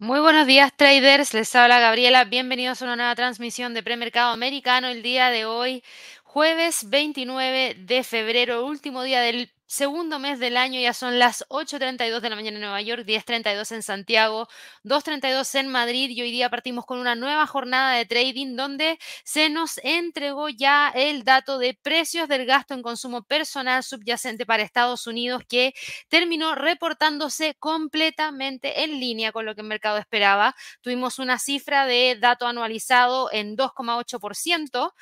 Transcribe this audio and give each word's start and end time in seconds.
Muy 0.00 0.20
buenos 0.20 0.46
días 0.46 0.72
traders, 0.76 1.32
les 1.34 1.54
habla 1.54 1.80
Gabriela, 1.80 2.24
bienvenidos 2.24 2.82
a 2.82 2.84
una 2.84 2.96
nueva 2.96 3.14
transmisión 3.14 3.74
de 3.74 3.82
premercado 3.82 4.32
americano 4.32 4.88
el 4.88 5.02
día 5.02 5.30
de 5.30 5.46
hoy, 5.46 5.82
jueves 6.24 6.88
29 6.90 7.74
de 7.78 8.04
febrero, 8.04 8.66
último 8.66 9.02
día 9.02 9.20
del 9.20 9.50
segundo 9.68 10.18
mes 10.18 10.40
del 10.40 10.56
año, 10.56 10.80
ya 10.80 10.94
son 10.94 11.18
las 11.18 11.44
8.32 11.50 12.20
de 12.20 12.30
la 12.30 12.36
mañana 12.36 12.56
en 12.56 12.62
Nueva 12.62 12.80
York, 12.80 13.04
10.32 13.04 13.70
en 13.72 13.82
Santiago, 13.82 14.48
2.32 14.82 15.54
en 15.60 15.68
Madrid 15.68 16.08
y 16.10 16.22
hoy 16.22 16.30
día 16.32 16.48
partimos 16.48 16.86
con 16.86 16.98
una 16.98 17.14
nueva 17.14 17.46
jornada 17.46 17.94
de 17.94 18.06
trading 18.06 18.56
donde 18.56 18.98
se 19.24 19.50
nos 19.50 19.78
entregó 19.84 20.48
ya 20.48 20.90
el 20.94 21.22
dato 21.22 21.58
de 21.58 21.74
precios 21.74 22.28
del 22.28 22.46
gasto 22.46 22.72
en 22.72 22.82
consumo 22.82 23.22
personal 23.22 23.82
subyacente 23.84 24.46
para 24.46 24.62
Estados 24.62 25.06
Unidos 25.06 25.42
que 25.46 25.74
terminó 26.08 26.54
reportándose 26.54 27.54
completamente 27.58 28.82
en 28.84 28.98
línea 28.98 29.32
con 29.32 29.44
lo 29.44 29.54
que 29.54 29.60
el 29.60 29.66
mercado 29.66 29.98
esperaba. 29.98 30.56
Tuvimos 30.80 31.18
una 31.18 31.38
cifra 31.38 31.84
de 31.86 32.16
dato 32.18 32.46
anualizado 32.46 33.28
en 33.32 33.54
2,8% 33.54 34.94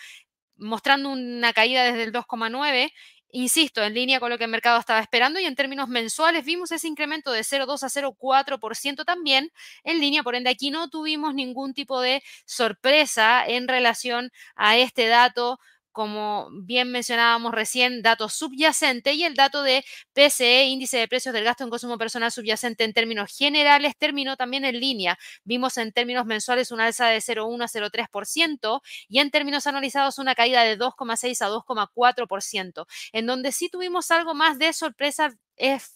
mostrando 0.58 1.10
una 1.10 1.52
caída 1.52 1.84
desde 1.84 2.04
el 2.04 2.12
2,9 2.12 2.92
insisto, 3.36 3.82
en 3.82 3.94
línea 3.94 4.18
con 4.18 4.30
lo 4.30 4.38
que 4.38 4.44
el 4.44 4.50
mercado 4.50 4.78
estaba 4.80 5.00
esperando 5.00 5.38
y 5.38 5.44
en 5.44 5.54
términos 5.56 5.88
mensuales 5.88 6.44
vimos 6.44 6.72
ese 6.72 6.88
incremento 6.88 7.32
de 7.32 7.40
0,2 7.42 7.82
a 7.82 7.88
0,4% 7.88 9.04
también 9.04 9.52
en 9.84 10.00
línea, 10.00 10.22
por 10.22 10.34
ende 10.34 10.50
aquí 10.50 10.70
no 10.70 10.88
tuvimos 10.88 11.34
ningún 11.34 11.74
tipo 11.74 12.00
de 12.00 12.22
sorpresa 12.46 13.44
en 13.46 13.68
relación 13.68 14.30
a 14.54 14.76
este 14.78 15.06
dato 15.06 15.58
como 15.96 16.50
bien 16.52 16.92
mencionábamos 16.92 17.52
recién, 17.52 18.02
dato 18.02 18.28
subyacente 18.28 19.14
y 19.14 19.24
el 19.24 19.32
dato 19.32 19.62
de 19.62 19.82
PCE, 20.12 20.66
índice 20.66 20.98
de 20.98 21.08
precios 21.08 21.32
del 21.32 21.42
gasto 21.42 21.64
en 21.64 21.70
consumo 21.70 21.96
personal 21.96 22.30
subyacente 22.30 22.84
en 22.84 22.92
términos 22.92 23.34
generales, 23.34 23.94
terminó 23.96 24.36
también 24.36 24.66
en 24.66 24.78
línea. 24.78 25.18
Vimos 25.44 25.78
en 25.78 25.92
términos 25.92 26.26
mensuales 26.26 26.70
una 26.70 26.84
alza 26.84 27.06
de 27.06 27.22
0,1 27.22 27.64
a 27.64 27.68
0,3% 27.68 28.82
y 29.08 29.20
en 29.20 29.30
términos 29.30 29.66
anualizados 29.66 30.18
una 30.18 30.34
caída 30.34 30.64
de 30.64 30.78
2,6 30.78 31.40
a 31.40 31.48
2,4%. 31.48 32.86
En 33.12 33.24
donde 33.24 33.50
sí 33.50 33.70
tuvimos 33.70 34.10
algo 34.10 34.34
más 34.34 34.58
de 34.58 34.74
sorpresa 34.74 35.34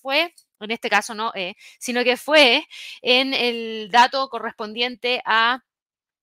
fue 0.00 0.32
en 0.60 0.70
este 0.70 0.90
caso 0.90 1.14
no, 1.14 1.32
eh, 1.34 1.56
sino 1.78 2.04
que 2.04 2.16
fue 2.16 2.66
en 3.02 3.34
el 3.34 3.90
dato 3.90 4.28
correspondiente 4.28 5.22
a 5.26 5.62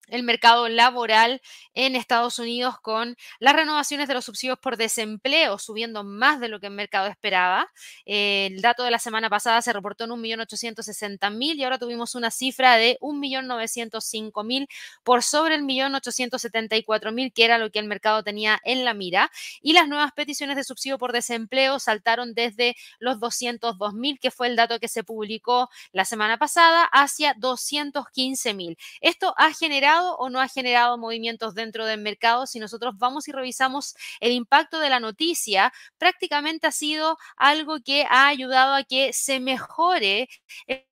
el 0.08 0.23
mercado 0.23 0.69
laboral 0.69 1.41
en 1.73 1.95
Estados 1.95 2.39
Unidos 2.39 2.80
con 2.81 3.16
las 3.39 3.55
renovaciones 3.55 4.08
de 4.08 4.13
los 4.13 4.25
subsidios 4.25 4.59
por 4.59 4.77
desempleo 4.77 5.59
subiendo 5.59 6.03
más 6.03 6.39
de 6.39 6.47
lo 6.47 6.59
que 6.59 6.67
el 6.67 6.73
mercado 6.73 7.08
esperaba. 7.08 7.72
el 8.05 8.61
dato 8.61 8.83
de 8.83 8.91
la 8.91 9.00
semana 9.00 9.30
pasada 9.30 9.61
se 9.61 9.73
reportó 9.73 10.05
en 10.05 10.11
1.860.000 10.11 11.55
y 11.55 11.63
ahora 11.63 11.78
tuvimos 11.78 12.16
una 12.16 12.31
cifra 12.31 12.75
de 12.78 12.97
1.905.000 13.02 14.67
por 15.03 15.23
sobre 15.23 15.55
el 15.55 15.63
1.874.000 15.63 17.33
que 17.33 17.45
era 17.45 17.58
lo 17.58 17.72
que 17.72 17.80
el 17.80 17.85
mercado 17.88 18.23
tenía 18.23 18.59
en 18.63 18.85
la 18.85 18.94
mira. 18.94 19.31
Y 19.61 19.73
las 19.73 19.88
nuevas 19.88 20.11
peticiones 20.13 20.55
de 20.55 20.63
subsidio 20.63 20.97
por 20.97 21.11
desempleo 21.13 21.80
saltaron 21.80 22.33
desde 22.33 22.75
los 23.00 23.17
202.000 23.17 24.19
que 24.19 24.31
fue 24.31 24.47
el 24.47 24.55
dato 24.55 24.80
que 24.80 24.88
se 24.88 25.03
publicó 25.03 25.69
la 25.91 26.05
semana 26.05 26.38
pasada 26.38 26.83
hacia 26.91 27.33
215.000. 27.35 28.78
Esto 29.02 29.33
ha 29.38 29.53
generado 29.53 29.97
o 30.03 30.30
no 30.30 30.40
ha 30.42 30.48
generado 30.48 30.98
movimientos 30.98 31.53
dentro 31.56 31.86
del 31.86 32.02
mercado, 32.02 32.46
si 32.47 32.59
nosotros 32.59 32.96
vamos 32.97 33.28
y 33.28 33.31
revisamos 33.31 33.96
el 34.19 34.31
impacto 34.31 34.80
de 34.80 34.90
la 34.90 35.00
noticia, 35.00 35.72
prácticamente 35.97 36.68
ha 36.68 36.72
sido 36.72 37.18
algo 37.38 37.78
que 37.84 38.06
ha 38.09 38.28
ayudado 38.28 38.75
a 38.75 38.84
que 38.84 39.13
se 39.13 39.40
mejore 39.40 40.30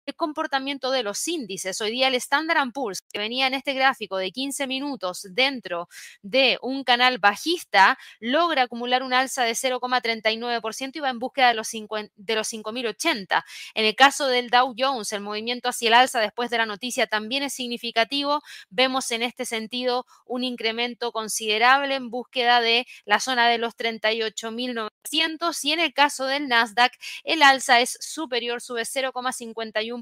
el 0.06 0.16
comportamiento 0.16 0.92
de 0.92 1.04
los 1.04 1.28
índices. 1.28 1.80
Hoy 1.82 1.92
día 1.92 2.08
el 2.08 2.16
Standard 2.16 2.72
Poor's, 2.74 3.02
que 3.02 3.20
venía 3.20 3.48
en 3.48 3.54
este 3.54 3.74
gráfico 3.74 4.18
de 4.18 4.32
15 4.32 4.68
minutos 4.68 5.28
dentro 5.32 5.88
de 6.22 6.58
un 6.62 6.84
canal 6.84 7.20
bajista, 7.20 7.98
logra 8.20 8.64
acumular 8.64 9.04
un 9.04 9.14
alza 9.14 9.44
de 9.44 9.54
0,39% 9.54 10.92
y 10.96 11.00
va 11.00 11.10
en 11.10 11.20
búsqueda 11.20 11.50
de 11.50 11.54
los, 11.56 11.70
de 11.72 12.36
los 12.36 12.52
5.080. 12.52 13.44
En 13.76 13.86
el 13.86 13.96
caso 13.96 14.28
del 14.28 14.50
Dow 14.50 14.74
Jones, 14.78 15.12
el 15.14 15.22
movimiento 15.22 15.70
hacia 15.70 15.88
el 15.88 15.94
alza 15.94 16.20
después 16.20 16.50
de 16.50 16.58
la 16.58 16.66
noticia 16.66 17.08
también 17.08 17.44
es 17.44 17.54
significativo. 17.54 18.42
Vemos 18.70 19.12
en 19.12 19.24
este 19.24 19.46
sentido 19.46 20.06
un 20.26 20.44
incremento 20.44 21.12
considerable 21.12 21.96
en 21.96 22.10
búsqueda 22.10 22.62
de 22.62 22.86
la 23.06 23.20
zona 23.20 23.48
de 23.48 23.58
los 23.58 23.76
38.900 23.78 25.64
y 25.64 25.72
en 25.72 25.80
el 25.80 25.94
caso 25.94 26.26
del 26.26 26.48
Nasdaq, 26.48 26.94
el 27.24 27.42
alza 27.44 27.80
es 27.82 27.98
superior, 28.02 28.62
sube 28.62 28.84
0,51 28.84 29.93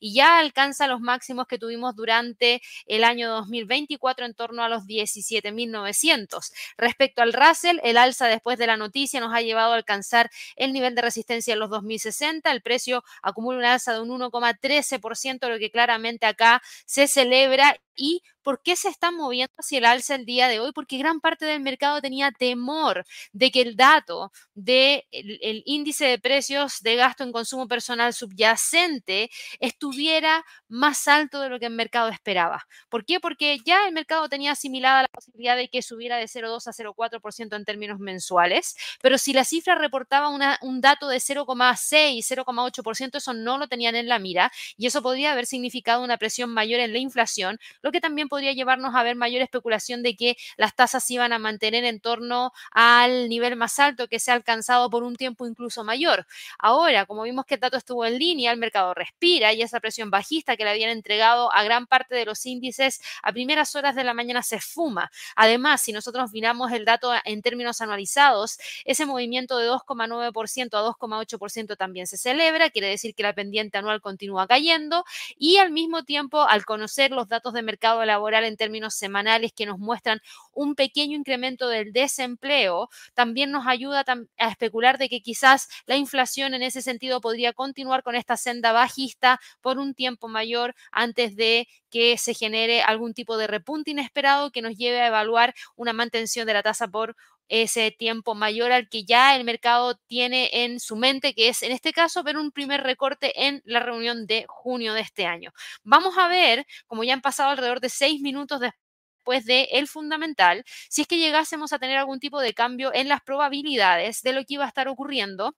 y 0.00 0.14
ya 0.14 0.38
alcanza 0.38 0.86
los 0.86 1.00
máximos 1.00 1.46
que 1.46 1.58
tuvimos 1.58 1.96
durante 1.96 2.60
el 2.86 3.04
año 3.04 3.30
2024 3.30 4.26
en 4.26 4.34
torno 4.34 4.62
a 4.62 4.68
los 4.68 4.84
17.900. 4.84 6.52
Respecto 6.76 7.22
al 7.22 7.32
Russell, 7.32 7.78
el 7.82 7.96
alza 7.96 8.26
después 8.26 8.58
de 8.58 8.66
la 8.66 8.76
noticia 8.76 9.20
nos 9.20 9.34
ha 9.34 9.40
llevado 9.40 9.72
a 9.72 9.76
alcanzar 9.76 10.30
el 10.56 10.72
nivel 10.72 10.94
de 10.94 11.02
resistencia 11.02 11.52
en 11.52 11.60
los 11.60 11.70
2060. 11.70 12.50
El 12.50 12.62
precio 12.62 13.04
acumula 13.22 13.58
un 13.58 13.64
alza 13.64 13.92
de 13.94 14.00
un 14.00 14.10
1,13%, 14.10 15.48
lo 15.48 15.58
que 15.58 15.70
claramente 15.70 16.26
acá 16.26 16.62
se 16.86 17.06
celebra 17.06 17.76
y 18.00 18.22
¿Por 18.42 18.62
qué 18.62 18.74
se 18.76 18.88
están 18.88 19.16
moviendo 19.16 19.52
hacia 19.58 19.78
el 19.78 19.84
alza 19.84 20.14
el 20.14 20.24
día 20.24 20.48
de 20.48 20.60
hoy? 20.60 20.72
Porque 20.72 20.96
gran 20.98 21.20
parte 21.20 21.44
del 21.44 21.60
mercado 21.60 22.00
tenía 22.00 22.32
temor 22.32 23.04
de 23.32 23.50
que 23.50 23.60
el 23.60 23.76
dato 23.76 24.32
del 24.54 25.04
el 25.10 25.62
índice 25.66 26.06
de 26.06 26.18
precios 26.18 26.80
de 26.80 26.96
gasto 26.96 27.22
en 27.24 27.32
consumo 27.32 27.68
personal 27.68 28.14
subyacente 28.14 29.30
estuviera 29.58 30.44
más 30.68 31.06
alto 31.08 31.40
de 31.40 31.50
lo 31.50 31.58
que 31.58 31.66
el 31.66 31.74
mercado 31.74 32.08
esperaba. 32.08 32.66
¿Por 32.88 33.04
qué? 33.04 33.20
Porque 33.20 33.58
ya 33.64 33.86
el 33.86 33.92
mercado 33.92 34.28
tenía 34.28 34.52
asimilada 34.52 35.02
la 35.02 35.08
posibilidad 35.08 35.56
de 35.56 35.68
que 35.68 35.82
subiera 35.82 36.16
de 36.16 36.26
0,2 36.26 36.66
a 36.66 36.72
0,4% 36.72 37.56
en 37.56 37.64
términos 37.64 37.98
mensuales, 37.98 38.76
pero 39.02 39.18
si 39.18 39.32
la 39.32 39.44
cifra 39.44 39.74
reportaba 39.74 40.28
un 40.28 40.80
dato 40.80 41.08
de 41.08 41.18
0,6, 41.18 42.24
0,8%, 42.24 43.18
eso 43.18 43.34
no 43.34 43.58
lo 43.58 43.68
tenían 43.68 43.96
en 43.96 44.08
la 44.08 44.18
mira 44.18 44.50
y 44.76 44.86
eso 44.86 45.02
podría 45.02 45.32
haber 45.32 45.46
significado 45.46 46.02
una 46.02 46.16
presión 46.16 46.50
mayor 46.50 46.80
en 46.80 46.92
la 46.92 46.98
inflación, 46.98 47.58
que 47.92 48.00
también 48.00 48.28
podría 48.28 48.52
llevarnos 48.52 48.94
a 48.94 49.02
ver 49.02 49.16
mayor 49.16 49.42
especulación 49.42 50.02
de 50.02 50.16
que 50.16 50.36
las 50.56 50.74
tasas 50.74 51.04
se 51.04 51.14
iban 51.14 51.32
a 51.32 51.38
mantener 51.38 51.84
en 51.84 52.00
torno 52.00 52.52
al 52.72 53.28
nivel 53.28 53.56
más 53.56 53.78
alto 53.78 54.08
que 54.08 54.18
se 54.18 54.30
ha 54.30 54.34
alcanzado 54.34 54.90
por 54.90 55.02
un 55.02 55.16
tiempo 55.16 55.46
incluso 55.46 55.84
mayor. 55.84 56.26
Ahora, 56.58 57.06
como 57.06 57.22
vimos 57.22 57.46
que 57.46 57.54
el 57.54 57.60
dato 57.60 57.76
estuvo 57.76 58.04
en 58.04 58.18
línea, 58.18 58.52
el 58.52 58.58
mercado 58.58 58.94
respira 58.94 59.52
y 59.52 59.62
esa 59.62 59.80
presión 59.80 60.10
bajista 60.10 60.56
que 60.56 60.64
le 60.64 60.70
habían 60.70 60.90
entregado 60.90 61.52
a 61.52 61.62
gran 61.62 61.86
parte 61.86 62.14
de 62.14 62.24
los 62.24 62.44
índices 62.46 63.00
a 63.22 63.32
primeras 63.32 63.74
horas 63.76 63.94
de 63.94 64.04
la 64.04 64.14
mañana 64.14 64.42
se 64.42 64.56
esfuma. 64.56 65.10
Además, 65.36 65.82
si 65.82 65.92
nosotros 65.92 66.32
miramos 66.32 66.72
el 66.72 66.84
dato 66.84 67.12
en 67.24 67.42
términos 67.42 67.80
anualizados, 67.80 68.58
ese 68.84 69.06
movimiento 69.06 69.58
de 69.58 69.68
2,9% 69.68 70.74
a 70.74 70.82
2,8% 70.82 71.76
también 71.76 72.06
se 72.06 72.16
celebra, 72.16 72.70
quiere 72.70 72.88
decir 72.88 73.14
que 73.14 73.22
la 73.22 73.34
pendiente 73.34 73.78
anual 73.78 74.00
continúa 74.00 74.46
cayendo 74.46 75.04
y 75.38 75.56
al 75.56 75.70
mismo 75.70 76.04
tiempo, 76.04 76.42
al 76.42 76.64
conocer 76.64 77.10
los 77.10 77.28
datos 77.28 77.52
de 77.54 77.62
mercado 77.70 78.04
laboral, 78.04 78.44
en 78.44 78.56
términos 78.56 78.94
semanales 78.94 79.52
que 79.54 79.66
nos 79.66 79.78
muestran 79.78 80.20
un 80.52 80.74
pequeño 80.74 81.16
incremento 81.16 81.68
del 81.68 81.92
desempleo, 81.92 82.88
también 83.14 83.50
nos 83.50 83.66
ayuda 83.66 84.04
a 84.38 84.48
especular 84.48 84.98
de 84.98 85.08
que 85.08 85.20
quizás 85.20 85.68
la 85.86 85.96
inflación 85.96 86.54
en 86.54 86.62
ese 86.62 86.82
sentido 86.82 87.20
podría 87.20 87.52
continuar 87.52 88.02
con 88.02 88.14
esta 88.16 88.36
senda 88.36 88.72
bajista 88.72 89.40
por 89.60 89.78
un 89.78 89.94
tiempo 89.94 90.28
mayor 90.28 90.74
antes 90.90 91.36
de 91.36 91.68
que 91.90 92.18
se 92.18 92.34
genere 92.34 92.82
algún 92.82 93.14
tipo 93.14 93.36
de 93.36 93.46
repunte 93.46 93.90
inesperado 93.90 94.50
que 94.50 94.62
nos 94.62 94.76
lleve 94.76 95.00
a 95.00 95.08
evaluar 95.08 95.54
una 95.76 95.92
mantención 95.92 96.46
de 96.46 96.54
la 96.54 96.62
tasa 96.62 96.88
por 96.88 97.16
ese 97.50 97.90
tiempo 97.90 98.34
mayor 98.34 98.72
al 98.72 98.88
que 98.88 99.04
ya 99.04 99.36
el 99.36 99.44
mercado 99.44 99.96
tiene 100.06 100.48
en 100.64 100.80
su 100.80 100.96
mente, 100.96 101.34
que 101.34 101.48
es 101.48 101.62
en 101.62 101.72
este 101.72 101.92
caso 101.92 102.22
ver 102.22 102.38
un 102.38 102.52
primer 102.52 102.82
recorte 102.82 103.46
en 103.46 103.60
la 103.64 103.80
reunión 103.80 104.26
de 104.26 104.46
junio 104.48 104.94
de 104.94 105.02
este 105.02 105.26
año. 105.26 105.52
Vamos 105.82 106.16
a 106.16 106.28
ver, 106.28 106.66
como 106.86 107.04
ya 107.04 107.12
han 107.14 107.20
pasado 107.20 107.50
alrededor 107.50 107.80
de 107.80 107.90
seis 107.90 108.20
minutos 108.22 108.60
después 108.60 109.44
de 109.44 109.64
el 109.72 109.88
fundamental, 109.88 110.64
si 110.88 111.02
es 111.02 111.08
que 111.08 111.18
llegásemos 111.18 111.72
a 111.72 111.78
tener 111.78 111.98
algún 111.98 112.20
tipo 112.20 112.40
de 112.40 112.54
cambio 112.54 112.92
en 112.94 113.08
las 113.08 113.20
probabilidades 113.22 114.22
de 114.22 114.32
lo 114.32 114.40
que 114.44 114.54
iba 114.54 114.64
a 114.64 114.68
estar 114.68 114.88
ocurriendo 114.88 115.54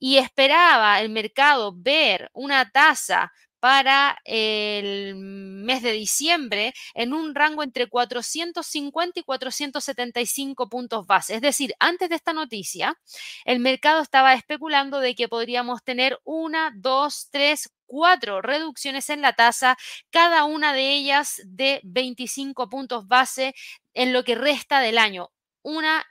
Y 0.00 0.16
esperaba 0.16 1.00
el 1.00 1.10
mercado 1.10 1.72
ver 1.76 2.32
una 2.34 2.68
tasa 2.68 3.32
para 3.64 4.18
el 4.24 5.14
mes 5.14 5.80
de 5.80 5.92
diciembre 5.92 6.74
en 6.92 7.14
un 7.14 7.34
rango 7.34 7.62
entre 7.62 7.88
450 7.88 9.20
y 9.20 9.22
475 9.22 10.68
puntos 10.68 11.06
base. 11.06 11.36
Es 11.36 11.40
decir, 11.40 11.72
antes 11.78 12.10
de 12.10 12.16
esta 12.16 12.34
noticia, 12.34 13.00
el 13.46 13.60
mercado 13.60 14.02
estaba 14.02 14.34
especulando 14.34 15.00
de 15.00 15.14
que 15.14 15.28
podríamos 15.28 15.82
tener 15.82 16.20
una, 16.24 16.72
dos, 16.76 17.30
tres, 17.30 17.72
cuatro 17.86 18.42
reducciones 18.42 19.08
en 19.08 19.22
la 19.22 19.32
tasa, 19.32 19.78
cada 20.10 20.44
una 20.44 20.74
de 20.74 20.90
ellas 20.92 21.40
de 21.46 21.80
25 21.84 22.68
puntos 22.68 23.08
base 23.08 23.54
en 23.94 24.12
lo 24.12 24.24
que 24.24 24.34
resta 24.34 24.80
del 24.80 24.98
año. 24.98 25.30
Una, 25.62 26.04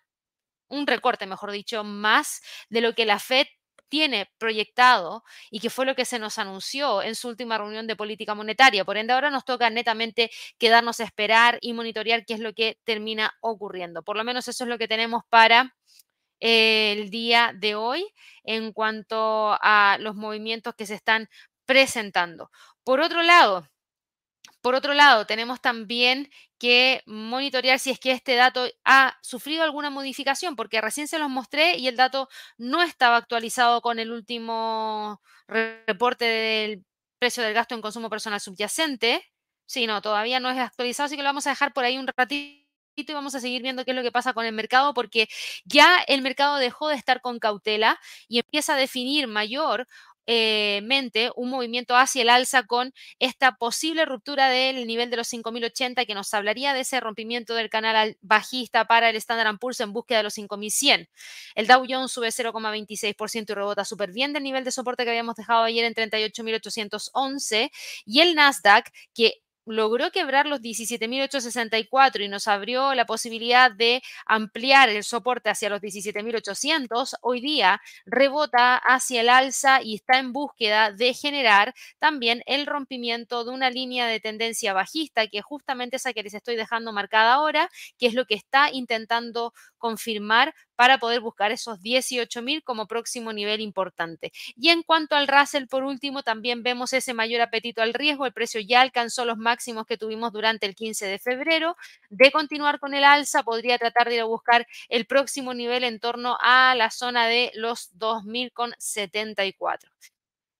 un 0.70 0.88
recorte, 0.88 1.28
mejor 1.28 1.52
dicho, 1.52 1.84
más 1.84 2.42
de 2.70 2.82
lo 2.82 2.96
que 2.96 3.06
la 3.06 3.20
Fed 3.20 3.46
tiene 3.94 4.28
proyectado 4.40 5.24
y 5.52 5.60
que 5.60 5.70
fue 5.70 5.86
lo 5.86 5.94
que 5.94 6.04
se 6.06 6.18
nos 6.18 6.40
anunció 6.40 7.04
en 7.04 7.14
su 7.14 7.28
última 7.28 7.60
reunión 7.60 7.86
de 7.86 7.96
política 7.96 8.34
monetaria. 8.34 8.84
Por 8.86 8.98
ende, 8.98 9.14
ahora 9.14 9.30
nos 9.30 9.46
toca 9.46 9.70
netamente 9.70 10.32
quedarnos 10.58 11.00
a 11.00 11.04
esperar 11.04 11.60
y 11.62 11.74
monitorear 11.74 12.26
qué 12.26 12.34
es 12.34 12.40
lo 12.40 12.54
que 12.56 12.80
termina 12.86 13.36
ocurriendo. 13.40 14.02
Por 14.02 14.18
lo 14.18 14.24
menos 14.24 14.48
eso 14.48 14.64
es 14.64 14.68
lo 14.68 14.80
que 14.80 14.88
tenemos 14.88 15.22
para 15.30 15.76
el 16.40 17.12
día 17.12 17.52
de 17.56 17.76
hoy 17.76 18.04
en 18.44 18.74
cuanto 18.74 19.58
a 19.62 19.98
los 20.00 20.16
movimientos 20.16 20.74
que 20.74 20.88
se 20.88 20.96
están 20.96 21.30
presentando. 21.68 22.50
Por 22.84 23.00
otro 23.00 23.22
lado, 23.22 23.68
por 24.64 24.76
otro 24.76 24.94
lado, 24.94 25.26
tenemos 25.28 25.62
también 25.62 26.32
que 26.58 27.04
monitorear 27.06 27.80
si 27.80 27.90
es 27.92 28.00
que 28.00 28.12
este 28.12 28.36
dato 28.36 28.66
ha 28.86 29.18
sufrido 29.22 29.64
alguna 29.64 29.90
modificación, 29.90 30.56
porque 30.56 30.80
recién 30.80 31.10
se 31.10 31.20
los 31.20 31.30
mostré 31.30 31.78
y 31.78 31.90
el 31.90 31.98
dato 31.98 32.30
no 32.58 32.82
estaba 32.82 33.18
actualizado 33.18 33.82
con 33.82 34.00
el 34.00 34.12
último 34.12 35.22
reporte 35.50 36.24
del 36.26 36.86
precio 37.20 37.44
del 37.44 37.54
gasto 37.54 37.76
en 37.76 37.82
consumo 37.82 38.10
personal 38.10 38.40
subyacente. 38.40 39.24
Sí, 39.66 39.86
no, 39.86 40.02
todavía 40.02 40.40
no 40.40 40.50
es 40.50 40.58
actualizado, 40.58 41.08
así 41.08 41.18
que 41.18 41.24
lo 41.24 41.30
vamos 41.30 41.46
a 41.48 41.50
dejar 41.52 41.74
por 41.74 41.84
ahí 41.84 41.98
un 41.98 42.08
ratito 42.08 42.64
y 42.96 43.14
vamos 43.14 43.36
a 43.36 43.42
seguir 43.42 43.62
viendo 43.64 43.84
qué 43.84 43.92
es 43.92 43.98
lo 43.98 44.04
que 44.04 44.12
pasa 44.14 44.34
con 44.34 44.46
el 44.46 44.54
mercado, 44.54 44.94
porque 44.94 45.28
ya 45.66 46.00
el 46.08 46.22
mercado 46.22 46.58
dejó 46.58 46.88
de 46.88 46.96
estar 46.96 47.20
con 47.22 47.40
cautela 47.40 48.00
y 48.30 48.40
empieza 48.40 48.76
a 48.76 48.78
definir 48.78 49.28
mayor 49.28 49.88
eh, 50.28 50.82
mente 50.84 51.32
un 51.36 51.50
movimiento 51.50 51.96
hacia 51.96 52.22
el 52.22 52.30
alza 52.30 52.64
con 52.64 52.94
esta 53.20 53.56
posible 53.56 54.06
ruptura 54.06 54.50
del 54.50 54.88
nivel 54.88 55.10
de 55.10 55.18
los 55.18 55.28
5080 55.28 56.06
que 56.06 56.16
nos 56.16 56.34
hablaría 56.34 56.74
de 56.74 56.82
ese 56.82 57.00
rompimiento 57.00 57.54
del 57.56 57.70
canal 57.70 58.18
bajista 58.22 58.86
para 58.86 59.10
el 59.10 59.16
Standard 59.18 59.58
Poor's 59.60 59.80
en 59.82 59.94
búsqueda 59.94 60.20
de 60.20 60.24
los 60.24 60.34
5100. 60.34 61.10
El 61.56 61.68
Dow 61.68 61.86
Jones 61.88 62.12
sube 62.12 62.32
0,26% 62.32 63.52
y 63.52 63.54
rebota 63.54 63.86
súper 63.86 64.12
bien 64.12 64.34
del 64.34 64.44
nivel 64.44 64.64
de 64.64 64.72
soporte 64.72 65.04
que 65.04 65.10
habíamos 65.10 65.36
dejado 65.36 65.64
ayer 65.64 65.86
en 65.86 65.94
38.811 65.94 67.72
y 68.06 68.22
el 68.22 68.36
Nasdaq 68.36 68.92
que 69.14 69.43
logró 69.66 70.12
quebrar 70.12 70.46
los 70.46 70.62
17.864 70.62 72.24
y 72.24 72.28
nos 72.28 72.48
abrió 72.48 72.94
la 72.94 73.06
posibilidad 73.06 73.72
de 73.72 74.02
ampliar 74.26 74.90
el 74.90 75.04
soporte 75.04 75.50
hacia 75.50 75.70
los 75.70 75.82
17.800, 75.82 77.16
hoy 77.22 77.42
día 77.42 77.82
rebota 78.06 78.78
hacia 78.78 79.22
el 79.22 79.30
alza 79.30 79.82
y 79.82 79.96
está 79.96 80.20
en 80.20 80.34
búsqueda 80.34 80.92
de 80.92 81.14
generar 81.14 81.74
también 82.00 82.44
el 82.46 82.66
rompimiento 82.66 83.46
de 83.46 83.52
una 83.52 83.70
línea 83.70 84.08
de 84.08 84.20
tendencia 84.20 84.74
bajista, 84.74 85.28
que 85.28 85.40
es 85.40 85.46
justamente 85.46 85.98
esa 85.98 86.14
que 86.14 86.24
les 86.24 86.34
estoy 86.34 86.56
dejando 86.56 86.92
marcada 86.92 87.34
ahora, 87.34 87.70
que 87.98 88.08
es 88.08 88.14
lo 88.14 88.26
que 88.26 88.36
está 88.36 88.70
intentando 88.72 89.54
confirmar 89.78 90.54
para 90.76 90.98
poder 90.98 91.22
buscar 91.22 91.52
esos 91.52 91.80
18.000 91.80 92.64
como 92.64 92.88
próximo 92.88 93.32
nivel 93.32 93.62
importante. 93.62 94.32
Y 94.56 94.70
en 94.70 94.82
cuanto 94.82 95.16
al 95.16 95.28
Russell, 95.28 95.68
por 95.68 95.84
último, 95.84 96.24
también 96.24 96.64
vemos 96.64 96.94
ese 96.94 97.14
mayor 97.14 97.42
apetito 97.42 97.82
al 97.82 97.94
riesgo. 97.94 98.26
El 98.26 98.34
precio 98.34 98.60
ya 98.60 98.82
alcanzó 98.82 99.26
los 99.26 99.38
máximos 99.38 99.53
que 99.88 99.98
tuvimos 99.98 100.32
durante 100.32 100.66
el 100.66 100.76
15 100.76 101.06
de 101.06 101.20
febrero. 101.20 101.76
De 102.10 102.32
continuar 102.32 102.80
con 102.80 102.94
el 102.94 103.04
alza, 103.04 103.44
podría 103.44 103.78
tratar 103.78 104.10
de 104.10 104.16
ir 104.16 104.22
a 104.22 104.26
buscar 104.26 104.68
el 104.90 105.06
próximo 105.06 105.54
nivel 105.54 105.84
en 105.84 106.00
torno 106.00 106.38
a 106.42 106.76
la 106.76 106.92
zona 106.92 107.28
de 107.28 107.52
los 107.56 107.92
2.074. 107.98 109.92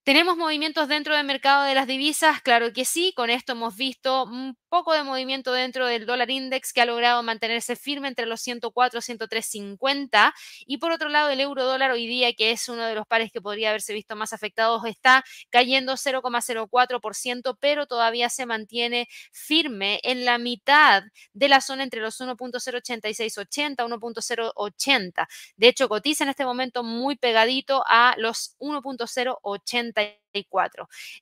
¿Tenemos 0.06 0.36
movimientos 0.36 0.90
dentro 0.90 1.16
del 1.16 1.26
mercado 1.26 1.64
de 1.64 1.76
las 1.76 1.88
divisas? 1.88 2.42
Claro 2.42 2.74
que 2.74 2.84
sí. 2.84 3.14
Con 3.16 3.30
esto 3.30 3.54
hemos 3.54 3.78
visto 3.78 4.26
un 4.26 4.58
poco 4.68 4.92
de 4.92 5.02
movimiento 5.04 5.54
dentro 5.54 5.86
del 5.86 6.06
dólar 6.06 6.30
index 6.30 6.74
que 6.74 6.82
ha 6.82 6.86
logrado 6.86 7.24
mantenerse 7.24 7.78
firme 7.78 8.10
entre 8.10 8.26
los 8.26 8.42
104 8.42 9.00
y 9.00 9.02
103.50. 9.02 10.34
Y 10.66 10.80
por 10.80 10.92
otro 10.92 11.08
lado, 11.08 11.30
el 11.30 11.40
euro 11.40 11.64
dólar 11.64 11.92
hoy 11.92 12.06
día, 12.06 12.34
que 12.34 12.52
es 12.52 12.68
uno 12.68 12.84
de 12.84 12.96
los 12.96 13.08
pares 13.08 13.32
que 13.32 13.40
podría 13.40 13.70
haberse 13.70 13.94
visto 13.94 14.18
más 14.18 14.34
afectados, 14.34 14.84
está 14.86 15.24
cayendo 15.50 15.96
0,04%, 15.96 17.58
pero 17.62 17.86
todavía 17.86 18.30
se 18.30 18.46
mantiene 18.46 19.08
firme 19.32 20.02
en 20.04 20.26
la 20.26 20.38
mitad 20.38 21.04
de 21.32 21.48
la 21.48 21.62
zona 21.62 21.84
entre 21.84 22.02
los 22.02 22.20
1.08680 22.20 23.24
y 23.24 23.30
1.080. 23.30 25.28
De 25.56 25.68
hecho, 25.70 25.88
cotiza 25.88 26.26
en 26.26 26.32
este 26.32 26.44
momento 26.44 26.84
muy 26.84 27.16
pegadito 27.16 27.86
a 27.88 28.16
los 28.18 28.58
1.080 28.60 29.93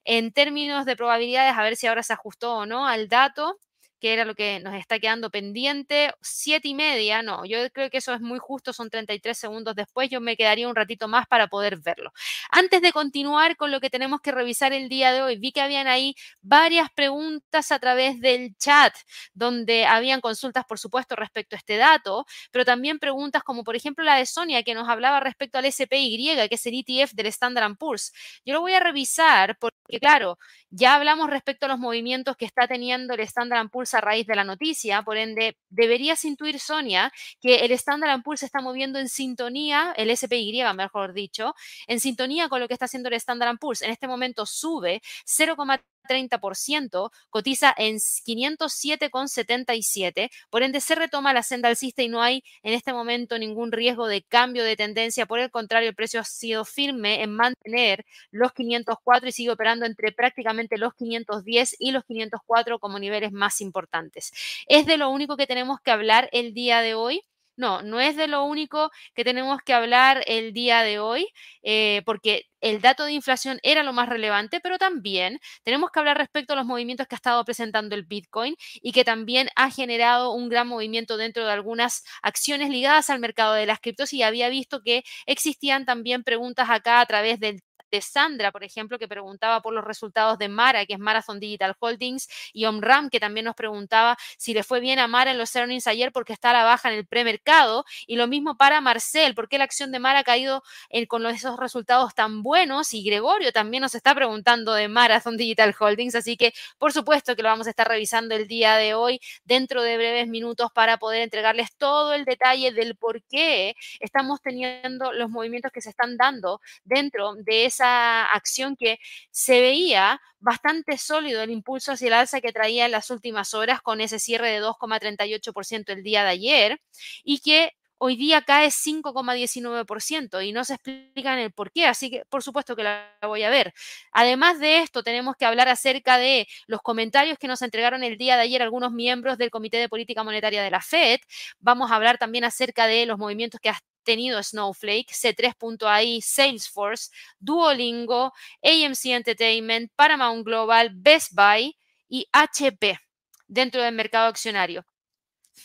en 0.05 0.31
términos 0.33 0.85
de 0.85 0.95
probabilidades, 0.95 1.57
a 1.57 1.63
ver 1.63 1.75
si 1.75 1.87
ahora 1.87 2.03
se 2.03 2.13
ajustó 2.13 2.55
o 2.57 2.65
no 2.65 2.87
al 2.87 3.07
dato, 3.09 3.57
que 4.01 4.13
era 4.13 4.25
lo 4.25 4.35
que 4.35 4.59
nos 4.59 4.73
está 4.73 4.99
quedando 4.99 5.29
pendiente. 5.29 6.13
Siete 6.21 6.67
y 6.67 6.73
media, 6.73 7.21
no, 7.21 7.45
yo 7.45 7.59
creo 7.71 7.89
que 7.89 7.99
eso 7.99 8.13
es 8.13 8.19
muy 8.19 8.39
justo, 8.39 8.73
son 8.73 8.89
33 8.89 9.37
segundos 9.37 9.75
después, 9.75 10.09
yo 10.09 10.19
me 10.19 10.35
quedaría 10.35 10.67
un 10.67 10.75
ratito 10.75 11.07
más 11.07 11.27
para 11.27 11.47
poder 11.47 11.77
verlo. 11.77 12.11
Antes 12.49 12.81
de 12.81 12.91
continuar 12.91 13.55
con 13.55 13.71
lo 13.71 13.79
que 13.79 13.89
tenemos 13.91 14.19
que 14.21 14.31
revisar 14.31 14.73
el 14.73 14.89
día 14.89 15.13
de 15.13 15.21
hoy, 15.21 15.37
vi 15.37 15.51
que 15.51 15.61
habían 15.61 15.87
ahí 15.87 16.15
varias 16.41 16.89
preguntas 16.93 17.71
a 17.71 17.79
través 17.79 18.19
del 18.19 18.57
chat, 18.57 18.93
donde 19.33 19.85
habían 19.85 20.19
consultas, 20.19 20.65
por 20.65 20.79
supuesto, 20.79 21.15
respecto 21.15 21.55
a 21.55 21.59
este 21.59 21.77
dato, 21.77 22.25
pero 22.51 22.65
también 22.65 22.97
preguntas 22.99 23.43
como, 23.43 23.63
por 23.63 23.75
ejemplo, 23.75 24.03
la 24.03 24.15
de 24.15 24.25
Sonia, 24.25 24.63
que 24.63 24.73
nos 24.73 24.89
hablaba 24.89 25.19
respecto 25.19 25.59
al 25.59 25.71
SPY, 25.71 26.47
que 26.49 26.55
es 26.55 26.65
el 26.65 26.73
ETF 26.75 27.13
del 27.13 27.27
Standard 27.27 27.77
Poor's. 27.77 28.13
Yo 28.45 28.53
lo 28.55 28.61
voy 28.61 28.73
a 28.73 28.79
revisar 28.79 29.57
porque, 29.83 29.99
claro, 29.99 30.37
ya 30.69 30.95
hablamos 30.95 31.29
respecto 31.29 31.65
a 31.65 31.69
los 31.69 31.79
movimientos 31.79 32.37
que 32.37 32.45
está 32.45 32.67
teniendo 32.67 33.13
el 33.13 33.19
Standard 33.21 33.69
Poor's 33.69 33.93
a 33.93 34.01
raíz 34.01 34.25
de 34.27 34.35
la 34.35 34.43
noticia, 34.43 35.01
por 35.03 35.17
ende, 35.17 35.57
deberías 35.69 36.23
intuir, 36.25 36.59
Sonia, 36.59 37.11
que 37.39 37.65
el 37.65 37.71
Standard 37.71 38.21
Poor's 38.23 38.41
se 38.41 38.45
está 38.45 38.61
moviendo 38.61 38.99
en 38.99 39.09
sintonía, 39.09 39.93
el 39.97 40.15
SPY, 40.15 40.63
mejor 40.75 41.13
dicho, 41.13 41.53
en 41.87 41.99
sintonía 41.99 42.49
con 42.49 42.59
lo 42.59 42.67
que 42.67 42.73
está 42.73 42.85
haciendo 42.85 43.09
el 43.09 43.15
Standard 43.15 43.57
Poor's. 43.59 43.81
En 43.81 43.91
este 43.91 44.07
momento 44.07 44.45
sube 44.45 45.01
0,3 45.25 45.81
30%, 46.03 47.11
cotiza 47.29 47.73
en 47.77 47.97
507,77, 47.97 50.29
por 50.49 50.63
ende 50.63 50.81
se 50.81 50.95
retoma 50.95 51.33
la 51.33 51.43
senda 51.43 51.69
alcista 51.69 52.03
y 52.03 52.09
no 52.09 52.21
hay 52.21 52.43
en 52.63 52.73
este 52.73 52.93
momento 52.93 53.37
ningún 53.37 53.71
riesgo 53.71 54.07
de 54.07 54.23
cambio 54.23 54.63
de 54.63 54.75
tendencia, 54.75 55.25
por 55.25 55.39
el 55.39 55.51
contrario, 55.51 55.89
el 55.89 55.95
precio 55.95 56.19
ha 56.19 56.23
sido 56.23 56.65
firme 56.65 57.21
en 57.23 57.35
mantener 57.35 58.05
los 58.31 58.53
504 58.53 59.29
y 59.29 59.31
sigue 59.31 59.51
operando 59.51 59.85
entre 59.85 60.11
prácticamente 60.11 60.77
los 60.77 60.93
510 60.93 61.75
y 61.79 61.91
los 61.91 62.03
504 62.05 62.79
como 62.79 62.99
niveles 62.99 63.31
más 63.31 63.61
importantes. 63.61 64.31
Es 64.67 64.85
de 64.85 64.97
lo 64.97 65.09
único 65.09 65.37
que 65.37 65.47
tenemos 65.47 65.79
que 65.81 65.91
hablar 65.91 66.29
el 66.31 66.53
día 66.53 66.81
de 66.81 66.95
hoy. 66.95 67.21
No, 67.57 67.81
no 67.81 67.99
es 67.99 68.15
de 68.15 68.27
lo 68.27 68.43
único 68.43 68.91
que 69.13 69.23
tenemos 69.23 69.59
que 69.63 69.73
hablar 69.73 70.23
el 70.25 70.53
día 70.53 70.81
de 70.83 70.99
hoy, 70.99 71.27
eh, 71.63 72.01
porque 72.05 72.45
el 72.61 72.81
dato 72.81 73.03
de 73.05 73.11
inflación 73.13 73.59
era 73.61 73.83
lo 73.83 73.93
más 73.93 74.07
relevante, 74.09 74.59
pero 74.61 74.77
también 74.77 75.39
tenemos 75.63 75.91
que 75.91 75.99
hablar 75.99 76.17
respecto 76.17 76.53
a 76.53 76.55
los 76.55 76.65
movimientos 76.65 77.07
que 77.07 77.15
ha 77.15 77.17
estado 77.17 77.43
presentando 77.43 77.93
el 77.95 78.03
Bitcoin 78.05 78.55
y 78.81 78.93
que 78.93 79.03
también 79.03 79.49
ha 79.55 79.69
generado 79.69 80.31
un 80.33 80.49
gran 80.49 80.67
movimiento 80.67 81.17
dentro 81.17 81.45
de 81.45 81.51
algunas 81.51 82.03
acciones 82.21 82.69
ligadas 82.69 83.09
al 83.09 83.19
mercado 83.19 83.53
de 83.53 83.65
las 83.65 83.79
criptos 83.79 84.13
y 84.13 84.23
había 84.23 84.49
visto 84.49 84.81
que 84.81 85.03
existían 85.25 85.85
también 85.85 86.23
preguntas 86.23 86.69
acá 86.69 87.01
a 87.01 87.05
través 87.05 87.39
del 87.39 87.61
de 87.91 88.01
Sandra, 88.01 88.51
por 88.51 88.63
ejemplo, 88.63 88.97
que 88.97 89.07
preguntaba 89.07 89.61
por 89.61 89.73
los 89.73 89.83
resultados 89.83 90.39
de 90.39 90.47
Mara, 90.47 90.85
que 90.85 90.93
es 90.93 90.99
Marathon 90.99 91.39
Digital 91.39 91.75
Holdings, 91.77 92.29
y 92.53 92.65
Omram, 92.65 93.09
que 93.09 93.19
también 93.19 93.45
nos 93.45 93.55
preguntaba 93.55 94.17
si 94.37 94.53
le 94.53 94.63
fue 94.63 94.79
bien 94.79 94.97
a 94.99 95.07
Mara 95.07 95.31
en 95.31 95.37
los 95.37 95.55
earnings 95.55 95.87
ayer 95.87 96.11
porque 96.11 96.33
está 96.33 96.51
a 96.51 96.53
la 96.53 96.63
baja 96.63 96.89
en 96.89 96.97
el 96.97 97.05
premercado, 97.05 97.85
y 98.07 98.15
lo 98.15 98.27
mismo 98.27 98.55
para 98.55 98.79
Marcel, 98.81 99.35
porque 99.35 99.57
la 99.57 99.65
acción 99.65 99.91
de 99.91 99.99
Mara 99.99 100.19
ha 100.19 100.23
caído 100.23 100.63
con 101.07 101.25
esos 101.25 101.59
resultados 101.59 102.15
tan 102.15 102.43
buenos, 102.43 102.93
y 102.93 103.03
Gregorio 103.03 103.51
también 103.51 103.81
nos 103.81 103.93
está 103.93 104.15
preguntando 104.15 104.73
de 104.73 104.87
Marathon 104.87 105.35
Digital 105.35 105.75
Holdings, 105.77 106.15
así 106.15 106.37
que 106.37 106.53
por 106.77 106.93
supuesto 106.93 107.35
que 107.35 107.43
lo 107.43 107.49
vamos 107.49 107.67
a 107.67 107.71
estar 107.71 107.87
revisando 107.87 108.35
el 108.35 108.47
día 108.47 108.75
de 108.75 108.93
hoy 108.93 109.19
dentro 109.43 109.81
de 109.81 109.97
breves 109.97 110.27
minutos 110.27 110.71
para 110.73 110.97
poder 110.97 111.23
entregarles 111.23 111.75
todo 111.75 112.13
el 112.13 112.23
detalle 112.23 112.71
del 112.71 112.95
por 112.95 113.21
qué 113.23 113.75
estamos 113.99 114.41
teniendo 114.41 115.11
los 115.11 115.29
movimientos 115.29 115.71
que 115.71 115.81
se 115.81 115.89
están 115.89 116.15
dando 116.15 116.61
dentro 116.85 117.35
de 117.35 117.65
esa 117.65 117.80
acción 117.81 118.75
que 118.75 118.99
se 119.31 119.61
veía 119.61 120.21
bastante 120.39 120.97
sólido 120.97 121.43
el 121.43 121.51
impulso 121.51 121.91
hacia 121.93 122.07
el 122.07 122.13
alza 122.13 122.41
que 122.41 122.51
traía 122.51 122.85
en 122.85 122.91
las 122.91 123.09
últimas 123.09 123.53
horas 123.53 123.81
con 123.81 124.01
ese 124.01 124.19
cierre 124.19 124.49
de 124.49 124.61
2,38% 124.61 125.89
el 125.93 126.03
día 126.03 126.23
de 126.23 126.29
ayer 126.29 126.81
y 127.23 127.39
que 127.39 127.73
hoy 128.03 128.15
día 128.15 128.41
cae 128.41 128.71
5,19% 128.71 130.43
y 130.43 130.51
no 130.51 130.63
se 130.65 130.73
explican 130.73 131.37
el 131.37 131.51
por 131.51 131.71
qué, 131.71 131.85
así 131.85 132.09
que 132.09 132.23
por 132.29 132.41
supuesto 132.41 132.75
que 132.75 132.81
la 132.81 133.15
voy 133.21 133.43
a 133.43 133.51
ver. 133.51 133.73
Además 134.11 134.59
de 134.59 134.79
esto, 134.79 135.03
tenemos 135.03 135.35
que 135.35 135.45
hablar 135.45 135.69
acerca 135.69 136.17
de 136.17 136.47
los 136.65 136.81
comentarios 136.81 137.37
que 137.37 137.47
nos 137.47 137.61
entregaron 137.61 138.03
el 138.03 138.17
día 138.17 138.37
de 138.37 138.41
ayer 138.41 138.63
algunos 138.63 138.91
miembros 138.91 139.37
del 139.37 139.51
Comité 139.51 139.77
de 139.77 139.87
Política 139.87 140.23
Monetaria 140.23 140.63
de 140.63 140.71
la 140.71 140.81
Fed. 140.81 141.19
Vamos 141.59 141.91
a 141.91 141.95
hablar 141.95 142.17
también 142.17 142.43
acerca 142.43 142.87
de 142.87 143.05
los 143.05 143.19
movimientos 143.19 143.59
que 143.61 143.69
ha 143.69 143.79
tenido 144.03 144.41
Snowflake, 144.41 145.11
C3.ai, 145.11 146.21
Salesforce, 146.21 147.11
Duolingo, 147.39 148.33
AMC 148.63 149.05
Entertainment, 149.05 149.91
Paramount 149.95 150.45
Global, 150.45 150.91
Best 150.93 151.33
Buy 151.33 151.75
y 152.07 152.27
HP 152.31 152.99
dentro 153.47 153.81
del 153.81 153.95
mercado 153.95 154.27
accionario. 154.27 154.85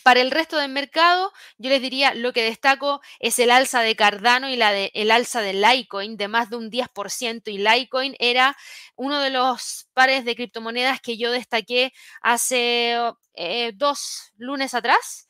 Para 0.03 0.21
el 0.21 0.31
resto 0.31 0.57
del 0.57 0.71
mercado, 0.71 1.31
yo 1.57 1.69
les 1.69 1.81
diría 1.81 2.13
lo 2.13 2.33
que 2.33 2.43
destaco 2.43 3.01
es 3.19 3.39
el 3.39 3.51
alza 3.51 3.81
de 3.81 3.95
Cardano 3.95 4.49
y 4.49 4.55
la 4.55 4.71
de, 4.71 4.91
el 4.93 5.11
alza 5.11 5.41
de 5.41 5.53
Litecoin 5.53 6.17
de 6.17 6.27
más 6.27 6.49
de 6.49 6.57
un 6.57 6.69
10%. 6.69 7.51
Y 7.51 7.57
Litecoin 7.57 8.15
era 8.19 8.55
uno 8.95 9.19
de 9.19 9.29
los 9.29 9.87
pares 9.93 10.25
de 10.25 10.35
criptomonedas 10.35 11.01
que 11.01 11.17
yo 11.17 11.31
destaqué 11.31 11.93
hace 12.21 12.97
eh, 13.33 13.71
dos 13.75 14.33
lunes 14.37 14.73
atrás 14.73 15.26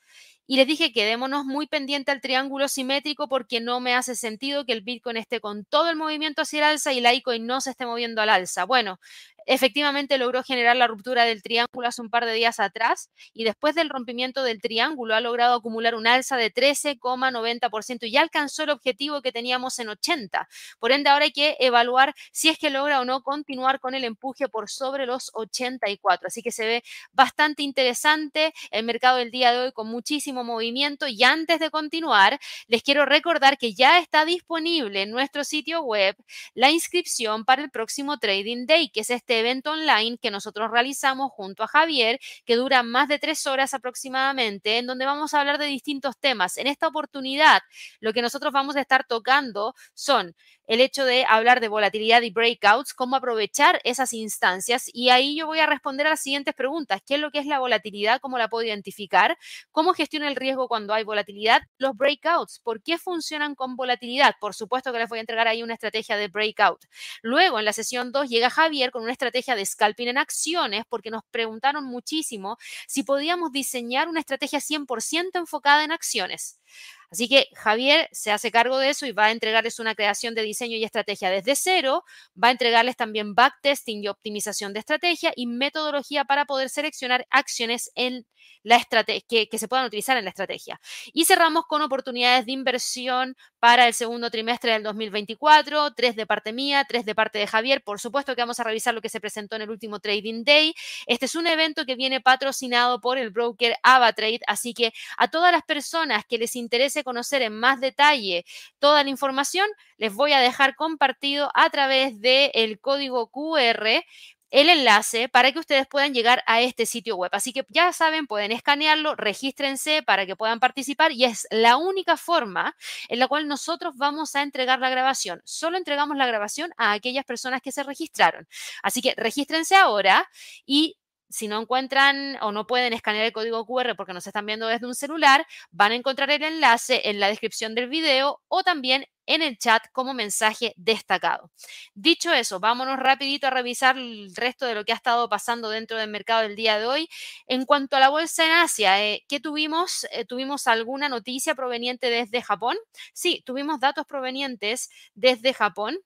y 0.47 0.55
les 0.55 0.65
dije, 0.65 0.93
quedémonos 0.93 1.45
muy 1.45 1.67
pendiente 1.67 2.11
al 2.11 2.21
triángulo 2.21 2.69
simétrico 2.69 3.27
porque 3.27 3.59
no 3.59 3.79
me 3.81 3.93
hace 3.93 4.15
sentido 4.15 4.65
que 4.65 4.71
el 4.73 4.81
Bitcoin 4.81 5.17
esté 5.17 5.41
con 5.41 5.65
todo 5.65 5.89
el 5.89 5.97
movimiento 5.97 6.41
hacia 6.41 6.59
el 6.59 6.63
alza 6.65 6.93
y 6.93 6.99
el 6.99 7.03
Litecoin 7.03 7.45
no 7.45 7.59
se 7.61 7.71
esté 7.71 7.85
moviendo 7.85 8.21
al 8.21 8.29
alza. 8.29 8.65
Bueno, 8.65 8.99
efectivamente 9.47 10.17
logró 10.17 10.43
generar 10.43 10.75
la 10.75 10.87
ruptura 10.87 11.25
del 11.25 11.41
triángulo 11.41 11.87
hace 11.87 12.01
un 12.01 12.09
par 12.09 12.25
de 12.25 12.33
días 12.33 12.59
atrás 12.59 13.09
y 13.33 13.45
después 13.45 13.73
del 13.75 13.89
rompimiento 13.89 14.43
del 14.43 14.61
triángulo 14.61 15.15
ha 15.15 15.21
logrado 15.21 15.55
acumular 15.55 15.95
un 15.95 16.05
alza 16.05 16.37
de 16.37 16.53
13,90% 16.53 17.99
y 18.01 18.11
ya 18.11 18.21
alcanzó 18.21 18.63
el 18.63 18.69
objetivo 18.69 19.21
que 19.21 19.31
teníamos 19.31 19.79
en 19.79 19.89
80. 19.89 20.47
Por 20.79 20.91
ende, 20.91 21.09
ahora 21.09 21.25
hay 21.25 21.31
que 21.31 21.55
evaluar 21.59 22.13
si 22.31 22.49
es 22.49 22.59
que 22.59 22.69
logra 22.69 22.99
o 22.99 23.05
no 23.05 23.23
continuar 23.23 23.79
con 23.79 23.95
el 23.95 24.03
empuje 24.03 24.49
por 24.49 24.69
sobre 24.69 25.05
los 25.05 25.31
84. 25.33 26.27
Así 26.27 26.41
que 26.41 26.51
se 26.51 26.65
ve 26.65 26.83
bastante 27.13 27.63
interesante 27.63 28.53
el 28.71 28.85
mercado 28.85 29.17
del 29.17 29.31
día 29.31 29.53
de 29.53 29.59
hoy 29.59 29.71
con 29.71 29.87
muchísimo 29.87 30.43
movimiento 30.43 31.07
y 31.07 31.23
antes 31.23 31.59
de 31.59 31.69
continuar, 31.69 32.39
les 32.67 32.83
quiero 32.83 33.05
recordar 33.05 33.57
que 33.57 33.73
ya 33.73 33.99
está 33.99 34.25
disponible 34.25 35.03
en 35.03 35.11
nuestro 35.11 35.45
sitio 35.45 35.81
web 35.81 36.15
la 36.53 36.69
inscripción 36.69 37.45
para 37.45 37.63
el 37.63 37.69
próximo 37.69 38.17
Trading 38.17 38.65
Day, 38.65 38.89
que 38.89 39.01
es 39.01 39.09
este 39.09 39.36
evento 39.37 39.71
online 39.71 40.17
que 40.21 40.31
nosotros 40.31 40.69
realizamos 40.71 41.31
junto 41.31 41.63
a 41.63 41.67
Javier, 41.67 42.19
que 42.45 42.55
dura 42.55 42.83
más 42.83 43.07
de 43.07 43.19
tres 43.19 43.47
horas 43.47 43.73
aproximadamente, 43.73 44.77
en 44.77 44.87
donde 44.87 45.05
vamos 45.05 45.33
a 45.33 45.39
hablar 45.39 45.57
de 45.57 45.65
distintos 45.65 46.17
temas. 46.19 46.57
En 46.57 46.67
esta 46.67 46.87
oportunidad, 46.87 47.61
lo 47.99 48.13
que 48.13 48.21
nosotros 48.21 48.51
vamos 48.53 48.75
a 48.75 48.81
estar 48.81 49.05
tocando 49.05 49.73
son 49.93 50.35
el 50.67 50.81
hecho 50.81 51.05
de 51.05 51.25
hablar 51.25 51.61
de 51.61 51.69
volatilidad 51.69 52.21
y 52.21 52.29
breakouts, 52.29 52.93
cómo 52.93 53.15
aprovechar 53.15 53.79
esas 53.85 54.11
instancias. 54.13 54.89
Y 54.93 55.09
ahí 55.09 55.37
yo 55.37 55.47
voy 55.47 55.59
a 55.59 55.65
responder 55.65 56.07
a 56.07 56.11
las 56.11 56.21
siguientes 56.21 56.53
preguntas. 56.53 57.01
¿Qué 57.05 57.15
es 57.15 57.21
lo 57.21 57.31
que 57.31 57.39
es 57.39 57.45
la 57.45 57.59
volatilidad? 57.59 58.19
¿Cómo 58.19 58.37
la 58.37 58.49
puedo 58.49 58.65
identificar? 58.65 59.37
¿Cómo 59.71 59.93
gestiono 59.93 60.27
el 60.27 60.35
riesgo 60.35 60.67
cuando 60.67 60.93
hay 60.93 61.05
volatilidad? 61.05 61.61
Los 61.77 61.95
breakouts, 61.95 62.59
¿por 62.59 62.83
qué 62.83 62.97
funcionan 62.97 63.55
con 63.55 63.75
volatilidad? 63.77 64.35
Por 64.41 64.53
supuesto 64.53 64.91
que 64.91 64.99
les 64.99 65.09
voy 65.09 65.19
a 65.19 65.21
entregar 65.21 65.47
ahí 65.47 65.63
una 65.63 65.73
estrategia 65.73 66.17
de 66.17 66.27
breakout. 66.27 66.83
Luego, 67.21 67.59
en 67.59 67.65
la 67.65 67.73
sesión 67.73 68.11
2, 68.11 68.29
llega 68.29 68.49
Javier 68.49 68.91
con 68.91 69.03
una 69.03 69.13
estrategia 69.13 69.26
de 69.55 69.65
scalping 69.65 70.07
en 70.07 70.17
acciones, 70.17 70.83
porque 70.89 71.11
nos 71.11 71.23
preguntaron 71.31 71.85
muchísimo 71.85 72.57
si 72.87 73.03
podíamos 73.03 73.51
diseñar 73.51 74.07
una 74.07 74.19
estrategia 74.19 74.59
100% 74.59 75.39
enfocada 75.39 75.83
en 75.83 75.91
acciones. 75.91 76.59
Así 77.09 77.29
que 77.29 77.47
Javier 77.55 78.09
se 78.11 78.31
hace 78.31 78.51
cargo 78.51 78.77
de 78.77 78.89
eso 78.89 79.05
y 79.05 79.11
va 79.11 79.25
a 79.25 79.31
entregarles 79.31 79.79
una 79.79 79.95
creación 79.95 80.35
de 80.35 80.41
diseño 80.41 80.77
y 80.77 80.83
estrategia 80.83 81.29
desde 81.29 81.55
cero, 81.55 82.03
va 82.41 82.49
a 82.49 82.51
entregarles 82.51 82.97
también 82.97 83.33
backtesting 83.33 84.03
y 84.03 84.07
optimización 84.07 84.73
de 84.73 84.79
estrategia 84.79 85.31
y 85.35 85.47
metodología 85.47 86.25
para 86.25 86.45
poder 86.45 86.69
seleccionar 86.69 87.25
acciones 87.29 87.91
en 87.95 88.25
la 88.63 88.83
que, 89.27 89.47
que, 89.47 89.59
se 89.59 89.67
puedan 89.67 89.85
utilizar 89.85 90.17
en 90.17 90.25
la 90.25 90.29
estrategia. 90.29 90.79
Y 91.13 91.25
cerramos 91.25 91.65
con 91.67 91.81
oportunidades 91.81 92.45
de 92.45 92.51
inversión 92.51 93.35
para 93.59 93.87
el 93.87 93.93
segundo 93.93 94.29
trimestre 94.29 94.73
del 94.73 94.83
2024, 94.83 95.93
tres 95.93 96.15
de 96.15 96.25
parte 96.25 96.53
mía, 96.53 96.85
tres 96.87 97.05
de 97.05 97.15
parte 97.15 97.39
de 97.39 97.47
Javier. 97.47 97.81
Por 97.83 97.99
supuesto 97.99 98.35
que 98.35 98.41
vamos 98.41 98.59
a 98.59 98.63
revisar 98.63 98.93
lo 98.93 99.01
que 99.01 99.09
se 99.09 99.21
presentó 99.21 99.55
en 99.55 99.63
el 99.63 99.69
último 99.69 99.99
Trading 99.99 100.43
Day. 100.43 100.73
Este 101.05 101.25
es 101.25 101.35
un 101.35 101.47
evento 101.47 101.85
que 101.85 101.95
viene 101.95 102.19
patrocinado 102.19 102.99
por 102.99 103.17
el 103.17 103.29
broker 103.29 103.75
AvaTrade, 103.83 104.41
así 104.47 104.73
que 104.73 104.93
a 105.17 105.29
todas 105.29 105.51
las 105.51 105.63
personas 105.63 106.25
que 106.27 106.37
les 106.37 106.55
interese 106.55 106.96
conocer 107.03 107.41
en 107.41 107.59
más 107.59 107.79
detalle 107.79 108.45
toda 108.79 109.03
la 109.03 109.09
información, 109.09 109.67
les 109.97 110.13
voy 110.13 110.33
a 110.33 110.39
dejar 110.39 110.75
compartido 110.75 111.51
a 111.53 111.69
través 111.69 112.19
del 112.21 112.51
el 112.53 112.79
código 112.79 113.29
QR 113.29 114.03
el 114.49 114.69
enlace 114.69 115.29
para 115.29 115.51
que 115.51 115.59
ustedes 115.59 115.87
puedan 115.87 116.13
llegar 116.13 116.43
a 116.45 116.61
este 116.61 116.85
sitio 116.85 117.15
web. 117.17 117.29
Así 117.33 117.51
que 117.53 117.65
ya 117.69 117.91
saben, 117.93 118.27
pueden 118.27 118.51
escanearlo, 118.51 119.15
regístrense 119.15 120.03
para 120.03 120.25
que 120.25 120.35
puedan 120.35 120.59
participar 120.59 121.11
y 121.11 121.25
es 121.25 121.47
la 121.51 121.77
única 121.77 122.17
forma 122.17 122.75
en 123.09 123.19
la 123.19 123.27
cual 123.27 123.47
nosotros 123.47 123.95
vamos 123.97 124.35
a 124.35 124.43
entregar 124.43 124.79
la 124.79 124.89
grabación. 124.89 125.41
Solo 125.43 125.77
entregamos 125.77 126.17
la 126.17 126.27
grabación 126.27 126.71
a 126.77 126.93
aquellas 126.93 127.25
personas 127.25 127.61
que 127.61 127.71
se 127.71 127.83
registraron. 127.83 128.47
Así 128.83 129.01
que 129.01 129.13
regístrense 129.17 129.75
ahora 129.75 130.27
y 130.65 130.97
si 131.29 131.47
no 131.47 131.61
encuentran 131.61 132.37
o 132.41 132.51
no 132.51 132.67
pueden 132.67 132.93
escanear 132.93 133.25
el 133.25 133.33
código 133.33 133.65
QR 133.65 133.95
porque 133.95 134.13
nos 134.13 134.27
están 134.27 134.45
viendo 134.45 134.67
desde 134.67 134.87
un 134.87 134.95
celular, 134.95 135.45
van 135.71 135.91
a 135.91 135.95
encontrar 135.95 136.29
el 136.31 136.43
enlace 136.43 137.09
en 137.09 137.19
la 137.19 137.27
descripción 137.27 137.75
del 137.75 137.89
video 137.89 138.41
o 138.47 138.63
también 138.63 139.05
en 139.27 139.41
el 139.41 139.57
chat 139.57 139.83
como 139.91 140.13
mensaje 140.13 140.73
destacado. 140.77 141.51
Dicho 141.93 142.33
eso, 142.33 142.59
vámonos 142.59 142.97
rapidito 142.97 143.47
a 143.47 143.49
revisar 143.49 143.97
el 143.97 144.33
resto 144.35 144.65
de 144.65 144.73
lo 144.73 144.85
que 144.85 144.93
ha 144.93 144.95
estado 144.95 145.29
pasando 145.29 145.69
dentro 145.69 145.97
del 145.97 146.09
mercado 146.09 146.43
del 146.43 146.55
día 146.55 146.79
de 146.79 146.85
hoy. 146.85 147.09
En 147.47 147.65
cuanto 147.65 147.97
a 147.97 147.99
la 147.99 148.09
bolsa 148.09 148.45
en 148.45 148.51
Asia, 148.51 149.03
eh, 149.03 149.25
¿qué 149.27 149.39
tuvimos? 149.39 150.07
Eh, 150.11 150.25
¿Tuvimos 150.25 150.67
alguna 150.67 151.09
noticia 151.09 151.55
proveniente 151.55 152.09
desde 152.09 152.41
Japón? 152.41 152.77
Sí, 153.13 153.43
tuvimos 153.45 153.79
datos 153.79 154.05
provenientes 154.05 154.89
desde 155.13 155.53
Japón 155.53 155.97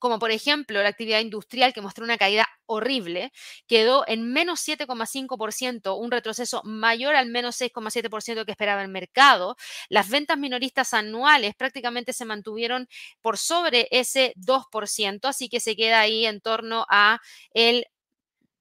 como 0.00 0.18
por 0.18 0.32
ejemplo 0.32 0.82
la 0.82 0.88
actividad 0.88 1.20
industrial 1.20 1.72
que 1.72 1.80
mostró 1.82 2.04
una 2.04 2.18
caída 2.18 2.48
horrible, 2.66 3.32
quedó 3.68 4.04
en 4.08 4.32
menos 4.32 4.66
7,5%, 4.66 5.96
un 5.96 6.10
retroceso 6.10 6.62
mayor 6.64 7.14
al 7.14 7.28
menos 7.28 7.60
6,7% 7.60 8.44
que 8.44 8.50
esperaba 8.50 8.82
el 8.82 8.88
mercado. 8.88 9.56
Las 9.88 10.08
ventas 10.10 10.38
minoristas 10.38 10.94
anuales 10.94 11.54
prácticamente 11.54 12.12
se 12.12 12.24
mantuvieron 12.24 12.88
por 13.20 13.38
sobre 13.38 13.86
ese 13.92 14.32
2%, 14.36 15.28
así 15.28 15.48
que 15.48 15.60
se 15.60 15.76
queda 15.76 16.00
ahí 16.00 16.26
en 16.26 16.40
torno 16.40 16.86
a 16.88 17.20
el 17.52 17.86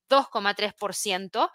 2,3%. 0.09 1.49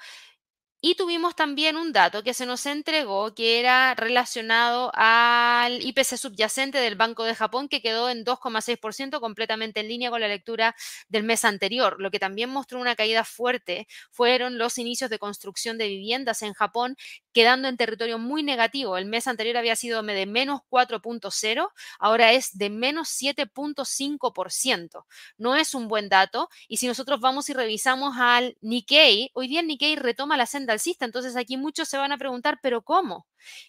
Y 0.87 0.97
tuvimos 0.97 1.35
también 1.35 1.79
un 1.79 1.93
dato 1.95 2.23
que 2.23 2.35
se 2.35 2.45
nos 2.45 2.67
entregó 2.67 3.35
que 3.35 3.59
era 3.59 3.95
relacionado 3.95 4.91
al 4.93 5.83
IPC 5.83 6.19
subyacente 6.19 6.76
del 6.76 6.95
Banco 6.95 7.25
de 7.25 7.35
Japón 7.35 7.71
que 7.71 7.81
quedó 7.81 8.11
en 8.11 8.23
2,6% 8.23 9.19
completamente 9.19 9.81
en 9.81 9.88
línea 9.88 10.11
con 10.11 10.21
la 10.21 10.29
lectura 10.29 10.76
del 11.09 11.23
mes 11.23 11.47
anterior. 11.47 11.97
Lo 12.00 12.11
que 12.11 12.19
también 12.19 12.50
mostró 12.50 12.79
una 12.79 12.97
caída 12.97 13.25
fuerte 13.25 13.88
fueron 14.11 14.59
los 14.59 14.76
inicios 14.76 15.09
de 15.09 15.19
construcción 15.19 15.79
de 15.79 15.88
viviendas 15.88 16.43
en 16.43 16.53
Japón 16.53 16.99
quedando 17.33 17.69
en 17.69 17.79
territorio 17.79 18.19
muy 18.19 18.43
negativo. 18.43 18.99
El 18.99 19.07
mes 19.07 19.26
anterior 19.26 19.57
había 19.57 19.76
sido 19.76 20.03
de 20.03 20.26
menos 20.26 20.61
4.0, 20.71 21.71
ahora 21.99 22.33
es 22.33 22.59
de 22.59 22.69
menos 22.69 23.09
7.5%. 23.09 25.07
No 25.38 25.57
es 25.57 25.75
un 25.75 25.88
buen 25.88 26.11
dato. 26.11 26.50
Y 26.69 26.76
si 26.76 26.87
nosotros 26.87 27.21
vamos 27.21 27.49
y 27.49 27.55
revisamos 27.55 28.17
al 28.19 28.59
Nikkei, 28.61 29.31
hoy 29.33 29.49
día 29.49 29.61
el 29.61 29.67
Nikkei 29.67 29.97
retoma 29.97 30.37
la 30.37 30.45
senda 30.47 30.74
entonces 31.04 31.37
aquí 31.37 31.57
muchos 31.57 31.88
se 31.88 31.99
van 31.99 32.12
a 32.12 32.19
preguntar, 32.19 32.59
pero 32.62 32.83
¿cómo? 32.83 33.26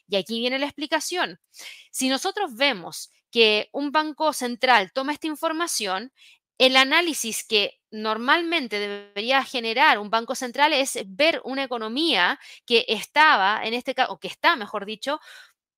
Y 0.07 0.15
aquí 0.15 0.39
viene 0.39 0.59
la 0.59 0.65
explicación. 0.65 1.39
Si 1.91 2.09
nosotros 2.09 2.55
vemos 2.55 3.11
que 3.31 3.69
un 3.71 3.91
banco 3.91 4.33
central 4.33 4.91
toma 4.93 5.13
esta 5.13 5.27
información, 5.27 6.11
el 6.57 6.77
análisis 6.77 7.45
que 7.45 7.79
normalmente 7.91 8.79
debería 8.79 9.43
generar 9.43 9.99
un 9.99 10.09
banco 10.09 10.35
central 10.35 10.73
es 10.73 10.97
ver 11.05 11.41
una 11.43 11.63
economía 11.63 12.39
que 12.65 12.85
estaba, 12.87 13.61
en 13.63 13.73
este 13.73 13.93
caso, 13.93 14.13
o 14.13 14.19
que 14.19 14.27
está, 14.27 14.55
mejor 14.55 14.85
dicho, 14.85 15.19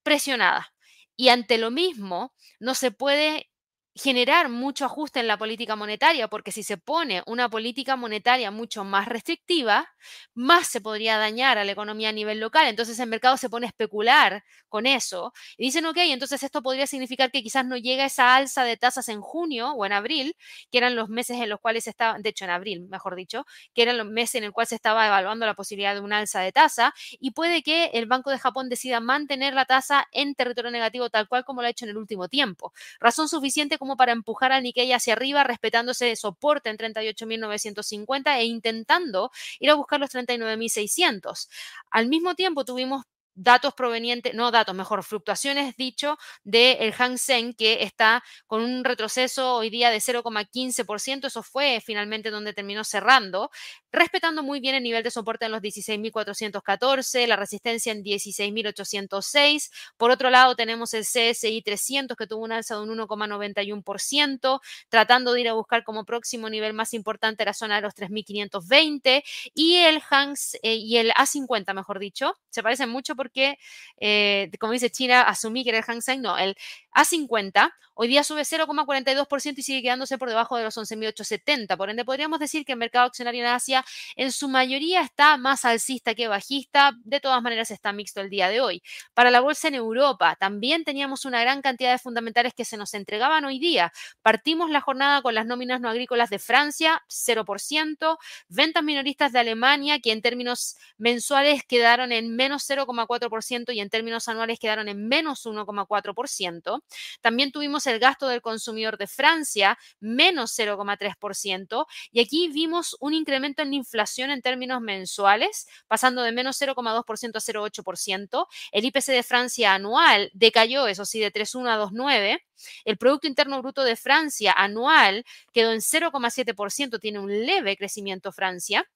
presionada. 0.03 0.73
Y 1.15 1.29
ante 1.29 1.57
lo 1.57 1.71
mismo, 1.71 2.33
no 2.59 2.75
se 2.75 2.91
puede 2.91 3.49
generar 3.97 4.49
mucho 4.49 4.85
ajuste 4.85 5.19
en 5.19 5.27
la 5.27 5.37
política 5.37 5.75
monetaria, 5.75 6.27
porque 6.27 6.51
si 6.51 6.63
se 6.63 6.77
pone 6.77 7.23
una 7.25 7.49
política 7.49 7.95
monetaria 7.95 8.51
mucho 8.51 8.83
más 8.83 9.07
restrictiva, 9.07 9.89
más 10.33 10.67
se 10.67 10.81
podría 10.81 11.17
dañar 11.17 11.57
a 11.57 11.63
la 11.65 11.71
economía 11.71 12.09
a 12.09 12.11
nivel 12.11 12.39
local. 12.39 12.67
Entonces 12.67 12.99
el 12.99 13.09
mercado 13.09 13.37
se 13.37 13.49
pone 13.49 13.65
a 13.65 13.69
especular 13.69 14.43
con 14.69 14.85
eso 14.85 15.33
y 15.57 15.65
dicen, 15.65 15.85
ok, 15.85 15.97
entonces 15.97 16.43
esto 16.43 16.61
podría 16.61 16.87
significar 16.87 17.31
que 17.31 17.41
quizás 17.43 17.65
no 17.65 17.77
llega 17.77 18.05
esa 18.05 18.35
alza 18.35 18.63
de 18.63 18.77
tasas 18.77 19.09
en 19.09 19.21
junio 19.21 19.71
o 19.71 19.85
en 19.85 19.93
abril, 19.93 20.35
que 20.71 20.77
eran 20.77 20.95
los 20.95 21.09
meses 21.09 21.37
en 21.41 21.49
los 21.49 21.59
cuales 21.59 21.87
estaba, 21.87 22.19
de 22.19 22.29
hecho 22.29 22.45
en 22.45 22.51
abril, 22.51 22.87
mejor 22.89 23.15
dicho, 23.15 23.45
que 23.73 23.81
eran 23.83 23.97
los 23.97 24.07
meses 24.07 24.35
en 24.35 24.43
el 24.43 24.51
cual 24.51 24.67
se 24.67 24.75
estaba 24.75 25.07
evaluando 25.07 25.45
la 25.45 25.53
posibilidad 25.55 25.93
de 25.93 26.01
una 26.01 26.19
alza 26.19 26.39
de 26.41 26.51
tasa 26.51 26.93
y 27.19 27.31
puede 27.31 27.63
que 27.63 27.85
el 27.93 28.05
Banco 28.05 28.29
de 28.31 28.39
Japón 28.39 28.69
decida 28.69 28.99
mantener 28.99 29.53
la 29.53 29.65
tasa 29.65 30.07
en 30.11 30.35
territorio 30.35 30.71
negativo 30.71 31.09
tal 31.09 31.27
cual 31.27 31.43
como 31.45 31.61
lo 31.61 31.67
ha 31.67 31.71
hecho 31.71 31.85
en 31.85 31.91
el 31.91 31.97
último 31.97 32.27
tiempo. 32.27 32.73
Razón 32.99 33.27
suficiente 33.29 33.77
como 33.77 33.86
para 33.95 34.11
empujar 34.11 34.51
al 34.51 34.63
Nikkei 34.63 34.91
hacia 34.91 35.13
arriba, 35.13 35.43
respetándose 35.43 36.05
de 36.05 36.15
soporte 36.15 36.69
en 36.69 36.77
38.950 36.77 38.37
e 38.39 38.45
intentando 38.45 39.31
ir 39.59 39.69
a 39.69 39.75
buscar 39.75 39.99
los 39.99 40.09
39.600. 40.09 41.47
Al 41.91 42.07
mismo 42.07 42.35
tiempo 42.35 42.65
tuvimos 42.65 43.03
datos 43.37 43.73
provenientes, 43.73 44.33
no 44.33 44.51
datos, 44.51 44.75
mejor, 44.75 45.03
fluctuaciones, 45.03 45.75
dicho, 45.77 46.17
del 46.43 46.77
el 46.79 46.93
Hang 46.93 47.17
Seng, 47.17 47.53
que 47.53 47.83
está 47.83 48.23
con 48.47 48.61
un 48.61 48.83
retroceso 48.83 49.55
hoy 49.55 49.69
día 49.69 49.91
de 49.91 49.99
0,15%, 50.01 51.27
eso 51.27 51.43
fue 51.43 51.81
finalmente 51.85 52.31
donde 52.31 52.53
terminó 52.53 52.83
cerrando, 52.83 53.51
respetando 53.91 54.41
muy 54.43 54.59
bien 54.59 54.75
el 54.75 54.83
nivel 54.83 55.03
de 55.03 55.11
soporte 55.11 55.45
en 55.45 55.51
los 55.51 55.61
16.414, 55.61 57.27
la 57.27 57.35
resistencia 57.35 57.91
en 57.91 58.03
16.806, 58.03 59.69
por 59.97 60.09
otro 60.11 60.29
lado 60.29 60.55
tenemos 60.55 60.93
el 60.93 61.03
CSI 61.03 61.61
300 61.61 62.17
que 62.17 62.27
tuvo 62.27 62.43
un 62.43 62.51
alza 62.51 62.75
de 62.75 62.81
un 62.81 62.89
1,91%, 62.97 64.59
tratando 64.89 65.33
de 65.33 65.41
ir 65.41 65.49
a 65.49 65.53
buscar 65.53 65.83
como 65.83 66.05
próximo 66.05 66.49
nivel 66.49 66.73
más 66.73 66.93
importante 66.93 67.45
la 67.45 67.53
zona 67.53 67.75
de 67.75 67.81
los 67.83 67.93
3.520 67.93 69.23
y 69.53 69.75
el 69.75 70.01
Hang 70.01 70.35
eh, 70.63 70.75
y 70.75 70.97
el 70.97 71.11
A50, 71.11 71.73
mejor 71.73 71.99
dicho, 71.99 72.33
se 72.49 72.63
parecen 72.63 72.89
mucho 72.89 73.15
porque 73.15 73.26
porque, 73.27 73.57
eh, 73.99 74.49
como 74.59 74.73
dice 74.73 74.89
China, 74.89 75.21
asumí 75.23 75.63
que 75.63 75.69
era 75.69 75.79
el 75.79 75.83
Hang 75.85 76.01
Seng, 76.01 76.21
no, 76.21 76.37
el 76.37 76.55
A50 76.97 77.71
hoy 77.93 78.07
día 78.07 78.23
sube 78.23 78.41
0,42% 78.41 79.53
y 79.57 79.61
sigue 79.61 79.81
quedándose 79.83 80.17
por 80.17 80.29
debajo 80.29 80.57
de 80.57 80.63
los 80.63 80.77
11.870. 80.77 81.77
Por 81.77 81.91
ende, 81.91 82.03
podríamos 82.05 82.39
decir 82.39 82.65
que 82.65 82.71
el 82.71 82.77
mercado 82.79 83.05
accionario 83.05 83.41
en 83.41 83.47
Asia 83.47 83.85
en 84.15 84.31
su 84.31 84.47
mayoría 84.49 85.01
está 85.01 85.37
más 85.37 85.63
alcista 85.63 86.15
que 86.15 86.27
bajista. 86.27 86.93
De 87.03 87.19
todas 87.19 87.41
maneras, 87.43 87.69
está 87.69 87.93
mixto 87.93 88.21
el 88.21 88.29
día 88.29 88.49
de 88.49 88.61
hoy. 88.61 88.81
Para 89.13 89.29
la 89.29 89.41
bolsa 89.41 89.67
en 89.67 89.75
Europa, 89.75 90.35
también 90.39 90.83
teníamos 90.83 91.25
una 91.25 91.41
gran 91.41 91.61
cantidad 91.61 91.91
de 91.91 91.99
fundamentales 91.99 92.53
que 92.55 92.65
se 92.65 92.77
nos 92.77 92.93
entregaban 92.95 93.45
hoy 93.45 93.59
día. 93.59 93.91
Partimos 94.23 94.69
la 94.71 94.81
jornada 94.81 95.21
con 95.21 95.35
las 95.35 95.45
nóminas 95.45 95.81
no 95.81 95.89
agrícolas 95.89 96.29
de 96.31 96.39
Francia, 96.39 97.03
0%, 97.09 98.17
ventas 98.49 98.83
minoristas 98.83 99.31
de 99.33 99.39
Alemania, 99.39 99.99
que 99.99 100.11
en 100.11 100.21
términos 100.23 100.77
mensuales 100.97 101.63
quedaron 101.67 102.11
en 102.11 102.35
menos 102.35 102.67
0,4%, 102.67 103.73
y 103.73 103.79
en 103.81 103.89
términos 103.89 104.27
anuales 104.27 104.59
quedaron 104.59 104.87
en 104.87 105.07
menos 105.07 105.45
1,4%. 105.45 106.81
También 107.21 107.51
tuvimos 107.51 107.87
el 107.87 107.99
gasto 107.99 108.27
del 108.27 108.41
consumidor 108.41 108.97
de 108.97 109.07
Francia, 109.07 109.77
menos 109.99 110.57
0,3%. 110.57 111.85
Y 112.11 112.19
aquí 112.19 112.49
vimos 112.49 112.95
un 112.99 113.13
incremento 113.13 113.61
en 113.61 113.69
la 113.69 113.75
inflación 113.75 114.29
en 114.31 114.41
términos 114.41 114.81
mensuales, 114.81 115.67
pasando 115.87 116.21
de 116.21 116.31
menos 116.31 116.59
0,2% 116.61 117.37
a 117.37 117.41
0,8%. 117.41 118.47
El 118.71 118.85
IPC 118.85 119.07
de 119.07 119.23
Francia 119.23 119.73
anual 119.73 120.31
decayó, 120.33 120.87
eso 120.87 121.05
sí, 121.05 121.19
de 121.19 121.31
3,1 121.31 121.69
a 121.69 121.77
2,9. 121.77 122.39
El 122.85 122.97
Producto 122.97 123.27
Interno 123.27 123.61
Bruto 123.61 123.83
de 123.83 123.95
Francia 123.95 124.53
anual 124.55 125.25
quedó 125.53 125.71
en 125.71 125.81
0,7%, 125.81 126.99
tiene 126.99 127.19
un 127.19 127.45
leve 127.45 127.77
crecimiento 127.77 128.31
Francia. 128.31 128.87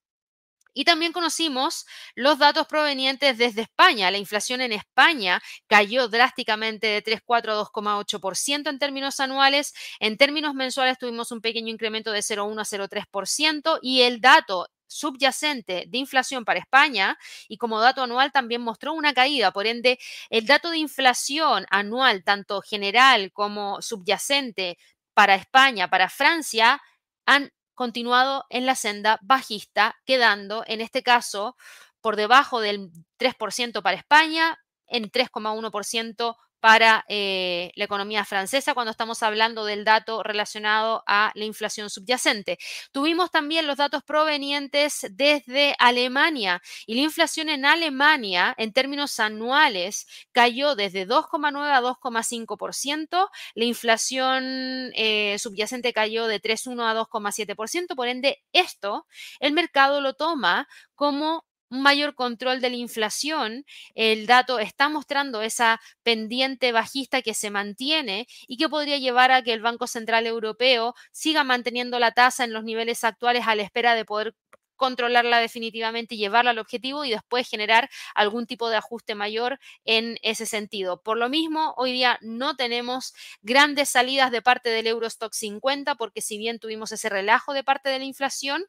Y 0.73 0.85
también 0.85 1.11
conocimos 1.11 1.85
los 2.15 2.37
datos 2.39 2.67
provenientes 2.67 3.37
desde 3.37 3.61
España. 3.61 4.11
La 4.11 4.17
inflación 4.17 4.61
en 4.61 4.71
España 4.71 5.41
cayó 5.67 6.07
drásticamente 6.07 6.87
de 6.87 7.03
3,4 7.03 7.51
a 7.51 7.55
2,8% 7.55 8.69
en 8.69 8.79
términos 8.79 9.19
anuales. 9.19 9.73
En 9.99 10.17
términos 10.17 10.53
mensuales 10.53 10.97
tuvimos 10.97 11.31
un 11.31 11.41
pequeño 11.41 11.69
incremento 11.69 12.11
de 12.11 12.21
0,1 12.21 12.61
a 12.61 12.65
0,3% 12.65 13.79
y 13.81 14.01
el 14.01 14.21
dato 14.21 14.67
subyacente 14.87 15.85
de 15.87 15.97
inflación 15.97 16.43
para 16.43 16.59
España 16.59 17.17
y 17.47 17.57
como 17.57 17.79
dato 17.79 18.03
anual 18.03 18.31
también 18.31 18.61
mostró 18.61 18.93
una 18.93 19.13
caída. 19.13 19.51
Por 19.51 19.65
ende, 19.67 19.99
el 20.29 20.45
dato 20.45 20.69
de 20.69 20.77
inflación 20.79 21.65
anual, 21.69 22.23
tanto 22.23 22.61
general 22.61 23.31
como 23.31 23.81
subyacente 23.81 24.77
para 25.13 25.35
España, 25.35 25.89
para 25.89 26.09
Francia, 26.09 26.81
han 27.25 27.51
continuado 27.75 28.45
en 28.49 28.65
la 28.65 28.75
senda 28.75 29.19
bajista, 29.21 29.95
quedando 30.05 30.63
en 30.67 30.81
este 30.81 31.03
caso 31.03 31.55
por 32.01 32.15
debajo 32.15 32.61
del 32.61 32.91
3% 33.17 33.81
para 33.81 33.97
España, 33.97 34.57
en 34.87 35.09
3,1% 35.11 36.35
para 36.61 37.03
eh, 37.09 37.71
la 37.75 37.85
economía 37.85 38.23
francesa 38.23 38.73
cuando 38.73 38.91
estamos 38.91 39.23
hablando 39.23 39.65
del 39.65 39.83
dato 39.83 40.23
relacionado 40.23 41.03
a 41.07 41.31
la 41.35 41.43
inflación 41.43 41.89
subyacente. 41.89 42.57
Tuvimos 42.91 43.31
también 43.31 43.67
los 43.67 43.77
datos 43.77 44.03
provenientes 44.03 45.07
desde 45.11 45.75
Alemania 45.79 46.61
y 46.85 46.95
la 46.95 47.01
inflación 47.01 47.49
en 47.49 47.65
Alemania 47.65 48.53
en 48.57 48.71
términos 48.71 49.19
anuales 49.19 50.05
cayó 50.31 50.75
desde 50.75 51.07
2,9 51.07 51.71
a 51.71 51.81
2,5%, 51.81 53.29
la 53.55 53.65
inflación 53.65 54.91
eh, 54.93 55.37
subyacente 55.39 55.93
cayó 55.93 56.27
de 56.27 56.39
3,1 56.39 56.89
a 56.89 56.93
2,7%, 56.95 57.95
por 57.95 58.07
ende 58.07 58.39
esto 58.53 59.07
el 59.39 59.53
mercado 59.53 59.99
lo 59.99 60.13
toma 60.13 60.67
como 60.95 61.45
un 61.71 61.81
mayor 61.81 62.13
control 62.15 62.61
de 62.61 62.69
la 62.69 62.75
inflación, 62.75 63.65
el 63.95 64.27
dato 64.27 64.59
está 64.59 64.89
mostrando 64.89 65.41
esa 65.41 65.81
pendiente 66.03 66.71
bajista 66.71 67.21
que 67.23 67.33
se 67.33 67.49
mantiene 67.49 68.27
y 68.47 68.57
que 68.57 68.69
podría 68.69 68.97
llevar 68.99 69.31
a 69.31 69.41
que 69.41 69.53
el 69.53 69.61
Banco 69.61 69.87
Central 69.87 70.27
Europeo 70.27 70.93
siga 71.11 71.43
manteniendo 71.43 71.97
la 71.99 72.11
tasa 72.11 72.43
en 72.43 72.53
los 72.53 72.63
niveles 72.63 73.03
actuales 73.03 73.47
a 73.47 73.55
la 73.55 73.63
espera 73.63 73.95
de 73.95 74.05
poder 74.05 74.35
controlarla 74.81 75.39
definitivamente 75.39 76.15
y 76.15 76.17
llevarla 76.17 76.49
al 76.49 76.57
objetivo 76.57 77.05
y 77.05 77.11
después 77.11 77.47
generar 77.47 77.87
algún 78.15 78.47
tipo 78.47 78.67
de 78.67 78.77
ajuste 78.77 79.13
mayor 79.13 79.59
en 79.85 80.17
ese 80.23 80.47
sentido. 80.47 81.03
Por 81.03 81.17
lo 81.17 81.29
mismo, 81.29 81.75
hoy 81.77 81.91
día 81.91 82.17
no 82.21 82.55
tenemos 82.55 83.13
grandes 83.43 83.89
salidas 83.89 84.31
de 84.31 84.41
parte 84.41 84.69
del 84.71 84.87
Eurostock 84.87 85.33
50 85.33 85.93
porque 85.93 86.21
si 86.21 86.39
bien 86.39 86.57
tuvimos 86.57 86.91
ese 86.91 87.09
relajo 87.09 87.53
de 87.53 87.63
parte 87.63 87.89
de 87.89 87.99
la 87.99 88.05
inflación, 88.05 88.65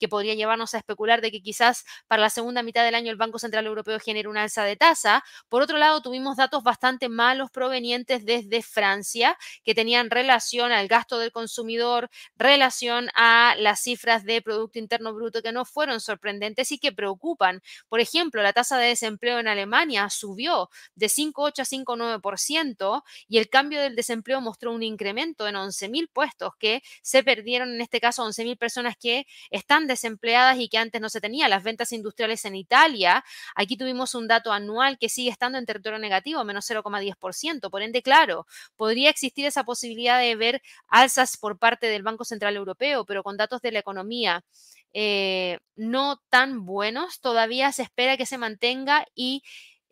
que 0.00 0.08
podría 0.08 0.34
llevarnos 0.34 0.74
a 0.74 0.78
especular 0.78 1.20
de 1.20 1.30
que 1.30 1.40
quizás 1.40 1.84
para 2.08 2.22
la 2.22 2.30
segunda 2.30 2.64
mitad 2.64 2.84
del 2.84 2.96
año 2.96 3.12
el 3.12 3.16
Banco 3.16 3.38
Central 3.38 3.66
Europeo 3.66 4.00
genere 4.00 4.28
una 4.28 4.42
alza 4.42 4.64
de 4.64 4.74
tasa. 4.74 5.22
Por 5.48 5.62
otro 5.62 5.78
lado, 5.78 6.02
tuvimos 6.02 6.36
datos 6.36 6.64
bastante 6.64 7.08
malos 7.08 7.52
provenientes 7.52 8.24
desde 8.24 8.62
Francia 8.62 9.38
que 9.64 9.76
tenían 9.76 10.10
relación 10.10 10.72
al 10.72 10.88
gasto 10.88 11.20
del 11.20 11.30
consumidor, 11.30 12.10
relación 12.36 13.10
a 13.14 13.54
las 13.58 13.80
cifras 13.80 14.24
de 14.24 14.42
Producto 14.42 14.80
Interno 14.80 15.14
Bruto 15.14 15.40
que 15.42 15.51
no 15.52 15.64
fueron 15.64 16.00
sorprendentes 16.00 16.72
y 16.72 16.78
que 16.78 16.92
preocupan. 16.92 17.62
Por 17.88 18.00
ejemplo, 18.00 18.42
la 18.42 18.52
tasa 18.52 18.78
de 18.78 18.88
desempleo 18.88 19.38
en 19.38 19.48
Alemania 19.48 20.08
subió 20.10 20.70
de 20.94 21.06
5,8 21.06 21.60
a 21.60 21.64
5,9% 21.64 23.02
y 23.28 23.38
el 23.38 23.48
cambio 23.48 23.80
del 23.80 23.96
desempleo 23.96 24.40
mostró 24.40 24.72
un 24.72 24.82
incremento 24.82 25.46
en 25.46 25.54
11.000 25.54 26.08
puestos 26.12 26.54
que 26.58 26.82
se 27.02 27.22
perdieron, 27.22 27.74
en 27.74 27.80
este 27.80 28.00
caso 28.00 28.24
11.000 28.24 28.56
personas 28.58 28.96
que 28.96 29.26
están 29.50 29.86
desempleadas 29.86 30.58
y 30.58 30.68
que 30.68 30.78
antes 30.78 31.00
no 31.00 31.08
se 31.08 31.20
tenía. 31.20 31.48
Las 31.48 31.62
ventas 31.62 31.92
industriales 31.92 32.44
en 32.44 32.56
Italia, 32.56 33.24
aquí 33.54 33.76
tuvimos 33.76 34.14
un 34.14 34.28
dato 34.28 34.52
anual 34.52 34.98
que 34.98 35.08
sigue 35.08 35.30
estando 35.30 35.58
en 35.58 35.66
territorio 35.66 35.98
negativo, 35.98 36.44
menos 36.44 36.68
0,10%. 36.68 37.70
Por 37.70 37.82
ende, 37.82 38.02
claro, 38.02 38.46
podría 38.76 39.10
existir 39.10 39.46
esa 39.46 39.64
posibilidad 39.64 40.18
de 40.20 40.36
ver 40.36 40.62
alzas 40.88 41.36
por 41.36 41.58
parte 41.58 41.86
del 41.86 42.02
Banco 42.02 42.24
Central 42.24 42.56
Europeo, 42.56 43.04
pero 43.04 43.22
con 43.22 43.36
datos 43.36 43.60
de 43.62 43.72
la 43.72 43.78
economía. 43.80 44.44
Eh, 44.94 45.58
no 45.76 46.22
tan 46.28 46.64
buenos, 46.66 47.20
todavía 47.20 47.72
se 47.72 47.82
espera 47.82 48.16
que 48.16 48.26
se 48.26 48.38
mantenga 48.38 49.06
y, 49.14 49.42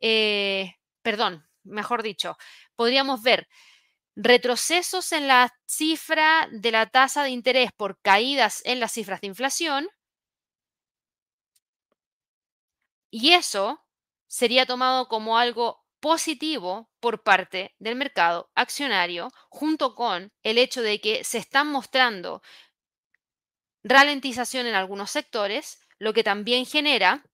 eh, 0.00 0.74
perdón, 1.02 1.46
mejor 1.64 2.02
dicho, 2.02 2.36
podríamos 2.76 3.22
ver 3.22 3.48
retrocesos 4.16 5.12
en 5.12 5.28
la 5.28 5.52
cifra 5.66 6.48
de 6.52 6.72
la 6.72 6.86
tasa 6.86 7.24
de 7.24 7.30
interés 7.30 7.72
por 7.72 8.00
caídas 8.02 8.62
en 8.64 8.80
las 8.80 8.92
cifras 8.92 9.20
de 9.20 9.28
inflación. 9.28 9.88
Y 13.12 13.32
eso 13.32 13.84
sería 14.28 14.66
tomado 14.66 15.08
como 15.08 15.36
algo 15.38 15.84
positivo 16.00 16.88
por 17.00 17.22
parte 17.22 17.74
del 17.78 17.96
mercado 17.96 18.50
accionario, 18.54 19.30
junto 19.48 19.94
con 19.94 20.32
el 20.42 20.58
hecho 20.58 20.80
de 20.82 21.00
que 21.00 21.24
se 21.24 21.38
están 21.38 21.68
mostrando 21.70 22.42
ralentización 23.84 24.66
en 24.66 24.74
algunos 24.74 25.10
sectores, 25.10 25.80
lo 25.98 26.12
que 26.12 26.24
también 26.24 26.66
genera 26.66 27.24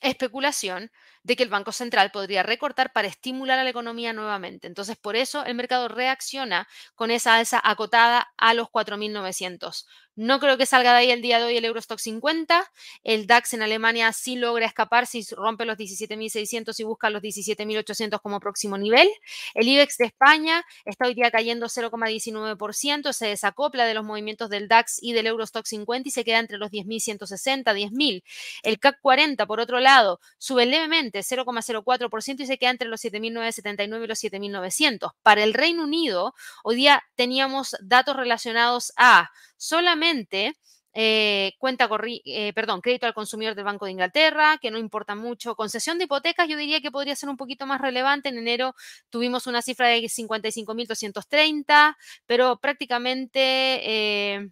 especulación 0.00 0.90
de 1.22 1.36
que 1.36 1.42
el 1.42 1.48
Banco 1.48 1.72
Central 1.72 2.10
podría 2.10 2.42
recortar 2.42 2.92
para 2.92 3.08
estimular 3.08 3.58
a 3.58 3.64
la 3.64 3.70
economía 3.70 4.12
nuevamente. 4.12 4.66
Entonces, 4.66 4.96
por 4.96 5.16
eso 5.16 5.44
el 5.46 5.54
mercado 5.54 5.88
reacciona 5.88 6.68
con 6.94 7.10
esa 7.10 7.36
alza 7.36 7.60
acotada 7.64 8.32
a 8.36 8.54
los 8.54 8.68
4.900. 8.68 9.86
No 10.16 10.38
creo 10.38 10.56
que 10.56 10.64
salga 10.64 10.92
de 10.92 10.98
ahí 10.98 11.10
el 11.10 11.22
día 11.22 11.40
de 11.40 11.46
hoy 11.46 11.56
el 11.56 11.64
Eurostock 11.64 11.98
50. 11.98 12.70
El 13.02 13.26
DAX 13.26 13.52
en 13.54 13.62
Alemania 13.62 14.12
sí 14.12 14.36
logra 14.36 14.64
escapar 14.64 15.08
si 15.08 15.26
rompe 15.34 15.64
los 15.64 15.76
17.600 15.76 16.78
y 16.78 16.84
busca 16.84 17.10
los 17.10 17.20
17.800 17.20 18.20
como 18.20 18.38
próximo 18.38 18.78
nivel. 18.78 19.08
El 19.54 19.66
IBEX 19.66 19.98
de 19.98 20.04
España 20.06 20.64
está 20.84 21.06
hoy 21.06 21.14
día 21.14 21.32
cayendo 21.32 21.66
0,19%. 21.66 23.12
Se 23.12 23.26
desacopla 23.26 23.86
de 23.86 23.94
los 23.94 24.04
movimientos 24.04 24.50
del 24.50 24.68
DAX 24.68 25.02
y 25.02 25.14
del 25.14 25.26
Eurostock 25.26 25.66
50 25.66 26.08
y 26.08 26.12
se 26.12 26.24
queda 26.24 26.38
entre 26.38 26.58
los 26.58 26.70
10.160, 26.70 27.64
10.000. 27.64 28.22
El 28.62 28.78
CAC 28.78 29.00
40, 29.00 29.46
por 29.46 29.58
otro 29.58 29.80
lado, 29.80 30.20
sube 30.38 30.64
levemente 30.64 31.20
0,04% 31.20 32.40
y 32.40 32.46
se 32.46 32.56
queda 32.56 32.70
entre 32.70 32.88
los 32.88 33.02
7.979 33.02 34.04
y 34.04 34.06
los 34.06 34.22
7.900. 34.22 35.10
Para 35.24 35.42
el 35.42 35.54
Reino 35.54 35.82
Unido, 35.82 36.34
hoy 36.62 36.76
día 36.76 37.02
teníamos 37.16 37.74
datos 37.80 38.14
relacionados 38.14 38.92
a 38.96 39.30
solamente 39.64 40.54
eh, 40.96 41.54
cuenta 41.58 41.88
eh, 42.24 42.52
perdón, 42.54 42.80
crédito 42.80 43.06
al 43.06 43.14
consumidor 43.14 43.56
del 43.56 43.64
Banco 43.64 43.86
de 43.86 43.90
Inglaterra, 43.92 44.58
que 44.60 44.70
no 44.70 44.78
importa 44.78 45.16
mucho. 45.16 45.56
Concesión 45.56 45.98
de 45.98 46.04
hipotecas, 46.04 46.48
yo 46.48 46.56
diría 46.56 46.80
que 46.80 46.92
podría 46.92 47.16
ser 47.16 47.28
un 47.28 47.36
poquito 47.36 47.66
más 47.66 47.80
relevante. 47.80 48.28
En 48.28 48.38
enero 48.38 48.74
tuvimos 49.10 49.46
una 49.48 49.60
cifra 49.62 49.88
de 49.88 50.02
55.230, 50.08 51.96
pero 52.26 52.58
prácticamente 52.58 53.40
eh, 53.40 54.48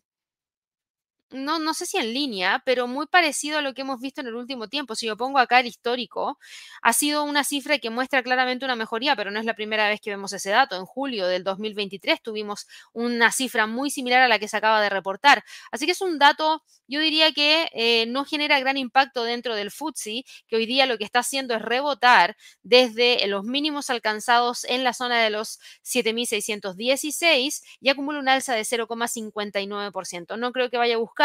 no, 1.32 1.58
no 1.58 1.74
sé 1.74 1.86
si 1.86 1.96
en 1.98 2.12
línea, 2.12 2.62
pero 2.64 2.86
muy 2.86 3.06
parecido 3.06 3.58
a 3.58 3.62
lo 3.62 3.74
que 3.74 3.82
hemos 3.82 4.00
visto 4.00 4.20
en 4.20 4.26
el 4.26 4.34
último 4.34 4.68
tiempo. 4.68 4.94
Si 4.94 5.06
yo 5.06 5.16
pongo 5.16 5.38
acá 5.38 5.60
el 5.60 5.66
histórico, 5.66 6.38
ha 6.82 6.92
sido 6.92 7.24
una 7.24 7.44
cifra 7.44 7.78
que 7.78 7.90
muestra 7.90 8.22
claramente 8.22 8.64
una 8.64 8.76
mejoría, 8.76 9.16
pero 9.16 9.30
no 9.30 9.38
es 9.40 9.46
la 9.46 9.54
primera 9.54 9.88
vez 9.88 10.00
que 10.00 10.10
vemos 10.10 10.32
ese 10.32 10.50
dato. 10.50 10.76
En 10.76 10.84
julio 10.84 11.26
del 11.26 11.44
2023 11.44 12.22
tuvimos 12.22 12.66
una 12.92 13.32
cifra 13.32 13.66
muy 13.66 13.90
similar 13.90 14.22
a 14.22 14.28
la 14.28 14.38
que 14.38 14.48
se 14.48 14.56
acaba 14.56 14.80
de 14.82 14.90
reportar. 14.90 15.44
Así 15.70 15.86
que 15.86 15.92
es 15.92 16.00
un 16.00 16.18
dato, 16.18 16.62
yo 16.88 17.00
diría 17.00 17.32
que 17.32 17.68
eh, 17.72 18.06
no 18.06 18.24
genera 18.24 18.60
gran 18.60 18.76
impacto 18.76 19.24
dentro 19.24 19.54
del 19.54 19.70
FTSE, 19.70 20.24
que 20.48 20.56
hoy 20.56 20.66
día 20.66 20.86
lo 20.86 20.98
que 20.98 21.04
está 21.04 21.20
haciendo 21.20 21.54
es 21.54 21.62
rebotar 21.62 22.36
desde 22.62 23.26
los 23.26 23.44
mínimos 23.44 23.90
alcanzados 23.90 24.64
en 24.64 24.84
la 24.84 24.92
zona 24.92 25.22
de 25.22 25.30
los 25.30 25.58
7.616 25.82 27.62
y 27.80 27.88
acumula 27.88 28.18
un 28.18 28.28
alza 28.28 28.54
de 28.54 28.64
0,59%. 28.64 30.36
No 30.36 30.52
creo 30.52 30.70
que 30.70 30.76
vaya 30.76 30.96
a 30.96 30.98
buscar 30.98 31.21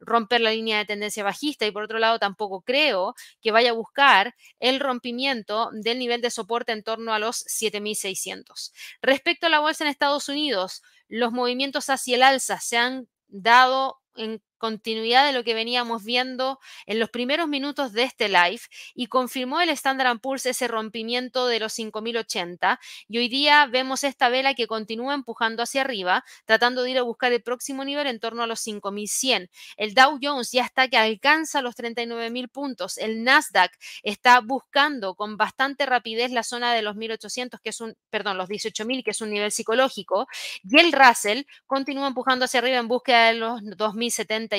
romper 0.00 0.40
la 0.40 0.50
línea 0.50 0.78
de 0.78 0.84
tendencia 0.86 1.24
bajista 1.24 1.66
y 1.66 1.70
por 1.70 1.82
otro 1.82 1.98
lado 1.98 2.18
tampoco 2.18 2.62
creo 2.62 3.14
que 3.42 3.52
vaya 3.52 3.70
a 3.70 3.74
buscar 3.74 4.34
el 4.58 4.80
rompimiento 4.80 5.70
del 5.72 5.98
nivel 5.98 6.20
de 6.20 6.30
soporte 6.30 6.72
en 6.72 6.82
torno 6.82 7.12
a 7.12 7.18
los 7.18 7.36
7600. 7.46 8.72
Respecto 9.02 9.46
a 9.46 9.50
la 9.50 9.60
bolsa 9.60 9.84
en 9.84 9.90
Estados 9.90 10.28
Unidos, 10.28 10.82
los 11.08 11.32
movimientos 11.32 11.90
hacia 11.90 12.16
el 12.16 12.22
alza 12.22 12.60
se 12.60 12.76
han 12.76 13.08
dado 13.28 14.00
en 14.16 14.42
continuidad 14.60 15.26
de 15.26 15.32
lo 15.32 15.42
que 15.42 15.54
veníamos 15.54 16.04
viendo 16.04 16.60
en 16.86 17.00
los 17.00 17.10
primeros 17.10 17.48
minutos 17.48 17.92
de 17.92 18.04
este 18.04 18.28
live 18.28 18.60
y 18.94 19.06
confirmó 19.06 19.60
el 19.60 19.70
Standard 19.70 20.20
Poor's 20.20 20.46
ese 20.46 20.68
rompimiento 20.68 21.48
de 21.48 21.58
los 21.58 21.72
5080 21.72 22.78
y 23.08 23.18
hoy 23.18 23.28
día 23.28 23.66
vemos 23.66 24.04
esta 24.04 24.28
vela 24.28 24.54
que 24.54 24.68
continúa 24.68 25.14
empujando 25.14 25.62
hacia 25.62 25.80
arriba, 25.80 26.24
tratando 26.44 26.82
de 26.82 26.92
ir 26.92 26.98
a 26.98 27.02
buscar 27.02 27.32
el 27.32 27.42
próximo 27.42 27.84
nivel 27.84 28.06
en 28.06 28.20
torno 28.20 28.42
a 28.42 28.46
los 28.46 28.60
5100. 28.60 29.50
El 29.76 29.94
Dow 29.94 30.18
Jones 30.22 30.52
ya 30.52 30.64
está 30.64 30.88
que 30.88 30.96
alcanza 30.98 31.62
los 31.62 31.74
39.000 31.74 32.48
puntos. 32.50 32.98
El 32.98 33.24
Nasdaq 33.24 33.72
está 34.02 34.40
buscando 34.40 35.14
con 35.14 35.36
bastante 35.36 35.86
rapidez 35.86 36.30
la 36.30 36.42
zona 36.42 36.74
de 36.74 36.82
los 36.82 36.96
1800, 36.96 37.60
que 37.60 37.70
es 37.70 37.80
un, 37.80 37.96
perdón, 38.10 38.36
los 38.36 38.48
18.000, 38.48 39.02
que 39.02 39.10
es 39.12 39.20
un 39.22 39.30
nivel 39.30 39.52
psicológico, 39.52 40.26
y 40.62 40.78
el 40.78 40.92
Russell 40.92 41.42
continúa 41.66 42.08
empujando 42.08 42.44
hacia 42.44 42.58
arriba 42.60 42.78
en 42.78 42.88
búsqueda 42.88 43.28
de 43.28 43.34
los 43.34 43.60
2070 43.76 44.49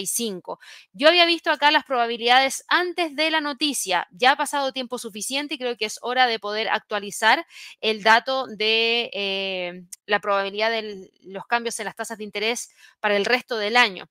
yo 0.93 1.07
había 1.07 1.25
visto 1.25 1.51
acá 1.51 1.71
las 1.71 1.83
probabilidades 1.83 2.63
antes 2.67 3.15
de 3.15 3.29
la 3.29 3.41
noticia. 3.41 4.07
Ya 4.11 4.31
ha 4.31 4.35
pasado 4.35 4.71
tiempo 4.71 4.97
suficiente 4.97 5.55
y 5.55 5.57
creo 5.57 5.77
que 5.77 5.85
es 5.85 5.99
hora 6.01 6.27
de 6.27 6.39
poder 6.39 6.69
actualizar 6.69 7.45
el 7.81 8.03
dato 8.03 8.47
de 8.47 9.09
eh, 9.13 9.83
la 10.05 10.19
probabilidad 10.19 10.71
de 10.71 11.11
los 11.23 11.45
cambios 11.45 11.79
en 11.79 11.85
las 11.85 11.95
tasas 11.95 12.17
de 12.17 12.23
interés 12.23 12.69
para 12.99 13.17
el 13.17 13.25
resto 13.25 13.57
del 13.57 13.77
año 13.77 14.09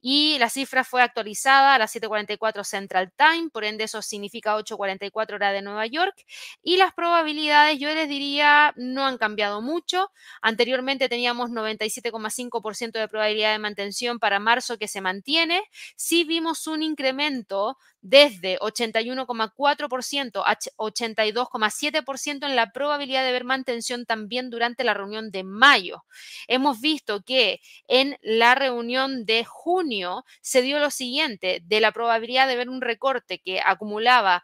y 0.00 0.38
la 0.38 0.48
cifra 0.50 0.84
fue 0.84 1.02
actualizada 1.02 1.74
a 1.74 1.78
las 1.78 1.94
7.44 1.94 2.64
Central 2.64 3.12
Time, 3.16 3.50
por 3.50 3.64
ende 3.64 3.84
eso 3.84 4.02
significa 4.02 4.56
8.44 4.56 5.34
hora 5.34 5.52
de 5.52 5.62
Nueva 5.62 5.86
York 5.86 6.14
y 6.62 6.76
las 6.76 6.92
probabilidades 6.94 7.78
yo 7.78 7.92
les 7.94 8.08
diría 8.08 8.72
no 8.76 9.04
han 9.06 9.18
cambiado 9.18 9.60
mucho. 9.60 10.10
Anteriormente 10.42 11.08
teníamos 11.08 11.50
97,5% 11.50 12.98
de 12.98 13.08
probabilidad 13.08 13.52
de 13.52 13.58
mantención 13.58 14.18
para 14.18 14.38
marzo 14.38 14.78
que 14.78 14.88
se 14.88 15.00
mantiene. 15.00 15.62
Sí 15.96 16.24
vimos 16.24 16.66
un 16.66 16.82
incremento 16.82 17.76
desde 18.08 18.58
81,4% 18.60 20.42
a 20.44 20.56
82,7% 20.76 22.46
en 22.46 22.56
la 22.56 22.72
probabilidad 22.72 23.24
de 23.24 23.32
ver 23.32 23.44
mantención 23.44 24.06
también 24.06 24.48
durante 24.50 24.84
la 24.84 24.94
reunión 24.94 25.30
de 25.30 25.44
mayo. 25.44 26.04
Hemos 26.46 26.80
visto 26.80 27.22
que 27.22 27.60
en 27.86 28.16
la 28.22 28.54
reunión 28.54 29.26
de 29.26 29.44
junio 29.44 30.24
se 30.40 30.62
dio 30.62 30.78
lo 30.78 30.90
siguiente, 30.90 31.60
de 31.64 31.80
la 31.80 31.92
probabilidad 31.92 32.48
de 32.48 32.56
ver 32.56 32.70
un 32.70 32.80
recorte 32.80 33.40
que 33.40 33.60
acumulaba 33.64 34.42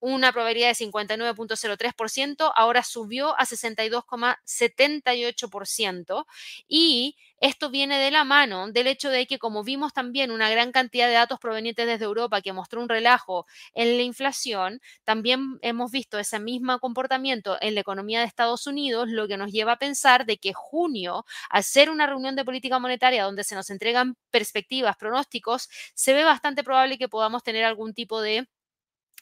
una 0.00 0.32
probabilidad 0.32 0.68
de 0.68 0.74
59.03%, 0.74 2.52
ahora 2.54 2.82
subió 2.82 3.38
a 3.38 3.44
62,78% 3.44 6.26
y 6.68 7.16
esto 7.40 7.70
viene 7.70 7.98
de 7.98 8.10
la 8.10 8.24
mano 8.24 8.70
del 8.72 8.88
hecho 8.88 9.10
de 9.10 9.26
que, 9.26 9.38
como 9.38 9.62
vimos 9.62 9.92
también 9.92 10.32
una 10.32 10.50
gran 10.50 10.72
cantidad 10.72 11.06
de 11.06 11.14
datos 11.14 11.38
provenientes 11.38 11.86
desde 11.86 12.04
Europa 12.04 12.40
que 12.40 12.52
mostró 12.52 12.80
un 12.80 12.88
relajo 12.88 13.46
en 13.74 13.96
la 13.96 14.02
inflación, 14.02 14.80
también 15.04 15.58
hemos 15.62 15.92
visto 15.92 16.18
ese 16.18 16.40
mismo 16.40 16.78
comportamiento 16.80 17.56
en 17.60 17.74
la 17.74 17.80
economía 17.80 18.20
de 18.20 18.26
Estados 18.26 18.66
Unidos, 18.66 19.08
lo 19.08 19.28
que 19.28 19.36
nos 19.36 19.52
lleva 19.52 19.72
a 19.72 19.78
pensar 19.78 20.26
de 20.26 20.38
que 20.38 20.52
junio, 20.52 21.24
al 21.50 21.62
ser 21.62 21.90
una 21.90 22.06
reunión 22.06 22.34
de 22.34 22.44
política 22.44 22.78
monetaria 22.80 23.24
donde 23.24 23.44
se 23.44 23.54
nos 23.54 23.70
entregan 23.70 24.16
perspectivas, 24.30 24.96
pronósticos, 24.96 25.68
se 25.94 26.14
ve 26.14 26.24
bastante 26.24 26.64
probable 26.64 26.98
que 26.98 27.08
podamos 27.08 27.42
tener 27.42 27.64
algún 27.64 27.94
tipo 27.94 28.20
de 28.20 28.48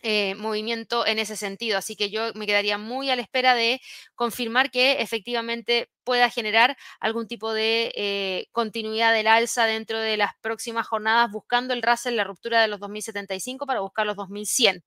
eh, 0.09 0.37
movimiento 0.37 1.05
en 1.05 1.19
ese 1.19 1.35
sentido. 1.37 1.79
Así 1.79 1.97
que 1.97 2.11
yo 2.11 2.33
me 2.35 2.47
quedaría 2.47 2.79
muy 2.79 3.11
a 3.11 3.17
la 3.17 3.23
espera 3.23 3.57
de 3.57 3.81
confirmar 4.15 4.71
que 4.71 5.03
efectivamente 5.03 5.91
pueda 6.05 6.31
generar 6.31 6.77
algún 7.01 7.27
tipo 7.27 7.53
de 7.53 7.93
eh, 7.97 8.47
continuidad 8.53 9.13
del 9.13 9.27
alza 9.27 9.67
dentro 9.67 9.99
de 9.99 10.17
las 10.17 10.31
próximas 10.41 10.87
jornadas, 10.87 11.33
buscando 11.33 11.75
el 11.75 11.83
Russell 11.83 12.15
la 12.15 12.23
ruptura 12.23 12.63
de 12.63 12.69
los 12.69 12.79
2075 12.79 13.67
para 13.67 13.81
buscar 13.81 14.07
los 14.07 14.15
2100. 14.15 14.85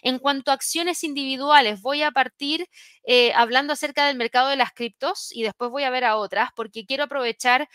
En 0.00 0.18
cuanto 0.18 0.50
a 0.50 0.54
acciones 0.54 1.04
individuales, 1.04 1.82
voy 1.82 2.02
a 2.02 2.10
partir 2.10 2.66
eh, 3.04 3.34
hablando 3.34 3.74
acerca 3.74 4.06
del 4.06 4.16
mercado 4.16 4.48
de 4.48 4.56
las 4.56 4.72
criptos 4.72 5.28
y 5.32 5.42
después 5.42 5.70
voy 5.70 5.82
a 5.82 5.90
ver 5.90 6.04
a 6.04 6.16
otras, 6.16 6.48
porque 6.56 6.86
quiero 6.86 7.04
aprovechar 7.04 7.68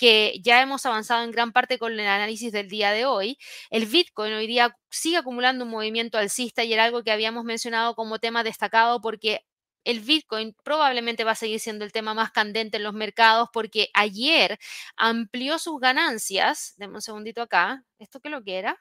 que 0.00 0.40
ya 0.42 0.62
hemos 0.62 0.86
avanzado 0.86 1.24
en 1.24 1.30
gran 1.30 1.52
parte 1.52 1.78
con 1.78 1.92
el 1.92 2.00
análisis 2.00 2.52
del 2.52 2.70
día 2.70 2.90
de 2.92 3.04
hoy, 3.04 3.36
el 3.70 3.84
Bitcoin 3.84 4.32
hoy 4.32 4.46
día 4.46 4.74
sigue 4.90 5.18
acumulando 5.18 5.66
un 5.66 5.70
movimiento 5.70 6.16
alcista 6.16 6.64
y 6.64 6.72
era 6.72 6.84
algo 6.84 7.02
que 7.04 7.12
habíamos 7.12 7.44
mencionado 7.44 7.94
como 7.94 8.18
tema 8.18 8.42
destacado 8.42 9.02
porque 9.02 9.44
el 9.84 10.00
Bitcoin 10.00 10.54
probablemente 10.64 11.22
va 11.24 11.32
a 11.32 11.34
seguir 11.34 11.60
siendo 11.60 11.84
el 11.84 11.92
tema 11.92 12.14
más 12.14 12.30
candente 12.32 12.78
en 12.78 12.84
los 12.84 12.94
mercados 12.94 13.50
porque 13.52 13.90
ayer 13.92 14.58
amplió 14.96 15.58
sus 15.58 15.78
ganancias. 15.80 16.72
Deme 16.78 16.94
un 16.94 17.02
segundito 17.02 17.42
acá. 17.42 17.84
¿Esto 17.98 18.20
qué 18.20 18.30
lo 18.30 18.42
que 18.42 18.56
era? 18.58 18.78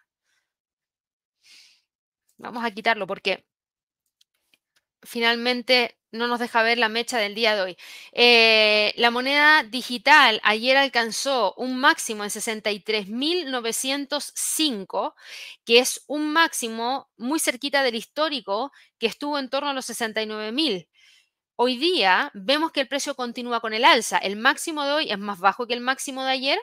Vamos 2.38 2.64
a 2.64 2.72
quitarlo 2.72 3.06
porque 3.08 3.46
finalmente 5.04 6.00
no 6.12 6.28
nos 6.28 6.40
deja 6.40 6.64
ver 6.64 6.78
la 6.78 6.90
mecha 6.90 7.18
del 7.18 7.36
día 7.36 7.56
de 7.56 7.62
hoy. 7.62 7.78
Eh, 8.14 8.94
la 8.98 9.12
moneda 9.12 9.64
digital 9.64 10.40
ayer 10.44 10.76
alcanzó 10.78 11.54
un 11.56 11.78
máximo 11.80 12.24
en 12.24 12.32
63.905, 12.32 15.14
que 15.66 15.80
es 15.80 16.04
un 16.08 16.32
máximo 16.34 17.10
muy 17.18 17.40
cerquita 17.40 17.84
del 17.84 17.96
histórico 17.96 18.72
que 18.98 19.08
estuvo 19.08 19.38
en 19.38 19.50
torno 19.50 19.70
a 19.70 19.74
los 19.74 19.90
69.000. 19.90 20.88
Hoy 21.56 21.78
día 21.78 22.32
vemos 22.34 22.72
que 22.72 22.82
el 22.82 22.88
precio 22.88 23.16
continúa 23.16 23.60
con 23.60 23.74
el 23.74 23.86
alza. 23.86 24.18
El 24.18 24.38
máximo 24.38 24.84
de 24.86 24.92
hoy 24.94 25.12
es 25.12 25.20
más 25.20 25.40
bajo 25.40 25.68
que 25.68 25.74
el 25.74 25.82
máximo 25.82 26.24
de 26.24 26.32
ayer, 26.32 26.60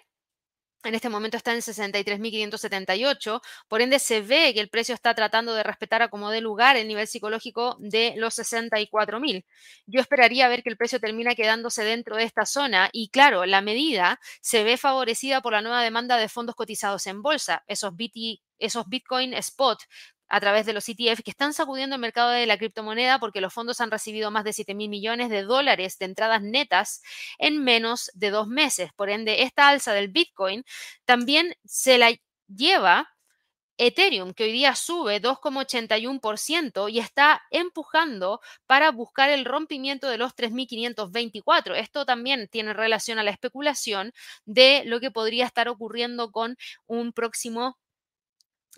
en 0.87 0.95
este 0.95 1.09
momento 1.09 1.37
está 1.37 1.53
en 1.53 1.61
63.578, 1.61 3.41
por 3.69 3.83
ende 3.83 3.99
se 3.99 4.21
ve 4.21 4.53
que 4.55 4.61
el 4.61 4.69
precio 4.69 4.95
está 4.95 5.15
tratando 5.15 5.55
de 5.55 5.63
respetar 5.63 6.03
a 6.03 6.09
como 6.09 6.31
de 6.31 6.41
lugar 6.41 6.77
el 6.77 6.89
nivel 6.89 7.07
psicológico 7.07 7.77
de 7.81 8.15
los 8.17 8.39
64.000. 8.39 9.45
Yo 9.87 10.01
esperaría 10.01 10.49
ver 10.49 10.63
que 10.63 10.71
el 10.71 10.77
precio 10.77 11.01
termina 11.01 11.35
quedándose 11.35 11.85
dentro 11.85 12.17
de 12.17 12.25
esta 12.25 12.47
zona 12.47 12.89
y 12.93 13.09
claro, 13.09 13.47
la 13.47 13.61
medida 13.61 14.21
se 14.41 14.65
ve 14.65 14.77
favorecida 14.77 15.41
por 15.41 15.53
la 15.53 15.63
nueva 15.63 15.83
demanda 15.83 16.17
de 16.17 16.29
fondos 16.29 16.55
cotizados 16.55 17.07
en 17.07 17.23
bolsa, 17.23 17.65
esos, 17.67 17.93
esos 18.59 18.89
Bitcoin 18.89 19.35
Spot 19.35 19.79
a 20.29 20.41
través 20.41 20.67
de 20.67 20.73
los 20.73 20.89
ETF 20.89 21.23
que 21.23 21.31
están 21.31 21.53
sacudiendo 21.53 21.97
el 21.97 22.01
mercado 22.01 22.31
de 22.31 22.47
la 22.47 22.59
criptomoneda 22.59 23.19
porque 23.19 23.41
los 23.41 23.53
fondos 23.53 23.81
han 23.81 23.91
recibido 23.91 24.31
más 24.31 24.45
de 24.45 24.53
7 24.53 24.75
mil 24.75 24.89
millones 24.89 25.31
de 25.31 25.43
dólares 25.43 25.99
de 25.99 26.07
entradas 26.07 26.43
netas 26.43 27.03
en 27.39 27.63
menos 27.63 28.11
de 28.15 28.31
dos 28.31 28.49
meses. 28.49 28.91
Por 28.95 29.11
ende, 29.11 29.43
esta 29.43 29.69
alza 29.69 29.93
del 29.93 30.09
Bitcoin 30.09 30.65
también 31.05 31.55
se 31.65 31.99
la 31.99 32.13
lleva 32.49 33.09
Ethereum, 33.79 34.33
que 34.33 34.45
hoy 34.45 34.53
día 34.53 34.75
sube 34.75 35.21
2,81% 35.21 36.89
y 36.91 36.99
está 36.99 37.43
empujando 37.51 38.41
para 38.67 38.91
buscar 38.91 39.29
el 39.31 39.45
rompimiento 39.45 40.09
de 40.09 40.17
los 40.19 40.35
3.524. 40.35 41.75
Esto 41.77 42.07
también 42.07 42.49
tiene 42.49 42.73
relación 42.73 43.19
a 43.19 43.23
la 43.23 43.31
especulación 43.31 44.13
de 44.47 44.83
lo 44.87 45.01
que 45.01 45.11
podría 45.11 45.45
estar 45.47 45.69
ocurriendo 45.69 46.31
con 46.33 46.57
un 46.87 47.13
próximo 47.13 47.77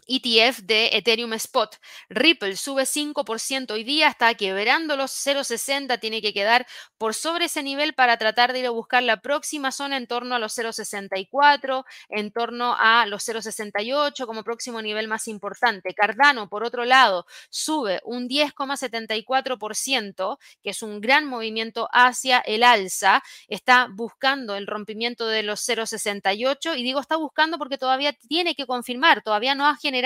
ETF 0.08 0.60
de 0.62 0.88
Ethereum 0.94 1.34
Spot. 1.34 1.76
Ripple 2.08 2.56
sube 2.56 2.84
5% 2.84 3.72
hoy 3.72 3.84
día, 3.84 4.08
está 4.08 4.34
quebrando 4.34 4.96
los 4.96 5.12
0,60, 5.12 6.00
tiene 6.00 6.22
que 6.22 6.32
quedar 6.32 6.66
por 6.96 7.14
sobre 7.14 7.44
ese 7.44 7.62
nivel 7.62 7.92
para 7.94 8.16
tratar 8.16 8.52
de 8.52 8.60
ir 8.60 8.66
a 8.66 8.70
buscar 8.70 9.02
la 9.02 9.20
próxima 9.20 9.70
zona 9.70 9.98
en 9.98 10.06
torno 10.06 10.34
a 10.34 10.38
los 10.38 10.56
0,64, 10.56 11.84
en 12.08 12.32
torno 12.32 12.74
a 12.78 13.04
los 13.06 13.28
0,68 13.28 14.26
como 14.26 14.42
próximo 14.42 14.80
nivel 14.80 15.08
más 15.08 15.28
importante. 15.28 15.92
Cardano, 15.94 16.48
por 16.48 16.64
otro 16.64 16.86
lado, 16.86 17.26
sube 17.50 18.00
un 18.04 18.28
10,74%, 18.28 20.38
que 20.62 20.70
es 20.70 20.82
un 20.82 21.02
gran 21.02 21.26
movimiento 21.26 21.88
hacia 21.92 22.38
el 22.40 22.62
alza, 22.62 23.22
está 23.48 23.88
buscando 23.92 24.56
el 24.56 24.66
rompimiento 24.66 25.26
de 25.26 25.42
los 25.42 25.68
0,68 25.68 26.78
y 26.78 26.82
digo 26.82 27.00
está 27.00 27.16
buscando 27.16 27.58
porque 27.58 27.76
todavía 27.76 28.14
tiene 28.14 28.54
que 28.54 28.66
confirmar, 28.66 29.22
todavía 29.22 29.54
no 29.54 29.66
ha 29.66 29.76
generado 29.76 29.97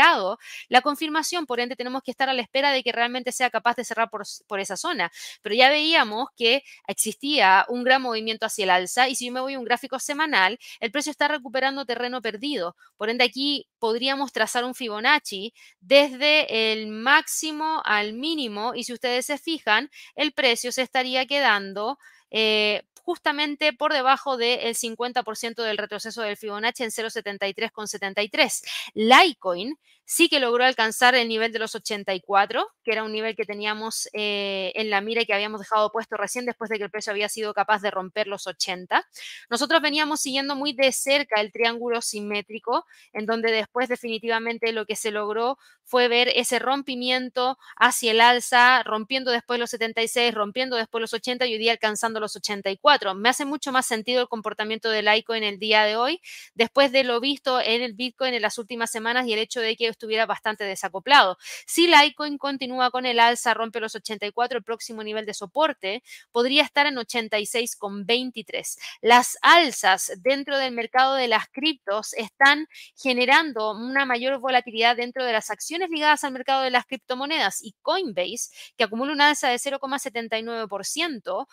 la 0.68 0.80
confirmación, 0.82 1.46
por 1.46 1.60
ende 1.60 1.76
tenemos 1.76 2.02
que 2.02 2.10
estar 2.10 2.28
a 2.28 2.34
la 2.34 2.42
espera 2.42 2.72
de 2.72 2.82
que 2.82 2.92
realmente 2.92 3.32
sea 3.32 3.50
capaz 3.50 3.76
de 3.76 3.84
cerrar 3.84 4.10
por, 4.10 4.22
por 4.46 4.60
esa 4.60 4.76
zona. 4.76 5.10
Pero 5.42 5.54
ya 5.54 5.70
veíamos 5.70 6.28
que 6.36 6.62
existía 6.86 7.64
un 7.68 7.84
gran 7.84 8.02
movimiento 8.02 8.46
hacia 8.46 8.64
el 8.64 8.70
alza 8.70 9.08
y 9.08 9.14
si 9.14 9.26
yo 9.26 9.32
me 9.32 9.40
voy 9.40 9.54
a 9.54 9.58
un 9.58 9.64
gráfico 9.64 9.98
semanal, 9.98 10.58
el 10.80 10.90
precio 10.90 11.10
está 11.10 11.28
recuperando 11.28 11.84
terreno 11.84 12.20
perdido. 12.22 12.76
Por 12.96 13.10
ende 13.10 13.24
aquí 13.24 13.68
podríamos 13.78 14.32
trazar 14.32 14.64
un 14.64 14.74
Fibonacci 14.74 15.54
desde 15.80 16.72
el 16.72 16.88
máximo 16.88 17.82
al 17.84 18.12
mínimo 18.12 18.74
y 18.74 18.84
si 18.84 18.92
ustedes 18.92 19.26
se 19.26 19.38
fijan, 19.38 19.90
el 20.14 20.32
precio 20.32 20.72
se 20.72 20.82
estaría 20.82 21.26
quedando 21.26 21.98
eh, 22.30 22.82
justamente 23.02 23.72
por 23.72 23.92
debajo 23.92 24.36
del 24.36 24.74
50% 24.74 25.62
del 25.62 25.78
retroceso 25.78 26.22
del 26.22 26.36
Fibonacci 26.36 26.84
en 26.84 26.90
0,73,73. 26.90 28.62
Litecoin 28.94 29.78
sí 30.04 30.28
que 30.28 30.40
logró 30.40 30.64
alcanzar 30.64 31.14
el 31.14 31.28
nivel 31.28 31.52
de 31.52 31.58
los 31.58 31.74
84, 31.74 32.68
que 32.84 32.92
era 32.92 33.04
un 33.04 33.12
nivel 33.12 33.36
que 33.36 33.44
teníamos 33.44 34.08
eh, 34.12 34.72
en 34.74 34.90
la 34.90 35.00
mira 35.00 35.22
y 35.22 35.26
que 35.26 35.34
habíamos 35.34 35.60
dejado 35.60 35.90
puesto 35.90 36.16
recién 36.16 36.44
después 36.46 36.68
de 36.70 36.78
que 36.78 36.84
el 36.84 36.90
precio 36.90 37.12
había 37.12 37.28
sido 37.28 37.54
capaz 37.54 37.82
de 37.82 37.90
romper 37.90 38.26
los 38.26 38.46
80. 38.46 39.06
Nosotros 39.50 39.80
veníamos 39.80 40.20
siguiendo 40.20 40.54
muy 40.56 40.72
de 40.72 40.92
cerca 40.92 41.40
el 41.40 41.52
triángulo 41.52 42.02
simétrico, 42.02 42.84
en 43.12 43.26
donde 43.26 43.52
después 43.52 43.88
definitivamente 43.88 44.72
lo 44.72 44.86
que 44.86 44.96
se 44.96 45.10
logró 45.10 45.58
fue 45.84 46.08
ver 46.08 46.30
ese 46.34 46.58
rompimiento 46.58 47.58
hacia 47.76 48.12
el 48.12 48.20
alza, 48.20 48.82
rompiendo 48.82 49.30
después 49.30 49.60
los 49.60 49.70
76, 49.70 50.34
rompiendo 50.34 50.76
después 50.76 51.00
los 51.00 51.12
80 51.12 51.46
y 51.46 51.52
hoy 51.54 51.58
día 51.58 51.72
alcanzando 51.72 52.20
los 52.20 52.36
84. 52.36 53.14
Me 53.14 53.28
hace 53.28 53.44
mucho 53.44 53.72
más 53.72 53.86
sentido 53.86 54.22
el 54.22 54.28
comportamiento 54.28 54.90
del 54.90 55.06
Litecoin 55.06 55.42
el 55.42 55.58
día 55.58 55.84
de 55.84 55.96
hoy, 55.96 56.20
después 56.54 56.92
de 56.92 57.04
lo 57.04 57.20
visto 57.20 57.60
en 57.60 57.82
el 57.82 57.94
Bitcoin 57.94 58.34
en 58.34 58.42
las 58.42 58.58
últimas 58.58 58.90
semanas 58.90 59.26
y 59.26 59.32
el 59.32 59.38
hecho 59.38 59.60
de 59.60 59.76
que 59.76 59.91
estuviera 59.92 60.26
bastante 60.26 60.64
desacoplado. 60.64 61.38
Si 61.66 61.86
Litecoin 61.86 62.38
continúa 62.38 62.90
con 62.90 63.06
el 63.06 63.20
alza, 63.20 63.54
rompe 63.54 63.80
los 63.80 63.94
84, 63.94 64.58
el 64.58 64.64
próximo 64.64 65.04
nivel 65.04 65.26
de 65.26 65.34
soporte 65.34 66.02
podría 66.32 66.62
estar 66.62 66.86
en 66.86 66.96
86,23. 66.96 68.78
Las 69.00 69.38
alzas 69.42 70.12
dentro 70.18 70.58
del 70.58 70.72
mercado 70.72 71.14
de 71.14 71.28
las 71.28 71.46
criptos 71.48 72.14
están 72.14 72.66
generando 72.96 73.72
una 73.72 74.04
mayor 74.06 74.38
volatilidad 74.38 74.96
dentro 74.96 75.24
de 75.24 75.32
las 75.32 75.50
acciones 75.50 75.90
ligadas 75.90 76.24
al 76.24 76.32
mercado 76.32 76.62
de 76.62 76.70
las 76.70 76.86
criptomonedas 76.86 77.62
y 77.62 77.74
Coinbase, 77.82 78.50
que 78.76 78.84
acumula 78.84 79.12
una 79.12 79.28
alza 79.30 79.48
de 79.48 79.56
0,79%, 79.56 81.46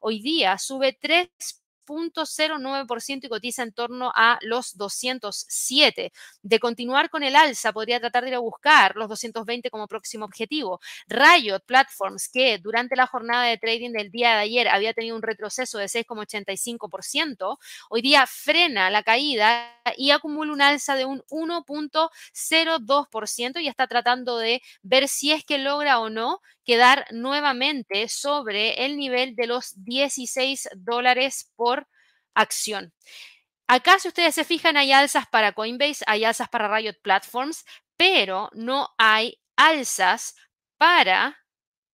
hoy 0.00 0.20
día 0.22 0.58
sube 0.58 0.96
3 1.00 1.28
0.09% 1.88 3.24
y 3.24 3.28
cotiza 3.28 3.62
en 3.62 3.72
torno 3.72 4.12
a 4.14 4.38
los 4.42 4.76
207. 4.76 6.12
De 6.42 6.58
continuar 6.58 7.10
con 7.10 7.22
el 7.22 7.36
alza, 7.36 7.72
podría 7.72 8.00
tratar 8.00 8.24
de 8.24 8.30
ir 8.30 8.36
a 8.36 8.40
buscar 8.40 8.96
los 8.96 9.08
220 9.08 9.70
como 9.70 9.86
próximo 9.88 10.24
objetivo. 10.24 10.80
Riot 11.08 11.60
Platforms, 11.66 12.28
que 12.28 12.58
durante 12.58 12.96
la 12.96 13.06
jornada 13.06 13.44
de 13.44 13.58
trading 13.58 13.92
del 13.92 14.10
día 14.10 14.30
de 14.30 14.42
ayer 14.42 14.68
había 14.68 14.94
tenido 14.94 15.16
un 15.16 15.22
retroceso 15.22 15.78
de 15.78 15.86
6,85%, 15.86 17.58
hoy 17.90 18.02
día 18.02 18.26
frena 18.26 18.90
la 18.90 19.02
caída 19.02 19.74
y 19.96 20.10
acumula 20.10 20.52
un 20.52 20.62
alza 20.62 20.96
de 20.96 21.04
un 21.04 21.22
1.02% 21.30 23.60
y 23.60 23.68
está 23.68 23.86
tratando 23.86 24.38
de 24.38 24.62
ver 24.82 25.08
si 25.08 25.32
es 25.32 25.44
que 25.44 25.58
logra 25.58 26.00
o 26.00 26.10
no 26.10 26.40
quedar 26.64 27.06
nuevamente 27.12 28.08
sobre 28.08 28.84
el 28.84 28.98
nivel 28.98 29.34
de 29.34 29.46
los 29.46 29.72
16 29.84 30.68
dólares 30.76 31.50
por 31.56 31.77
acción. 32.38 32.92
Acá, 33.68 33.98
si 33.98 34.08
ustedes 34.08 34.34
se 34.34 34.44
fijan, 34.44 34.76
hay 34.76 34.92
alzas 34.92 35.26
para 35.28 35.52
Coinbase, 35.52 36.04
hay 36.06 36.24
alzas 36.24 36.48
para 36.48 36.74
Riot 36.74 37.00
Platforms, 37.02 37.64
pero 37.96 38.50
no 38.54 38.88
hay 38.98 39.40
alzas 39.56 40.36
para 40.78 41.36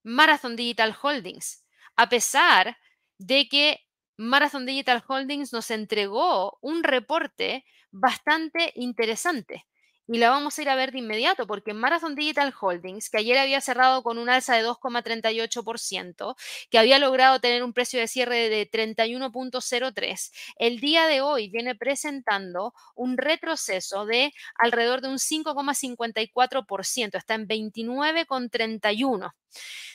Marathon 0.05 0.57
Digital 0.57 0.97
Holdings, 1.01 1.65
a 1.97 2.09
pesar 2.09 2.77
de 3.19 3.49
que 3.49 3.81
Marathon 4.17 4.67
Digital 4.67 5.03
Holdings 5.07 5.53
nos 5.53 5.71
entregó 5.71 6.59
un 6.61 6.85
reporte 6.85 7.65
bastante 7.91 8.73
interesante 8.77 9.67
y 10.07 10.19
la 10.19 10.31
vamos 10.31 10.59
a 10.59 10.63
ir 10.63 10.69
a 10.69 10.75
ver 10.75 10.93
de 10.93 10.99
inmediato 10.99 11.47
porque 11.47 11.75
Marathon 11.75 12.15
Digital 12.15 12.53
Holdings, 12.59 13.09
que 13.11 13.19
ayer 13.19 13.39
había 13.39 13.61
cerrado 13.61 14.03
con 14.03 14.19
un 14.19 14.29
alza 14.29 14.55
de 14.57 14.65
2,38%, 14.65 16.37
que 16.71 16.79
había 16.79 16.99
logrado 16.99 17.41
tener 17.41 17.63
un 17.65 17.73
precio 17.73 18.01
de 18.01 18.09
cierre 18.09 18.49
de 18.49 18.71
31.03, 18.71 20.31
el 20.59 20.81
día 20.81 21.07
de 21.07 21.21
hoy 21.21 21.49
viene 21.49 21.75
presentando 21.75 22.75
un 22.95 23.17
retroceso 23.17 24.07
de 24.07 24.33
alrededor 24.59 25.01
de 25.01 25.09
un 25.09 25.19
5,54%, 25.19 27.17
está 27.17 27.35
en 27.35 27.49
29,31 27.49 29.33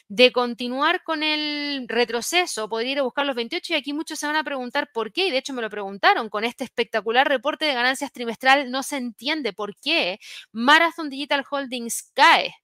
de 0.08 0.32
continuar 0.32 1.04
con 1.04 1.24
el 1.24 1.86
retroceso, 1.88 2.67
podría 2.67 2.93
ir 2.93 3.00
a 3.00 3.04
buscar 3.04 3.26
los 3.26 3.36
28 3.36 3.74
y 3.74 3.76
aquí 3.76 3.93
muchos 3.93 4.19
se 4.19 4.28
van 4.28 4.36
a 4.36 4.43
preguntar 4.43 4.89
por 4.93 5.13
qué, 5.13 5.28
y 5.28 5.32
de 5.32 5.38
hecho 5.38 5.54
me 5.54 5.62
lo 5.62 5.69
preguntaron, 5.69 6.30
con 6.30 6.43
este 6.43 6.63
espectacular 6.63 7.28
reporte 7.28 7.65
de 7.65 7.74
ganancias 7.74 8.12
trimestral 8.12 8.72
no 8.72 8.84
se 8.84 8.98
entiende 8.98 9.54
por 9.54 9.76
qué 9.76 10.19
Marathon 10.52 11.10
Digital 11.10 11.45
Holdings 11.50 12.12
cae. 12.13 12.56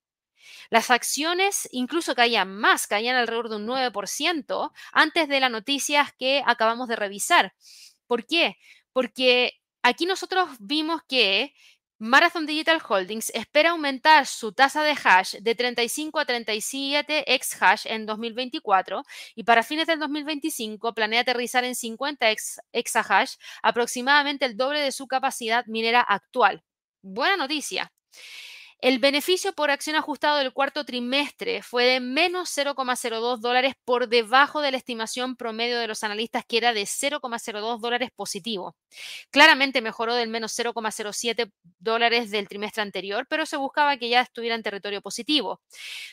Las 0.69 0.89
acciones 0.91 1.67
incluso 1.71 2.15
caían 2.15 2.55
más, 2.55 2.88
caían 2.88 3.15
alrededor 3.15 3.49
de 3.49 3.58
un 3.58 3.67
9% 3.67 4.71
antes 4.91 5.27
de 5.27 5.39
las 5.39 5.51
noticias 5.51 6.12
que 6.17 6.43
acabamos 6.45 6.88
de 6.88 6.95
revisar. 6.95 7.53
¿Por 8.08 8.25
qué? 8.25 8.58
Porque 8.93 9.53
aquí 9.84 10.05
nosotros 10.05 10.49
vimos 10.60 11.01
que 11.08 11.53
Marathon 11.97 12.45
Digital 12.45 12.81
Holdings 12.86 13.29
espera 13.34 13.69
aumentar 13.69 14.25
su 14.27 14.51
tasa 14.51 14.84
de 14.84 14.97
hash 15.01 15.36
de 15.36 15.55
35 15.55 16.19
a 16.19 16.25
37 16.25 17.34
ex 17.34 17.62
hash 17.62 17.86
en 17.86 18.05
2024 18.05 19.03
y 19.34 19.45
para 19.45 19.63
fines 19.63 19.88
del 19.88 19.99
2025 19.99 20.93
planea 20.93 21.21
aterrizar 21.21 21.63
en 21.63 21.73
50 21.73 22.31
ex 22.31 22.60
exahash, 22.73 23.36
aproximadamente 23.63 24.43
el 24.43 24.58
doble 24.58 24.81
de 24.81 24.91
su 24.91 25.08
capacidad 25.08 25.65
minera 25.67 26.01
actual. 26.01 26.65
Buena 27.01 27.38
noticia. 27.38 27.93
El 28.81 28.99
beneficio 28.99 29.53
por 29.53 29.71
acción 29.71 29.95
ajustado 29.95 30.38
del 30.38 30.51
cuarto 30.51 30.83
trimestre 30.83 31.63
fue 31.63 31.85
de 31.85 31.99
menos 32.01 32.49
0,02 32.55 33.39
dólares 33.39 33.73
por 33.85 34.09
debajo 34.09 34.61
de 34.61 34.71
la 34.71 34.77
estimación 34.77 35.38
promedio 35.38 35.79
de 35.79 35.88
los 35.88 36.03
analistas, 36.03 36.43
que 36.45 36.57
era 36.57 36.73
de 36.73 36.83
0,02 36.83 37.79
dólares 37.79 38.09
positivo. 38.15 38.75
Claramente 39.31 39.81
mejoró 39.81 40.13
del 40.13 40.29
menos 40.29 40.57
0,07 40.57 41.51
dólares 41.79 42.31
del 42.31 42.49
trimestre 42.49 42.81
anterior, 42.81 43.25
pero 43.29 43.45
se 43.45 43.57
buscaba 43.57 43.97
que 43.97 44.09
ya 44.09 44.21
estuviera 44.21 44.55
en 44.55 44.63
territorio 44.63 45.01
positivo. 45.01 45.61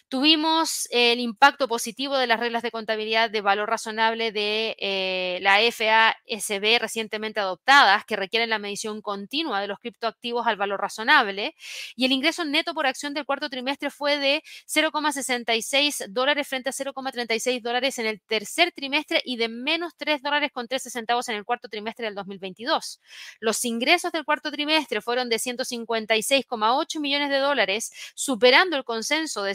Tuvimos 0.08 0.86
el 0.90 1.18
impacto 1.18 1.66
positivo 1.66 2.16
de 2.16 2.28
las 2.28 2.38
reglas 2.38 2.62
de 2.62 2.70
contabilidad 2.70 3.28
de 3.28 3.40
valor 3.40 3.68
razonable 3.68 4.30
de 4.30 4.76
eh, 4.78 5.38
la 5.42 5.58
FASB 5.58 6.78
recientemente 6.80 7.40
adoptadas, 7.40 8.04
que 8.04 8.16
requieren 8.16 8.50
la 8.50 8.60
medición 8.60 9.02
continua 9.02 9.60
de 9.60 9.66
los 9.66 9.80
criptoactivos 9.80 10.46
al 10.46 10.56
valor 10.56 10.80
razonable, 10.80 11.56
y 11.96 12.04
el 12.04 12.12
ingreso 12.12 12.44
neto 12.52 12.74
por 12.74 12.86
acción 12.86 13.14
del 13.14 13.26
cuarto 13.26 13.50
trimestre 13.50 13.90
fue 13.90 14.18
de 14.18 14.42
0,66 14.66 16.06
dólares 16.08 16.46
frente 16.46 16.68
a 16.68 16.72
0,36 16.72 17.60
dólares 17.60 17.98
en 17.98 18.06
el 18.06 18.20
tercer 18.22 18.72
trimestre 18.72 19.20
y 19.24 19.36
de 19.36 19.48
menos 19.48 19.94
3 19.96 20.22
dólares 20.22 20.50
con 20.52 20.68
13 20.68 20.90
centavos 20.90 21.28
en 21.28 21.36
el 21.36 21.44
cuarto 21.44 21.68
trimestre 21.68 22.06
del 22.06 22.14
2022. 22.14 23.00
Los 23.40 23.64
ingresos 23.64 24.12
del 24.12 24.24
cuarto 24.24 24.52
trimestre 24.52 25.00
fueron 25.00 25.28
de 25.28 25.36
156,8 25.36 27.00
millones 27.00 27.30
de 27.30 27.38
dólares, 27.38 27.92
superando 28.14 28.76
el 28.76 28.84
consenso 28.84 29.42
de 29.42 29.54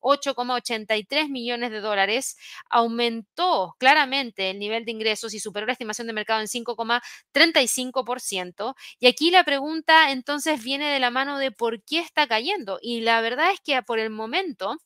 148,83 0.00 1.28
millones 1.28 1.70
de 1.70 1.80
dólares, 1.80 2.36
aumentó 2.70 3.74
claramente 3.78 4.50
el 4.50 4.58
nivel 4.58 4.84
de 4.84 4.92
ingresos 4.92 5.34
y 5.34 5.40
superó 5.40 5.66
la 5.66 5.72
estimación 5.72 6.06
de 6.06 6.12
mercado 6.12 6.40
en 6.40 6.48
5,35%. 6.48 8.74
Y 8.98 9.06
aquí 9.06 9.30
la 9.30 9.44
pregunta 9.44 10.10
entonces 10.10 10.62
viene 10.62 10.90
de 10.90 11.00
la 11.00 11.10
mano 11.10 11.38
de 11.38 11.50
por 11.52 11.82
qué 11.82 12.00
está 12.00 12.26
cayendo. 12.26 12.78
Y 12.82 13.00
la 13.00 13.20
verdad 13.20 13.50
es 13.52 13.60
que 13.60 13.80
por 13.82 13.98
el 13.98 14.10
momento 14.10 14.76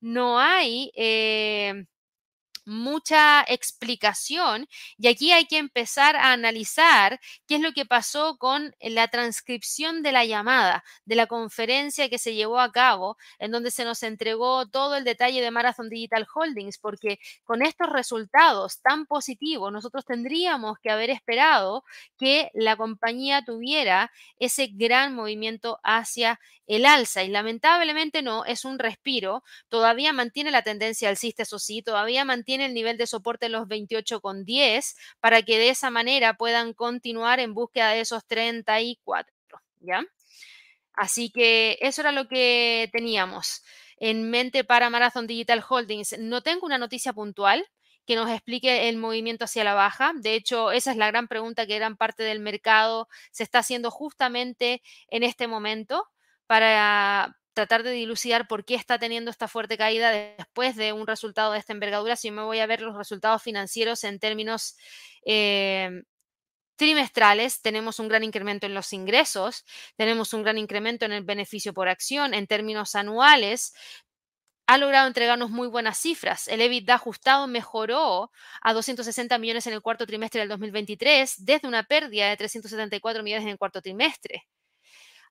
no 0.00 0.38
hay... 0.40 0.90
Eh, 0.94 1.84
mucha 2.68 3.42
explicación 3.48 4.68
y 4.98 5.08
aquí 5.08 5.32
hay 5.32 5.46
que 5.46 5.58
empezar 5.58 6.16
a 6.16 6.32
analizar 6.32 7.20
qué 7.46 7.56
es 7.56 7.60
lo 7.60 7.72
que 7.72 7.86
pasó 7.86 8.36
con 8.38 8.74
la 8.80 9.08
transcripción 9.08 10.02
de 10.02 10.12
la 10.12 10.24
llamada, 10.24 10.84
de 11.04 11.16
la 11.16 11.26
conferencia 11.26 12.08
que 12.08 12.18
se 12.18 12.34
llevó 12.34 12.60
a 12.60 12.70
cabo, 12.70 13.16
en 13.38 13.50
donde 13.50 13.70
se 13.70 13.84
nos 13.84 14.02
entregó 14.02 14.68
todo 14.68 14.96
el 14.96 15.04
detalle 15.04 15.40
de 15.40 15.50
Marathon 15.50 15.88
Digital 15.88 16.26
Holdings, 16.32 16.78
porque 16.78 17.18
con 17.44 17.62
estos 17.62 17.88
resultados 17.88 18.80
tan 18.82 19.06
positivos, 19.06 19.72
nosotros 19.72 20.04
tendríamos 20.04 20.78
que 20.78 20.90
haber 20.90 21.10
esperado 21.10 21.84
que 22.18 22.50
la 22.54 22.76
compañía 22.76 23.42
tuviera 23.44 24.12
ese 24.38 24.68
gran 24.72 25.14
movimiento 25.14 25.80
hacia 25.82 26.38
el 26.66 26.86
alza. 26.86 27.24
Y 27.24 27.28
lamentablemente 27.28 28.22
no, 28.22 28.44
es 28.44 28.64
un 28.64 28.78
respiro, 28.78 29.42
todavía 29.68 30.12
mantiene 30.12 30.50
la 30.50 30.62
tendencia 30.62 31.08
alcista, 31.08 31.42
eso 31.42 31.58
sí, 31.58 31.82
todavía 31.82 32.24
mantiene 32.24 32.57
el 32.60 32.74
nivel 32.74 32.96
de 32.96 33.06
soporte 33.06 33.46
en 33.46 33.52
los 33.52 33.66
28,10 33.66 34.96
para 35.20 35.42
que 35.42 35.58
de 35.58 35.70
esa 35.70 35.90
manera 35.90 36.34
puedan 36.34 36.72
continuar 36.74 37.40
en 37.40 37.54
búsqueda 37.54 37.90
de 37.90 38.00
esos 38.00 38.26
34, 38.26 39.34
¿ya? 39.80 40.04
Así 40.92 41.30
que 41.30 41.78
eso 41.80 42.00
era 42.00 42.12
lo 42.12 42.26
que 42.28 42.88
teníamos 42.92 43.62
en 43.98 44.30
mente 44.30 44.64
para 44.64 44.90
Marathon 44.90 45.26
Digital 45.26 45.64
Holdings. 45.68 46.18
No 46.18 46.42
tengo 46.42 46.66
una 46.66 46.78
noticia 46.78 47.12
puntual 47.12 47.66
que 48.06 48.16
nos 48.16 48.30
explique 48.30 48.88
el 48.88 48.96
movimiento 48.96 49.44
hacia 49.44 49.64
la 49.64 49.74
baja. 49.74 50.12
De 50.16 50.34
hecho, 50.34 50.72
esa 50.72 50.90
es 50.90 50.96
la 50.96 51.08
gran 51.08 51.28
pregunta 51.28 51.66
que 51.66 51.76
gran 51.76 51.96
parte 51.96 52.22
del 52.22 52.40
mercado 52.40 53.08
se 53.30 53.42
está 53.42 53.58
haciendo 53.60 53.90
justamente 53.90 54.82
en 55.08 55.22
este 55.22 55.46
momento 55.46 56.08
para 56.46 57.37
tratar 57.58 57.82
de 57.82 57.90
dilucidar 57.90 58.46
por 58.46 58.64
qué 58.64 58.76
está 58.76 59.00
teniendo 59.00 59.32
esta 59.32 59.48
fuerte 59.48 59.76
caída 59.76 60.12
después 60.12 60.76
de 60.76 60.92
un 60.92 61.08
resultado 61.08 61.50
de 61.50 61.58
esta 61.58 61.72
envergadura. 61.72 62.14
Si 62.14 62.30
me 62.30 62.42
voy 62.42 62.60
a 62.60 62.66
ver 62.66 62.80
los 62.80 62.94
resultados 62.96 63.42
financieros 63.42 64.04
en 64.04 64.20
términos 64.20 64.76
eh, 65.26 66.04
trimestrales, 66.76 67.60
tenemos 67.60 67.98
un 67.98 68.06
gran 68.06 68.22
incremento 68.22 68.66
en 68.66 68.74
los 68.74 68.92
ingresos, 68.92 69.64
tenemos 69.96 70.34
un 70.34 70.44
gran 70.44 70.56
incremento 70.56 71.04
en 71.04 71.10
el 71.10 71.24
beneficio 71.24 71.74
por 71.74 71.88
acción, 71.88 72.32
en 72.32 72.46
términos 72.46 72.94
anuales, 72.94 73.74
ha 74.68 74.78
logrado 74.78 75.08
entregarnos 75.08 75.50
muy 75.50 75.66
buenas 75.66 75.98
cifras. 75.98 76.46
El 76.46 76.60
EBITDA 76.60 76.94
ajustado 76.94 77.48
mejoró 77.48 78.30
a 78.62 78.72
260 78.72 79.36
millones 79.38 79.66
en 79.66 79.72
el 79.72 79.82
cuarto 79.82 80.06
trimestre 80.06 80.42
del 80.42 80.48
2023, 80.48 81.44
desde 81.44 81.66
una 81.66 81.82
pérdida 81.82 82.28
de 82.28 82.36
374 82.36 83.24
millones 83.24 83.42
en 83.46 83.50
el 83.50 83.58
cuarto 83.58 83.82
trimestre. 83.82 84.46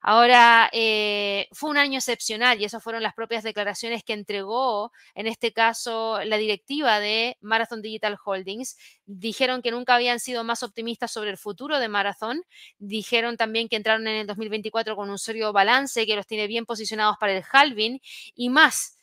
Ahora, 0.02 0.70
eh, 0.74 1.48
fue 1.52 1.70
un 1.70 1.78
año 1.78 1.98
excepcional 1.98 2.62
y 2.62 2.66
esas 2.66 2.84
fueron 2.84 3.04
las 3.04 3.14
propias 3.14 3.44
declaraciones 3.44 4.04
que 4.04 4.14
entregó, 4.14 4.92
en 5.16 5.28
este 5.28 5.52
caso, 5.54 6.20
la 6.24 6.38
directiva 6.38 7.00
de 7.00 7.38
Marathon 7.42 7.82
Digital 7.82 8.18
Holdings. 8.24 8.78
Dijeron 9.06 9.62
que 9.62 9.72
nunca 9.72 9.96
habían 9.96 10.20
sido 10.20 10.44
más 10.44 10.64
optimistas 10.64 11.12
sobre 11.12 11.32
el 11.32 11.38
futuro 11.38 11.80
de 11.80 11.90
Marathon. 11.90 12.44
Dijeron 12.78 13.38
también 13.38 13.70
que 13.70 13.76
entraron 13.76 14.08
en 14.08 14.16
el 14.18 14.28
2024 14.28 14.96
con 14.96 15.10
un 15.10 15.20
serio 15.20 15.52
balance 15.54 16.06
que 16.06 16.16
los 16.16 16.28
tiene 16.28 16.48
bien 16.48 16.66
posicionados 16.66 17.18
para 17.20 17.36
el 17.36 17.44
halving 17.52 18.00
y 18.36 18.50
más. 18.50 18.98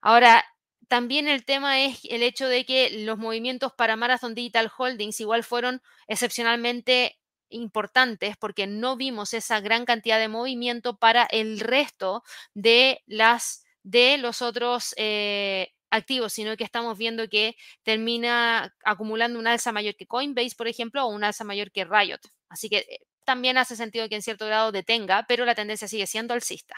Ahora, 0.00 0.44
también 0.88 1.28
el 1.28 1.44
tema 1.44 1.80
es 1.82 2.00
el 2.04 2.22
hecho 2.22 2.48
de 2.48 2.64
que 2.64 2.90
los 3.04 3.18
movimientos 3.18 3.72
para 3.72 3.96
Marathon 3.96 4.34
Digital 4.34 4.70
Holdings 4.76 5.20
igual 5.20 5.44
fueron 5.44 5.82
excepcionalmente 6.08 7.18
importantes 7.48 8.36
porque 8.36 8.66
no 8.66 8.96
vimos 8.96 9.34
esa 9.34 9.60
gran 9.60 9.84
cantidad 9.84 10.18
de 10.18 10.28
movimiento 10.28 10.96
para 10.98 11.24
el 11.24 11.60
resto 11.60 12.22
de 12.54 13.02
las 13.06 13.64
de 13.82 14.16
los 14.18 14.42
otros 14.42 14.94
eh, 14.96 15.72
activos, 15.90 16.32
sino 16.32 16.56
que 16.56 16.64
estamos 16.64 16.98
viendo 16.98 17.28
que 17.28 17.56
termina 17.82 18.74
acumulando 18.84 19.38
un 19.38 19.46
alza 19.46 19.72
mayor 19.72 19.94
que 19.94 20.06
Coinbase, 20.06 20.56
por 20.56 20.68
ejemplo, 20.68 21.04
o 21.04 21.08
un 21.08 21.24
alza 21.24 21.44
mayor 21.44 21.70
que 21.70 21.84
Riot. 21.84 22.20
Así 22.48 22.68
que 22.68 22.78
eh, 22.78 23.00
también 23.24 23.58
hace 23.58 23.76
sentido 23.76 24.08
que 24.08 24.16
en 24.16 24.22
cierto 24.22 24.46
grado 24.46 24.72
detenga, 24.72 25.24
pero 25.28 25.44
la 25.44 25.54
tendencia 25.54 25.88
sigue 25.88 26.06
siendo 26.06 26.34
alcista. 26.34 26.76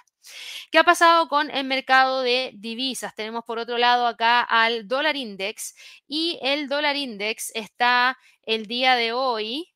¿Qué 0.70 0.78
ha 0.78 0.84
pasado 0.84 1.28
con 1.28 1.50
el 1.50 1.64
mercado 1.64 2.22
de 2.22 2.52
divisas? 2.54 3.14
Tenemos 3.14 3.44
por 3.44 3.58
otro 3.58 3.78
lado 3.78 4.06
acá 4.06 4.42
al 4.42 4.88
dólar 4.88 5.16
index 5.16 5.74
y 6.06 6.38
el 6.42 6.68
dólar 6.68 6.96
index 6.96 7.50
está 7.54 8.18
el 8.42 8.66
día 8.66 8.94
de 8.96 9.12
hoy 9.12 9.75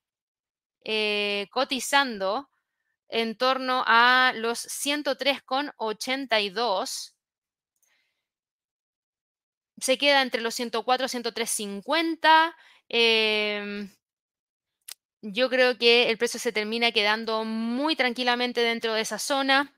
eh, 0.85 1.49
cotizando 1.51 2.49
en 3.09 3.37
torno 3.37 3.83
a 3.87 4.33
los 4.37 4.65
103,82. 4.67 7.15
Se 9.79 9.99
queda 9.99 10.23
entre 10.23 10.41
los 10.41 10.55
104 10.55 11.07
y 11.07 11.09
103,50. 11.09 12.55
yo 15.23 15.51
creo 15.51 15.77
que 15.79 16.11
el 16.11 16.19
precio 16.19 16.41
se 16.41 16.53
termina 16.53 16.93
quedando 16.93 17.45
muy 17.45 17.97
tranquilamente 17.97 18.61
dentro 18.61 18.95
de 18.95 19.03
esa 19.03 19.19
zona. 19.19 19.75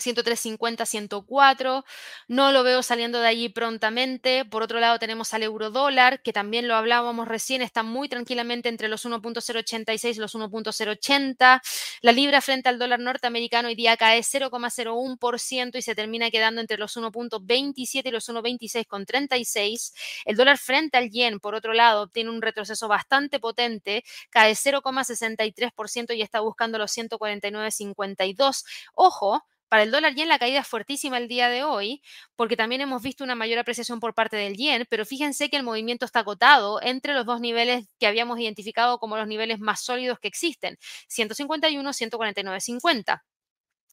103.50, 0.00 0.86
104. 0.86 1.84
No 2.28 2.52
lo 2.52 2.62
veo 2.62 2.82
saliendo 2.82 3.20
de 3.20 3.28
allí 3.28 3.48
prontamente. 3.48 4.44
Por 4.44 4.62
otro 4.62 4.80
lado, 4.80 4.98
tenemos 4.98 5.32
al 5.34 5.42
euro 5.42 5.70
dólar, 5.70 6.22
que 6.22 6.32
también 6.32 6.68
lo 6.68 6.74
hablábamos 6.74 7.28
recién, 7.28 7.62
está 7.62 7.82
muy 7.82 8.08
tranquilamente 8.08 8.68
entre 8.68 8.88
los 8.88 9.04
1.086 9.04 10.16
y 10.16 10.20
los 10.20 10.34
1.080. 10.34 11.60
La 12.00 12.12
libra 12.12 12.40
frente 12.40 12.68
al 12.68 12.78
dólar 12.78 13.00
norteamericano 13.00 13.68
hoy 13.68 13.74
día 13.74 13.96
cae 13.96 14.22
0,01% 14.22 15.76
y 15.78 15.82
se 15.82 15.94
termina 15.94 16.30
quedando 16.30 16.60
entre 16.60 16.78
los 16.78 16.96
1.27 16.96 18.02
y 18.06 18.10
los 18.10 18.28
1.26,36. 18.28 19.92
El 20.24 20.36
dólar 20.36 20.58
frente 20.58 20.96
al 20.98 21.10
yen, 21.10 21.40
por 21.40 21.54
otro 21.54 21.72
lado, 21.74 22.08
tiene 22.08 22.30
un 22.30 22.42
retroceso 22.42 22.88
bastante 22.88 23.38
potente, 23.40 24.04
cae 24.30 24.54
0,63% 24.54 26.14
y 26.16 26.22
está 26.22 26.40
buscando 26.40 26.78
los 26.78 26.92
149,52. 26.92 28.64
Ojo, 28.94 29.44
para 29.72 29.84
el 29.84 29.90
dólar 29.90 30.14
yen 30.14 30.28
la 30.28 30.38
caída 30.38 30.60
es 30.60 30.66
fuertísima 30.68 31.16
el 31.16 31.28
día 31.28 31.48
de 31.48 31.64
hoy, 31.64 32.02
porque 32.36 32.58
también 32.58 32.82
hemos 32.82 33.00
visto 33.02 33.24
una 33.24 33.34
mayor 33.34 33.58
apreciación 33.58 34.00
por 34.00 34.12
parte 34.12 34.36
del 34.36 34.54
yen, 34.54 34.84
pero 34.90 35.06
fíjense 35.06 35.48
que 35.48 35.56
el 35.56 35.62
movimiento 35.62 36.04
está 36.04 36.20
acotado 36.20 36.78
entre 36.82 37.14
los 37.14 37.24
dos 37.24 37.40
niveles 37.40 37.86
que 37.98 38.06
habíamos 38.06 38.38
identificado 38.38 38.98
como 38.98 39.16
los 39.16 39.26
niveles 39.26 39.60
más 39.60 39.80
sólidos 39.82 40.18
que 40.20 40.28
existen, 40.28 40.76
151, 41.08 41.90
149.50. 41.94 43.22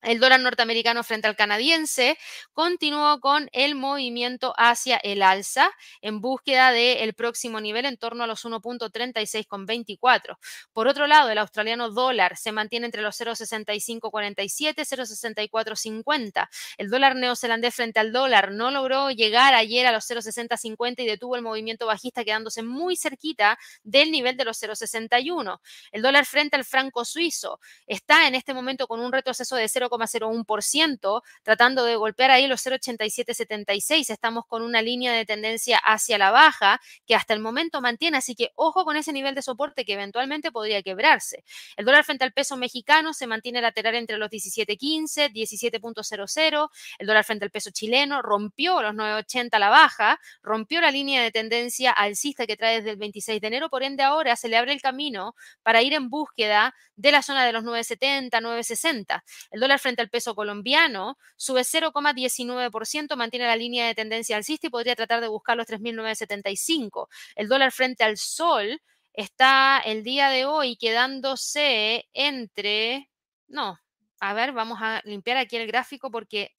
El 0.02 0.22
dólar 0.22 0.40
norteamericano 0.40 1.04
frente 1.04 1.28
al 1.28 1.36
canadiense 1.36 2.18
continuó 2.54 3.20
con 3.20 3.50
el 3.52 3.76
movimiento 3.76 4.54
hacia 4.56 4.96
el 4.96 5.22
alza 5.22 5.72
en 6.02 6.22
búsqueda 6.22 6.72
del 6.72 7.14
próximo 7.14 7.60
nivel 7.60 7.84
en 7.84 7.98
torno 7.98 8.24
a 8.24 8.28
los 8.28 8.46
1.36,24. 8.46 10.38
Por 10.72 10.88
otro 10.88 11.06
lado, 11.06 11.30
el 11.30 11.38
australiano 11.38 11.90
dólar 11.92 12.38
se 12.38 12.54
mantiene 12.54 12.86
entre 12.86 13.02
los 13.02 13.20
0.6547 13.20 14.48
y 14.48 14.86
0.6450. 14.86 16.48
El 16.78 16.90
dólar 16.90 17.18
neozelandés 17.18 17.76
frente 17.76 18.00
al 18.00 18.14
dólar 18.14 18.54
no 18.54 18.72
logró 18.72 19.12
llegar 19.12 19.54
ayer 19.54 19.86
a 19.86 19.92
los 19.92 20.10
0.6050 20.10 21.04
y 21.04 21.08
detuvo 21.08 21.36
el 21.36 21.42
movimiento 21.42 21.86
bajista 21.86 22.24
quedándose 22.24 22.64
muy 22.64 22.96
cerquita 22.96 23.60
del 23.84 24.12
nivel 24.12 24.38
de 24.38 24.46
los 24.46 24.62
0.61. 24.62 25.60
El 25.92 26.02
dólar 26.02 26.26
frente 26.26 26.56
al 26.56 26.64
franco 26.64 27.04
suizo 27.04 27.60
está 27.86 28.30
en 28.30 28.36
este 28.36 28.54
momento 28.54 28.88
con 28.88 29.02
un 29.02 29.12
retroceso 29.12 29.58
de 29.58 29.68
0 29.68 29.89
0,01%, 29.90 31.22
tratando 31.44 31.84
de 31.84 31.96
golpear 31.96 32.32
ahí 32.32 32.48
los 32.48 32.66
0,8776. 32.66 34.10
Estamos 34.10 34.46
con 34.46 34.62
una 34.62 34.82
línea 34.82 35.14
de 35.14 35.26
tendencia 35.26 35.78
hacia 35.78 36.18
la 36.18 36.32
baja 36.32 36.80
que 37.06 37.16
hasta 37.16 37.34
el 37.34 37.40
momento 37.40 37.82
mantiene, 37.82 38.18
así 38.18 38.36
que 38.36 38.52
ojo 38.56 38.86
con 38.86 38.98
ese 38.98 39.14
nivel 39.14 39.36
de 39.36 39.42
soporte 39.42 39.86
que 39.86 39.94
eventualmente 39.94 40.52
podría 40.52 40.82
quebrarse. 40.82 41.44
El 41.78 41.86
dólar 41.86 42.04
frente 42.04 42.24
al 42.24 42.34
peso 42.34 42.58
mexicano 42.58 43.14
se 43.14 43.28
mantiene 43.28 43.62
lateral 43.62 43.96
entre 43.96 44.18
los 44.18 44.30
17.15, 44.30 45.32
17.00. 45.32 46.70
El 47.00 47.08
dólar 47.08 47.24
frente 47.24 47.46
al 47.46 47.52
peso 47.52 47.72
chileno 47.72 48.22
rompió 48.22 48.82
los 48.82 48.94
9.80 48.94 49.50
a 49.54 49.60
la 49.60 49.70
baja, 49.70 50.20
rompió 50.42 50.82
la 50.82 50.92
línea 50.92 51.22
de 51.24 51.32
tendencia 51.32 51.92
alcista 51.92 52.46
que 52.46 52.58
trae 52.58 52.78
desde 52.78 52.92
el 52.92 52.98
26 52.98 53.42
de 53.42 53.48
enero, 53.48 53.70
por 53.70 53.84
ende 53.84 54.04
ahora 54.04 54.36
se 54.36 54.48
le 54.48 54.58
abre 54.58 54.74
el 54.74 54.82
camino 54.82 55.36
para 55.64 55.82
ir 55.82 55.94
en 55.94 56.10
búsqueda 56.10 56.76
de 56.96 57.12
la 57.12 57.22
zona 57.22 57.46
de 57.46 57.54
los 57.54 57.64
9.70, 57.64 58.30
9.60. 58.30 59.24
El 59.52 59.60
dólar 59.60 59.79
frente 59.80 60.02
al 60.02 60.10
peso 60.10 60.36
colombiano 60.36 61.18
sube 61.36 61.62
0,19%, 61.62 63.16
mantiene 63.16 63.48
la 63.48 63.56
línea 63.56 63.88
de 63.88 63.96
tendencia 63.96 64.38
alcista 64.38 64.68
y 64.68 64.70
podría 64.70 64.96
tratar 64.96 65.22
de 65.22 65.28
buscar 65.28 65.58
los 65.58 65.68
3.975. 65.68 67.08
El 67.36 67.48
dólar 67.48 67.72
frente 67.72 68.04
al 68.04 68.18
sol 68.18 68.82
está 69.14 69.80
el 69.80 70.04
día 70.04 70.30
de 70.30 70.46
hoy 70.46 70.78
quedándose 70.78 72.08
entre, 72.14 73.10
no, 73.48 73.80
a 74.20 74.34
ver, 74.34 74.52
vamos 74.54 74.80
a 74.82 75.02
limpiar 75.06 75.38
aquí 75.38 75.58
el 75.58 75.68
gráfico 75.68 76.12
porque 76.12 76.56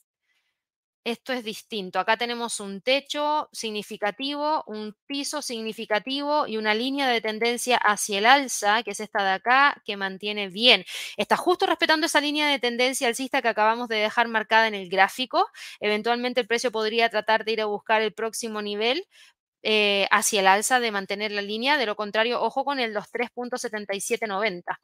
esto 1.05 1.33
es 1.33 1.45
distinto. 1.45 1.99
Acá 1.99 2.17
tenemos 2.17 2.61
un 2.61 2.81
techo 2.83 3.49
significativo, 3.53 4.65
un 4.67 4.95
piso 5.07 5.43
significativo 5.43 6.47
y 6.47 6.57
una 6.59 6.75
línea 6.75 7.09
de 7.09 7.21
tendencia 7.21 7.77
hacia 7.79 8.19
el 8.19 8.27
alza, 8.27 8.83
que 8.83 8.91
es 8.93 9.01
esta 9.01 9.23
de 9.25 9.31
acá, 9.33 9.81
que 9.85 9.97
mantiene 9.97 10.49
bien. 10.49 10.85
Está 11.17 11.37
justo 11.37 11.67
respetando 11.67 12.07
esa 12.07 12.21
línea 12.21 12.49
de 12.49 12.59
tendencia 12.59 13.09
alcista 13.09 13.43
que 13.43 13.49
acabamos 13.49 13.89
de 13.89 13.97
dejar 13.97 14.29
marcada 14.29 14.69
en 14.69 14.75
el 14.75 14.89
gráfico. 14.91 15.49
Eventualmente 15.81 16.41
el 16.41 16.47
precio 16.47 16.71
podría 16.71 17.09
tratar 17.09 17.45
de 17.45 17.53
ir 17.53 17.61
a 17.63 17.67
buscar 17.67 18.03
el 18.03 18.13
próximo 18.13 18.61
nivel, 18.63 19.07
eh, 19.63 20.07
hacia 20.11 20.41
el 20.41 20.47
alza 20.47 20.81
de 20.81 20.91
mantener 20.91 21.33
la 21.33 21.43
línea, 21.43 21.77
de 21.77 21.87
lo 21.87 21.97
contrario, 21.97 22.41
ojo 22.43 22.65
con 22.65 22.81
el 22.81 22.95
3.7790. 22.95 24.81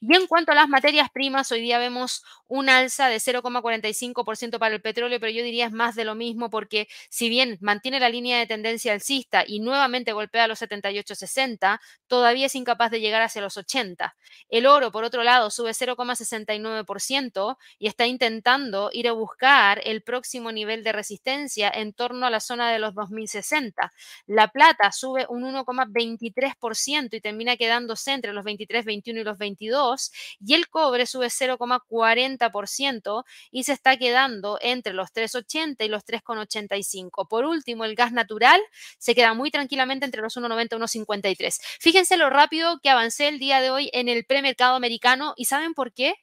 Y 0.00 0.14
en 0.14 0.26
cuanto 0.26 0.52
a 0.52 0.54
las 0.54 0.68
materias 0.68 1.08
primas, 1.12 1.50
hoy 1.52 1.60
día 1.60 1.78
vemos 1.78 2.22
un 2.46 2.68
alza 2.68 3.08
de 3.08 3.20
0,45% 3.20 4.58
para 4.58 4.74
el 4.74 4.80
petróleo, 4.82 5.20
pero 5.20 5.32
yo 5.32 5.42
diría 5.42 5.66
es 5.66 5.72
más 5.72 5.94
de 5.94 6.04
lo 6.04 6.14
mismo 6.14 6.50
porque 6.50 6.88
si 7.08 7.28
bien 7.28 7.58
mantiene 7.60 8.00
la 8.00 8.08
línea 8.08 8.38
de 8.38 8.46
tendencia 8.46 8.92
alcista 8.92 9.44
y 9.46 9.60
nuevamente 9.60 10.12
golpea 10.12 10.48
los 10.48 10.60
78,60, 10.60 11.80
todavía 12.06 12.46
es 12.46 12.54
incapaz 12.54 12.90
de 12.90 13.00
llegar 13.00 13.22
hacia 13.22 13.42
los 13.42 13.56
80. 13.56 14.16
El 14.48 14.66
oro, 14.66 14.92
por 14.92 15.04
otro 15.04 15.22
lado, 15.22 15.50
sube 15.50 15.70
0,69% 15.74 17.56
y 17.78 17.86
está 17.88 18.06
intentando 18.06 18.90
ir 18.92 19.08
a 19.08 19.12
buscar 19.12 19.80
el 19.84 20.02
próximo 20.02 20.52
nivel 20.52 20.84
de 20.84 20.92
resistencia 20.92 21.70
en 21.74 21.92
torno 21.92 22.26
a 22.26 22.30
la 22.30 22.40
zona 22.40 22.70
de 22.72 22.78
los 22.78 22.94
2060. 22.94 23.92
La 24.26 24.48
plata 24.48 24.92
sube 24.92 25.26
un 25.28 25.42
1,23% 25.44 27.14
y 27.14 27.20
termina 27.20 27.56
quedándose 27.56 28.12
entre 28.12 28.32
los 28.32 28.44
23, 28.44 28.84
21 28.84 29.20
y 29.20 29.24
los 29.24 29.38
22. 29.38 30.10
Y 30.40 30.54
el 30.54 30.68
cobre 30.68 31.06
sube 31.06 31.26
0,40% 31.26 33.24
y 33.50 33.64
se 33.64 33.72
está 33.72 33.96
quedando 33.96 34.58
entre 34.60 34.92
los 34.92 35.12
3,80 35.12 35.84
y 35.84 35.88
los 35.88 36.04
3,85. 36.04 37.28
Por 37.28 37.44
último, 37.44 37.84
el 37.84 37.94
gas 37.94 38.12
natural 38.12 38.60
se 38.98 39.14
queda 39.14 39.34
muy 39.34 39.50
tranquilamente 39.50 40.06
entre 40.06 40.22
los 40.22 40.36
1,90 40.36 40.64
y 40.64 40.98
1,53. 41.00 41.60
Fíjense 41.80 42.16
lo 42.16 42.30
rápido 42.30 42.78
que 42.82 42.90
avancé 42.90 43.28
el 43.28 43.38
día 43.38 43.60
de 43.60 43.70
hoy 43.70 43.90
en 43.92 44.08
el 44.08 44.24
premercado 44.24 44.76
americano 44.76 45.34
y 45.36 45.46
¿saben 45.46 45.74
por 45.74 45.92
qué? 45.92 46.14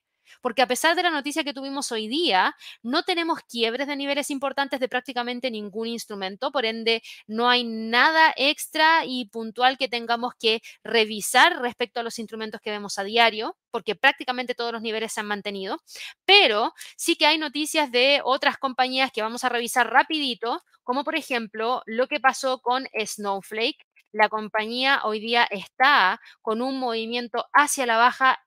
Porque 0.42 0.62
a 0.62 0.68
pesar 0.68 0.96
de 0.96 1.04
la 1.04 1.10
noticia 1.10 1.44
que 1.44 1.54
tuvimos 1.54 1.92
hoy 1.92 2.08
día, 2.08 2.56
no 2.84 3.04
tenemos 3.04 3.40
quiebres 3.50 3.88
de 3.88 3.96
niveles 3.96 4.30
importantes 4.30 4.80
de 4.80 4.88
prácticamente 4.88 5.52
ningún 5.52 5.88
instrumento, 5.88 6.52
por 6.52 6.66
ende 6.66 7.02
no 7.28 7.50
hay 7.50 7.64
nada 7.64 8.34
extra 8.38 9.06
y 9.06 9.26
puntual 9.26 9.78
que 9.78 9.88
tengamos 9.88 10.34
que 10.40 10.62
revisar 10.84 11.62
respecto 11.62 12.00
a 12.00 12.04
los 12.04 12.20
instrumentos 12.20 12.62
que 12.62 12.72
vemos 12.72 12.98
a 13.00 13.04
diario, 13.04 13.58
porque 13.72 13.96
prácticamente 13.96 14.56
todos 14.56 14.72
los 14.72 14.82
niveles 14.82 15.14
se 15.14 15.20
han 15.20 15.28
mantenido, 15.28 15.82
pero 16.26 16.74
sí 16.96 17.16
que 17.16 17.26
hay 17.26 17.38
noticias 17.38 17.92
de 17.92 18.22
otras 18.24 18.58
compañías 18.58 19.12
que 19.12 19.22
vamos 19.22 19.44
a 19.44 19.50
revisar 19.50 19.92
rapidito, 19.92 20.62
como 20.84 21.04
por 21.04 21.16
ejemplo 21.16 21.82
lo 21.86 22.08
que 22.08 22.20
pasó 22.20 22.60
con 22.60 22.88
Snowflake. 22.94 23.86
La 24.12 24.28
compañía 24.28 25.02
hoy 25.06 25.20
día 25.20 25.48
está 25.50 26.20
con 26.42 26.62
un 26.62 26.80
movimiento 26.80 27.46
hacia 27.54 27.86
la 27.86 27.98
baja 27.98 28.40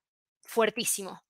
fuertísimo. 0.42 1.22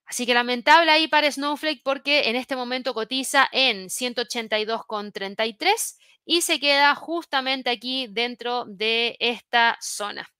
Así 0.05 0.25
que 0.25 0.33
lamentable 0.33 0.91
ahí 0.91 1.07
para 1.07 1.31
Snowflake 1.31 1.81
porque 1.83 2.29
en 2.29 2.35
este 2.35 2.55
momento 2.55 2.93
cotiza 2.93 3.47
en 3.51 3.89
182,33 3.89 5.97
y 6.25 6.41
se 6.41 6.59
queda 6.59 6.95
justamente 6.95 7.69
aquí 7.69 8.07
dentro 8.09 8.65
de 8.65 9.15
esta 9.19 9.77
zona. 9.81 10.32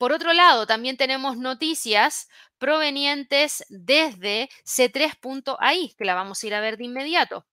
Por 0.00 0.14
otro 0.14 0.32
lado, 0.32 0.66
también 0.66 0.96
tenemos 0.96 1.36
noticias 1.36 2.30
provenientes 2.56 3.66
desde 3.68 4.48
C3.ai, 4.64 5.94
que 5.98 6.06
la 6.06 6.14
vamos 6.14 6.42
a 6.42 6.46
ir 6.46 6.54
a 6.54 6.60
ver 6.62 6.78
de 6.78 6.86
inmediato. 6.86 7.46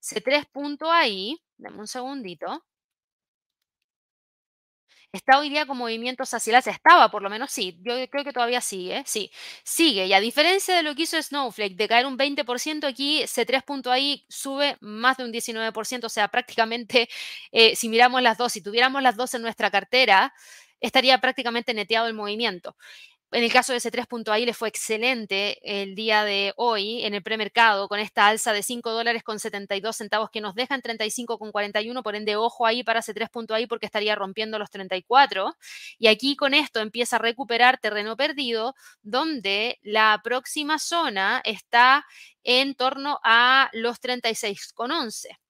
C3.ai, 0.00 1.40
dame 1.56 1.78
un 1.78 1.86
segundito. 1.86 2.64
Está 5.12 5.38
hoy 5.38 5.48
día 5.48 5.64
con 5.64 5.78
movimientos 5.78 6.34
hacia 6.34 6.58
el. 6.58 6.68
Estaba, 6.68 7.08
por 7.12 7.22
lo 7.22 7.30
menos 7.30 7.52
sí. 7.52 7.78
Yo 7.82 7.94
creo 8.10 8.24
que 8.24 8.32
todavía 8.32 8.60
sigue. 8.60 9.04
Sí, 9.06 9.30
sigue. 9.62 10.06
Y 10.06 10.12
a 10.12 10.18
diferencia 10.18 10.74
de 10.74 10.82
lo 10.82 10.96
que 10.96 11.02
hizo 11.02 11.22
Snowflake, 11.22 11.76
de 11.76 11.86
caer 11.86 12.06
un 12.06 12.18
20%, 12.18 12.88
aquí 12.88 13.22
C3.ai 13.22 14.26
sube 14.28 14.76
más 14.80 15.16
de 15.16 15.24
un 15.26 15.32
19%. 15.32 16.06
O 16.06 16.08
sea, 16.08 16.26
prácticamente, 16.26 17.08
eh, 17.52 17.76
si 17.76 17.88
miramos 17.88 18.20
las 18.22 18.36
dos, 18.36 18.52
si 18.52 18.60
tuviéramos 18.60 19.00
las 19.00 19.14
dos 19.14 19.32
en 19.34 19.42
nuestra 19.42 19.70
cartera, 19.70 20.34
estaría 20.80 21.18
prácticamente 21.18 21.74
neteado 21.74 22.06
el 22.06 22.14
movimiento. 22.14 22.76
En 23.34 23.42
el 23.42 23.52
caso 23.52 23.72
de 23.72 23.78
ese 23.78 23.90
3.ai 23.90 24.46
le 24.46 24.54
fue 24.54 24.68
excelente 24.68 25.58
el 25.64 25.96
día 25.96 26.22
de 26.22 26.52
hoy 26.56 27.04
en 27.04 27.14
el 27.14 27.22
premercado 27.24 27.88
con 27.88 27.98
esta 27.98 28.28
alza 28.28 28.52
de 28.52 28.62
5 28.62 28.92
dólares 28.92 29.24
con 29.24 29.40
72 29.40 29.96
centavos 29.96 30.30
que 30.30 30.40
nos 30.40 30.54
deja 30.54 30.76
en 30.76 30.82
35 30.82 31.36
con 31.40 31.50
41. 31.50 32.00
Por 32.04 32.14
ende, 32.14 32.36
ojo 32.36 32.64
ahí 32.64 32.84
para 32.84 33.00
ese 33.00 33.12
3.ai 33.12 33.66
porque 33.66 33.86
estaría 33.86 34.14
rompiendo 34.14 34.56
los 34.60 34.70
34. 34.70 35.52
Y 35.98 36.06
aquí 36.06 36.36
con 36.36 36.54
esto 36.54 36.78
empieza 36.78 37.16
a 37.16 37.18
recuperar 37.18 37.78
terreno 37.78 38.16
perdido 38.16 38.76
donde 39.02 39.80
la 39.82 40.20
próxima 40.22 40.78
zona 40.78 41.42
está 41.44 42.06
en 42.44 42.76
torno 42.76 43.18
a 43.24 43.68
los 43.72 43.98
36 43.98 44.72
con 44.74 44.92
11. 44.92 45.43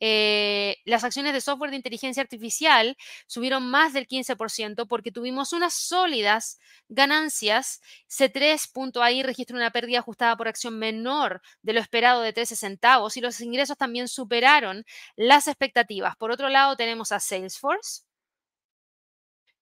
Eh, 0.00 0.76
las 0.84 1.04
acciones 1.04 1.32
de 1.32 1.40
software 1.40 1.70
de 1.70 1.76
inteligencia 1.76 2.22
artificial 2.22 2.96
subieron 3.26 3.70
más 3.70 3.92
del 3.92 4.06
15% 4.06 4.86
porque 4.88 5.12
tuvimos 5.12 5.52
unas 5.52 5.74
sólidas 5.74 6.58
ganancias. 6.88 7.80
C3.ai 8.08 9.22
registra 9.22 9.56
una 9.56 9.70
pérdida 9.70 10.00
ajustada 10.00 10.36
por 10.36 10.48
acción 10.48 10.78
menor 10.78 11.40
de 11.62 11.72
lo 11.72 11.80
esperado 11.80 12.22
de 12.22 12.32
13 12.32 12.56
centavos 12.56 13.16
y 13.16 13.20
los 13.20 13.40
ingresos 13.40 13.76
también 13.76 14.08
superaron 14.08 14.84
las 15.16 15.48
expectativas. 15.48 16.16
Por 16.16 16.30
otro 16.30 16.48
lado, 16.48 16.76
tenemos 16.76 17.12
a 17.12 17.20
Salesforce. 17.20 18.02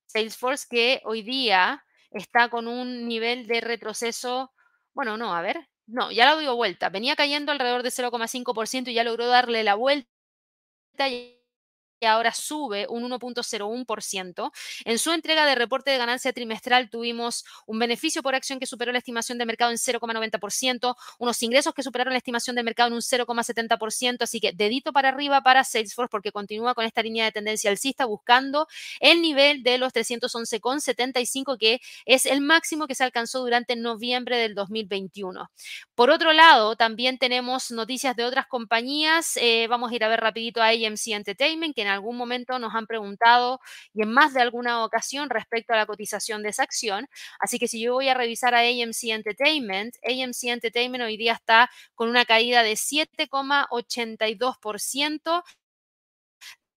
Salesforce 0.07 0.67
que 0.69 1.01
hoy 1.05 1.23
día 1.23 1.85
está 2.11 2.49
con 2.51 2.69
un 2.69 3.09
nivel 3.09 3.47
de 3.47 3.61
retroceso, 3.61 4.53
bueno, 4.95 5.17
no, 5.17 5.35
a 5.35 5.41
ver, 5.43 5.69
no, 5.87 6.11
ya 6.13 6.31
lo 6.31 6.39
dio 6.39 6.55
vuelta. 6.57 6.91
Venía 6.91 7.17
cayendo 7.17 7.53
alrededor 7.53 7.83
de 7.83 7.91
0,5% 7.91 8.91
y 8.91 8.95
ya 8.95 9.05
logró 9.05 9.27
darle 9.27 9.63
la 9.65 9.75
vuelta 9.75 10.13
Cây. 10.99 11.42
Y 12.03 12.07
ahora 12.07 12.33
sube 12.33 12.87
un 12.89 13.09
1.01%. 13.09 14.53
En 14.85 14.99
su 14.99 15.13
entrega 15.13 15.47
de 15.47 15.55
reporte 15.55 15.93
de 15.93 15.99
ganancia 15.99 16.33
trimestral 16.33 16.91
tuvimos 16.91 17.45
un 17.65 17.79
beneficio 17.79 18.23
por 18.23 18.35
acción 18.35 18.59
que 18.59 18.67
superó 18.67 18.91
la 18.91 18.99
estimación 18.99 19.39
de 19.39 19.47
mercado 19.47 19.71
en 19.71 19.77
0,90%, 19.77 20.97
unos 21.21 21.43
ingresos 21.45 21.73
que 21.75 21.85
superaron 21.85 22.13
la 22.13 22.19
estimación 22.19 22.57
de 22.57 22.65
mercado 22.65 22.89
en 22.89 22.95
un 22.95 23.03
0,70%, 23.03 24.23
así 24.23 24.41
que 24.41 24.53
dedito 24.53 24.93
para 24.93 25.11
arriba 25.11 25.43
para 25.43 25.63
Salesforce 25.63 26.11
porque 26.11 26.33
continúa 26.33 26.75
con 26.75 26.85
esta 26.85 27.03
línea 27.03 27.25
de 27.25 27.31
tendencia 27.31 27.71
alcista 27.71 28.05
buscando 28.05 28.67
el 28.99 29.23
nivel 29.23 29.63
de 29.63 29.79
los 29.79 29.93
311,75 29.93 31.57
que 31.57 31.81
es 32.05 32.27
el 32.27 32.41
máximo 32.41 32.89
que 32.89 32.97
se 32.97 33.05
alcanzó 33.05 33.41
durante 33.41 33.77
noviembre 33.77 34.39
del 34.39 34.57
2021. 34.57 35.51
Por 35.95 36.11
otro 36.11 36.33
lado, 36.33 36.75
también 36.75 37.19
tenemos 37.19 37.71
noticias 37.71 38.17
de 38.17 38.25
otras 38.25 38.49
compañías. 38.49 39.37
Eh, 39.37 39.69
vamos 39.69 39.93
a 39.93 39.95
ir 39.95 40.03
a 40.03 40.09
ver 40.09 40.21
rapidito 40.21 40.61
a 40.61 40.69
AMC 40.69 41.09
Entertainment, 41.09 41.77
que 41.77 41.92
algún 41.93 42.17
momento 42.17 42.59
nos 42.59 42.75
han 42.75 42.87
preguntado 42.87 43.61
y 43.95 44.03
en 44.03 44.13
más 44.13 44.35
de 44.35 44.41
alguna 44.43 44.85
ocasión 44.85 45.31
respecto 45.31 45.73
a 45.75 45.77
la 45.77 45.87
cotización 45.87 46.43
de 46.43 46.51
esa 46.51 46.63
acción. 46.65 47.09
Así 47.39 47.59
que 47.59 47.69
si 47.69 47.81
yo 47.83 47.95
voy 47.95 48.09
a 48.09 48.15
revisar 48.15 48.55
a 48.55 48.61
AMC 48.61 49.05
Entertainment, 49.05 49.95
AMC 50.05 50.45
Entertainment 50.45 51.05
hoy 51.05 51.17
día 51.17 51.35
está 51.35 51.71
con 51.95 52.09
una 52.09 52.25
caída 52.25 52.63
de 52.63 52.77
7,82%. 52.77 55.43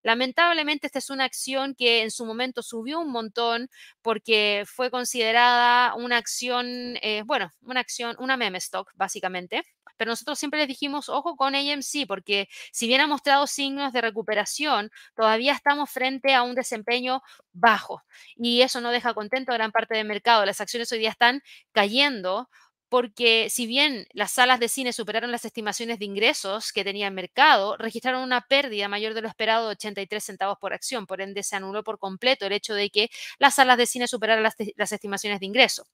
Lamentablemente, 0.03 0.85
esta 0.85 0.99
es 0.99 1.09
una 1.09 1.23
acción 1.25 1.73
que 1.73 2.03
en 2.03 2.11
su 2.11 2.25
momento 2.27 2.61
subió 2.61 2.99
un 2.99 3.11
montón 3.11 3.69
porque 4.03 4.63
fue 4.67 4.91
considerada 4.91 5.95
una 5.95 6.17
acción, 6.17 6.67
eh, 7.01 7.23
bueno, 7.25 7.51
una 7.61 7.79
acción, 7.79 8.15
una 8.19 8.37
meme 8.37 8.59
stock, 8.59 8.91
básicamente. 8.93 9.63
Pero 9.97 10.11
nosotros 10.11 10.37
siempre 10.39 10.59
les 10.59 10.67
dijimos, 10.67 11.09
ojo 11.09 11.35
con 11.35 11.55
AMC, 11.55 12.07
porque 12.07 12.47
si 12.71 12.87
bien 12.87 13.01
ha 13.01 13.07
mostrado 13.07 13.47
signos 13.47 13.93
de 13.93 14.01
recuperación, 14.01 14.91
todavía 15.15 15.53
estamos 15.53 15.89
frente 15.89 16.33
a 16.33 16.43
un 16.43 16.55
desempeño 16.55 17.21
bajo. 17.53 18.03
Y 18.35 18.61
eso 18.61 18.81
no 18.81 18.91
deja 18.91 19.13
contento 19.13 19.51
a 19.51 19.55
gran 19.55 19.71
parte 19.71 19.95
del 19.95 20.07
mercado. 20.07 20.45
Las 20.45 20.61
acciones 20.61 20.91
hoy 20.91 20.99
día 20.99 21.09
están 21.09 21.41
cayendo 21.71 22.49
porque 22.89 23.49
si 23.49 23.67
bien 23.67 24.07
las 24.13 24.31
salas 24.31 24.59
de 24.59 24.69
cine 24.69 24.93
superaron 24.93 25.31
las 25.31 25.43
estimaciones 25.43 25.99
de 25.99 26.05
ingresos 26.05 26.71
que 26.71 26.83
tenía 26.83 27.07
el 27.07 27.13
mercado, 27.13 27.77
registraron 27.77 28.21
una 28.23 28.41
pérdida 28.41 28.87
mayor 28.87 29.13
de 29.13 29.21
lo 29.21 29.27
esperado 29.27 29.65
de 29.65 29.71
83 29.71 30.23
centavos 30.23 30.57
por 30.59 30.73
acción, 30.73 31.05
por 31.05 31.19
ende 31.21 31.43
se 31.43 31.55
anuló 31.55 31.83
por 31.83 31.99
completo 31.99 32.45
el 32.45 32.53
hecho 32.53 32.73
de 32.73 32.89
que 32.89 33.09
las 33.39 33.55
salas 33.55 33.77
de 33.77 33.85
cine 33.87 34.07
superaran 34.07 34.43
las, 34.43 34.55
las 34.77 34.91
estimaciones 34.91 35.39
de 35.39 35.45
ingreso. 35.47 35.85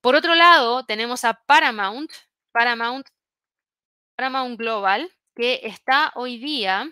Por 0.00 0.14
otro 0.14 0.34
lado, 0.34 0.84
tenemos 0.84 1.24
a 1.24 1.34
Paramount, 1.46 2.10
Paramount, 2.52 3.06
Paramount 4.16 4.58
Global, 4.58 5.10
que 5.34 5.60
está 5.64 6.12
hoy 6.14 6.38
día, 6.38 6.90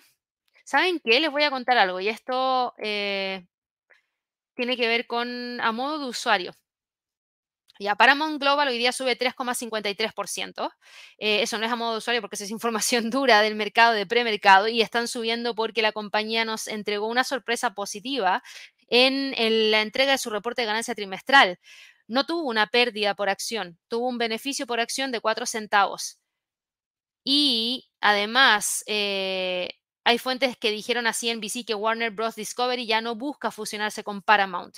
¿saben 0.65 1.01
qué? 1.05 1.21
Les 1.21 1.31
voy 1.31 1.45
a 1.45 1.51
contar 1.51 1.79
algo 1.79 2.01
y 2.01 2.09
esto 2.09 2.75
eh, 2.79 3.47
tiene 4.55 4.77
que 4.77 4.89
ver 4.89 5.07
con 5.07 5.61
a 5.61 5.73
modo 5.73 5.99
de 5.99 6.07
usuario. 6.07 6.53
Ya, 7.79 7.95
Paramount 7.97 8.39
Global 8.39 8.69
hoy 8.69 8.77
día 8.77 8.93
sube 8.93 9.17
3,53%. 9.17 10.71
Eh, 11.17 11.41
eso 11.41 11.57
no 11.57 11.65
es 11.65 11.73
a 11.73 11.77
modo 11.77 11.93
de 11.93 11.99
usuario 11.99 12.21
porque 12.21 12.37
esa 12.37 12.45
es 12.45 12.51
información 12.51 13.09
dura 13.11 13.41
del 13.41 13.55
mercado, 13.55 13.95
de 13.95 14.05
premercado, 14.07 14.69
y 14.69 14.83
están 14.83 15.09
subiendo 15.09 15.55
porque 15.55 15.81
la 15.81 15.93
compañía 15.93 16.45
nos 16.45 16.69
entregó 16.69 17.07
una 17.07 17.25
sorpresa 17.25 17.73
positiva 17.73 18.43
en 18.89 19.71
la 19.71 19.81
entrega 19.81 20.13
de 20.13 20.19
su 20.19 20.29
reporte 20.29 20.63
de 20.63 20.67
ganancia 20.67 20.95
trimestral. 20.95 21.59
No 22.11 22.27
tuvo 22.27 22.43
una 22.49 22.67
pérdida 22.67 23.15
por 23.15 23.31
acción, 23.31 23.79
tuvo 23.89 24.09
un 24.09 24.19
beneficio 24.19 24.67
por 24.67 24.81
acción 24.81 25.13
de 25.13 25.21
4 25.21 25.47
centavos. 25.47 26.19
Y 27.25 27.89
además, 28.01 28.83
eh, 28.87 29.69
hay 30.05 30.19
fuentes 30.19 30.57
que 30.57 30.71
dijeron 30.71 31.07
así 31.07 31.29
en 31.29 31.39
NBC 31.39 31.65
que 31.67 31.75
Warner 31.75 32.11
Bros. 32.11 32.35
Discovery 32.35 32.87
ya 32.87 33.01
no 33.03 33.15
busca 33.17 33.51
fusionarse 33.51 34.03
con 34.03 34.23
Paramount. 34.23 34.77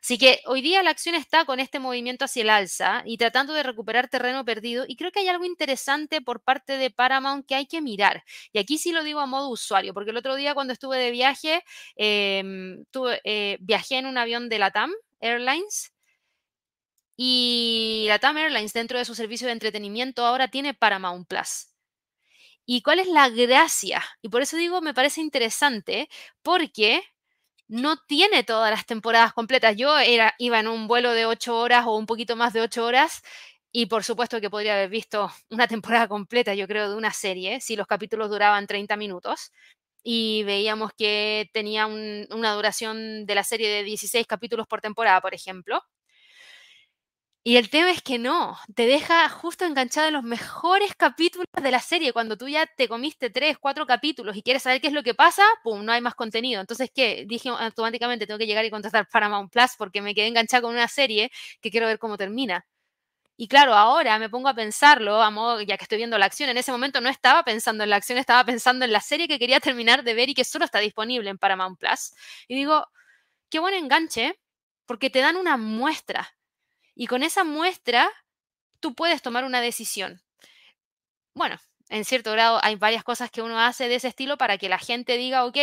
Así 0.00 0.16
que 0.16 0.40
hoy 0.46 0.62
día 0.62 0.82
la 0.82 0.90
acción 0.90 1.16
está 1.16 1.44
con 1.44 1.58
este 1.60 1.80
movimiento 1.80 2.24
hacia 2.24 2.42
el 2.42 2.50
alza 2.50 3.02
y 3.04 3.18
tratando 3.18 3.52
de 3.52 3.64
recuperar 3.64 4.08
terreno 4.08 4.44
perdido. 4.44 4.84
Y 4.86 4.96
creo 4.96 5.10
que 5.10 5.20
hay 5.20 5.28
algo 5.28 5.44
interesante 5.44 6.20
por 6.22 6.40
parte 6.42 6.78
de 6.78 6.90
Paramount 6.90 7.44
que 7.46 7.56
hay 7.56 7.66
que 7.66 7.82
mirar. 7.82 8.22
Y 8.52 8.58
aquí 8.60 8.78
sí 8.78 8.92
lo 8.92 9.02
digo 9.02 9.20
a 9.20 9.26
modo 9.26 9.48
usuario, 9.50 9.92
porque 9.92 10.10
el 10.12 10.16
otro 10.16 10.36
día 10.36 10.54
cuando 10.54 10.72
estuve 10.72 10.98
de 10.98 11.10
viaje, 11.10 11.64
em, 11.96 12.84
eh, 13.24 13.58
viajé 13.60 13.96
en 13.98 14.06
un 14.06 14.18
avión 14.18 14.48
de 14.48 14.58
la 14.60 14.70
TAM 14.70 14.92
Airlines. 15.20 15.92
Y 17.22 18.06
la 18.08 18.18
TAM 18.18 18.38
Airlines 18.38 18.72
dentro 18.72 18.96
de 18.96 19.04
su 19.04 19.14
servicio 19.14 19.46
de 19.46 19.52
entretenimiento 19.52 20.24
ahora 20.24 20.48
tiene 20.48 20.72
Paramount 20.72 21.28
Plus. 21.28 21.66
¿Y 22.64 22.80
cuál 22.80 22.98
es 22.98 23.08
la 23.08 23.28
gracia? 23.28 24.02
Y 24.22 24.30
por 24.30 24.40
eso 24.40 24.56
digo, 24.56 24.80
me 24.80 24.94
parece 24.94 25.20
interesante, 25.20 26.08
porque 26.40 27.02
no 27.68 27.98
tiene 27.98 28.42
todas 28.42 28.70
las 28.70 28.86
temporadas 28.86 29.34
completas. 29.34 29.76
Yo 29.76 29.98
era, 29.98 30.34
iba 30.38 30.60
en 30.60 30.68
un 30.68 30.88
vuelo 30.88 31.12
de 31.12 31.26
ocho 31.26 31.58
horas 31.58 31.84
o 31.86 31.98
un 31.98 32.06
poquito 32.06 32.36
más 32.36 32.54
de 32.54 32.62
ocho 32.62 32.86
horas 32.86 33.22
y 33.70 33.84
por 33.84 34.02
supuesto 34.02 34.40
que 34.40 34.48
podría 34.48 34.72
haber 34.72 34.88
visto 34.88 35.30
una 35.50 35.68
temporada 35.68 36.08
completa, 36.08 36.54
yo 36.54 36.66
creo, 36.66 36.88
de 36.88 36.96
una 36.96 37.12
serie, 37.12 37.60
si 37.60 37.76
los 37.76 37.86
capítulos 37.86 38.30
duraban 38.30 38.66
30 38.66 38.96
minutos. 38.96 39.52
Y 40.02 40.42
veíamos 40.44 40.92
que 40.96 41.50
tenía 41.52 41.86
una 41.86 42.54
duración 42.54 43.26
de 43.26 43.34
la 43.34 43.44
serie 43.44 43.68
de 43.68 43.84
16 43.84 44.26
capítulos 44.26 44.66
por 44.66 44.80
temporada, 44.80 45.20
por 45.20 45.34
ejemplo. 45.34 45.82
Y 47.42 47.56
el 47.56 47.70
tema 47.70 47.90
es 47.90 48.02
que 48.02 48.18
no, 48.18 48.58
te 48.74 48.84
deja 48.84 49.26
justo 49.30 49.64
enganchado 49.64 50.08
en 50.08 50.12
los 50.12 50.22
mejores 50.22 50.94
capítulos 50.94 51.46
de 51.62 51.70
la 51.70 51.80
serie. 51.80 52.12
Cuando 52.12 52.36
tú 52.36 52.48
ya 52.48 52.66
te 52.66 52.86
comiste 52.86 53.30
tres, 53.30 53.56
cuatro 53.58 53.86
capítulos 53.86 54.36
y 54.36 54.42
quieres 54.42 54.62
saber 54.62 54.82
qué 54.82 54.88
es 54.88 54.92
lo 54.92 55.02
que 55.02 55.14
pasa, 55.14 55.42
pum, 55.64 55.82
no 55.82 55.92
hay 55.92 56.02
más 56.02 56.14
contenido. 56.14 56.60
Entonces, 56.60 56.90
¿qué? 56.94 57.24
Dije 57.26 57.48
automáticamente, 57.48 58.26
tengo 58.26 58.36
que 58.38 58.46
llegar 58.46 58.66
y 58.66 58.70
contratar 58.70 59.08
Paramount 59.10 59.50
Plus 59.50 59.70
porque 59.78 60.02
me 60.02 60.14
quedé 60.14 60.26
enganchado 60.26 60.64
con 60.64 60.72
una 60.74 60.86
serie 60.86 61.30
que 61.62 61.70
quiero 61.70 61.86
ver 61.86 61.98
cómo 61.98 62.18
termina. 62.18 62.66
Y 63.36 63.48
claro, 63.48 63.74
ahora 63.74 64.18
me 64.18 64.28
pongo 64.30 64.48
a 64.48 64.54
pensarlo, 64.54 65.22
a 65.22 65.30
modo, 65.30 65.62
ya 65.62 65.78
que 65.78 65.84
estoy 65.84 65.98
viendo 65.98 66.18
la 66.18 66.26
acción, 66.26 66.50
en 66.50 66.58
ese 66.58 66.72
momento 66.72 67.00
no 67.00 67.08
estaba 67.08 67.42
pensando 67.44 67.84
en 67.84 67.90
la 67.90 67.96
acción, 67.96 68.18
estaba 68.18 68.44
pensando 68.44 68.84
en 68.84 68.92
la 68.92 69.00
serie 69.00 69.28
que 69.28 69.38
quería 69.38 69.60
terminar 69.60 70.04
de 70.04 70.14
ver 70.14 70.28
y 70.30 70.34
que 70.34 70.44
solo 70.44 70.66
está 70.66 70.78
disponible 70.80 71.30
en 71.30 71.38
Paramount 71.38 71.78
Plus. 71.78 72.12
Y 72.48 72.56
digo, 72.56 72.86
qué 73.50 73.60
buen 73.60 73.74
enganche, 73.74 74.38
porque 74.86 75.10
te 75.10 75.20
dan 75.20 75.36
una 75.36 75.56
muestra 75.56 76.30
y 77.00 77.06
con 77.06 77.22
esa 77.22 77.44
muestra, 77.44 78.12
tú 78.78 78.94
puedes 78.94 79.22
tomar 79.22 79.44
una 79.44 79.62
decisión. 79.62 80.20
Bueno, 81.32 81.58
en 81.88 82.04
cierto 82.04 82.30
grado 82.32 82.60
hay 82.62 82.74
varias 82.76 83.04
cosas 83.04 83.30
que 83.30 83.40
uno 83.40 83.58
hace 83.58 83.88
de 83.88 83.94
ese 83.94 84.08
estilo 84.08 84.36
para 84.36 84.58
que 84.58 84.68
la 84.68 84.78
gente 84.78 85.16
diga, 85.16 85.46
ok, 85.46 85.56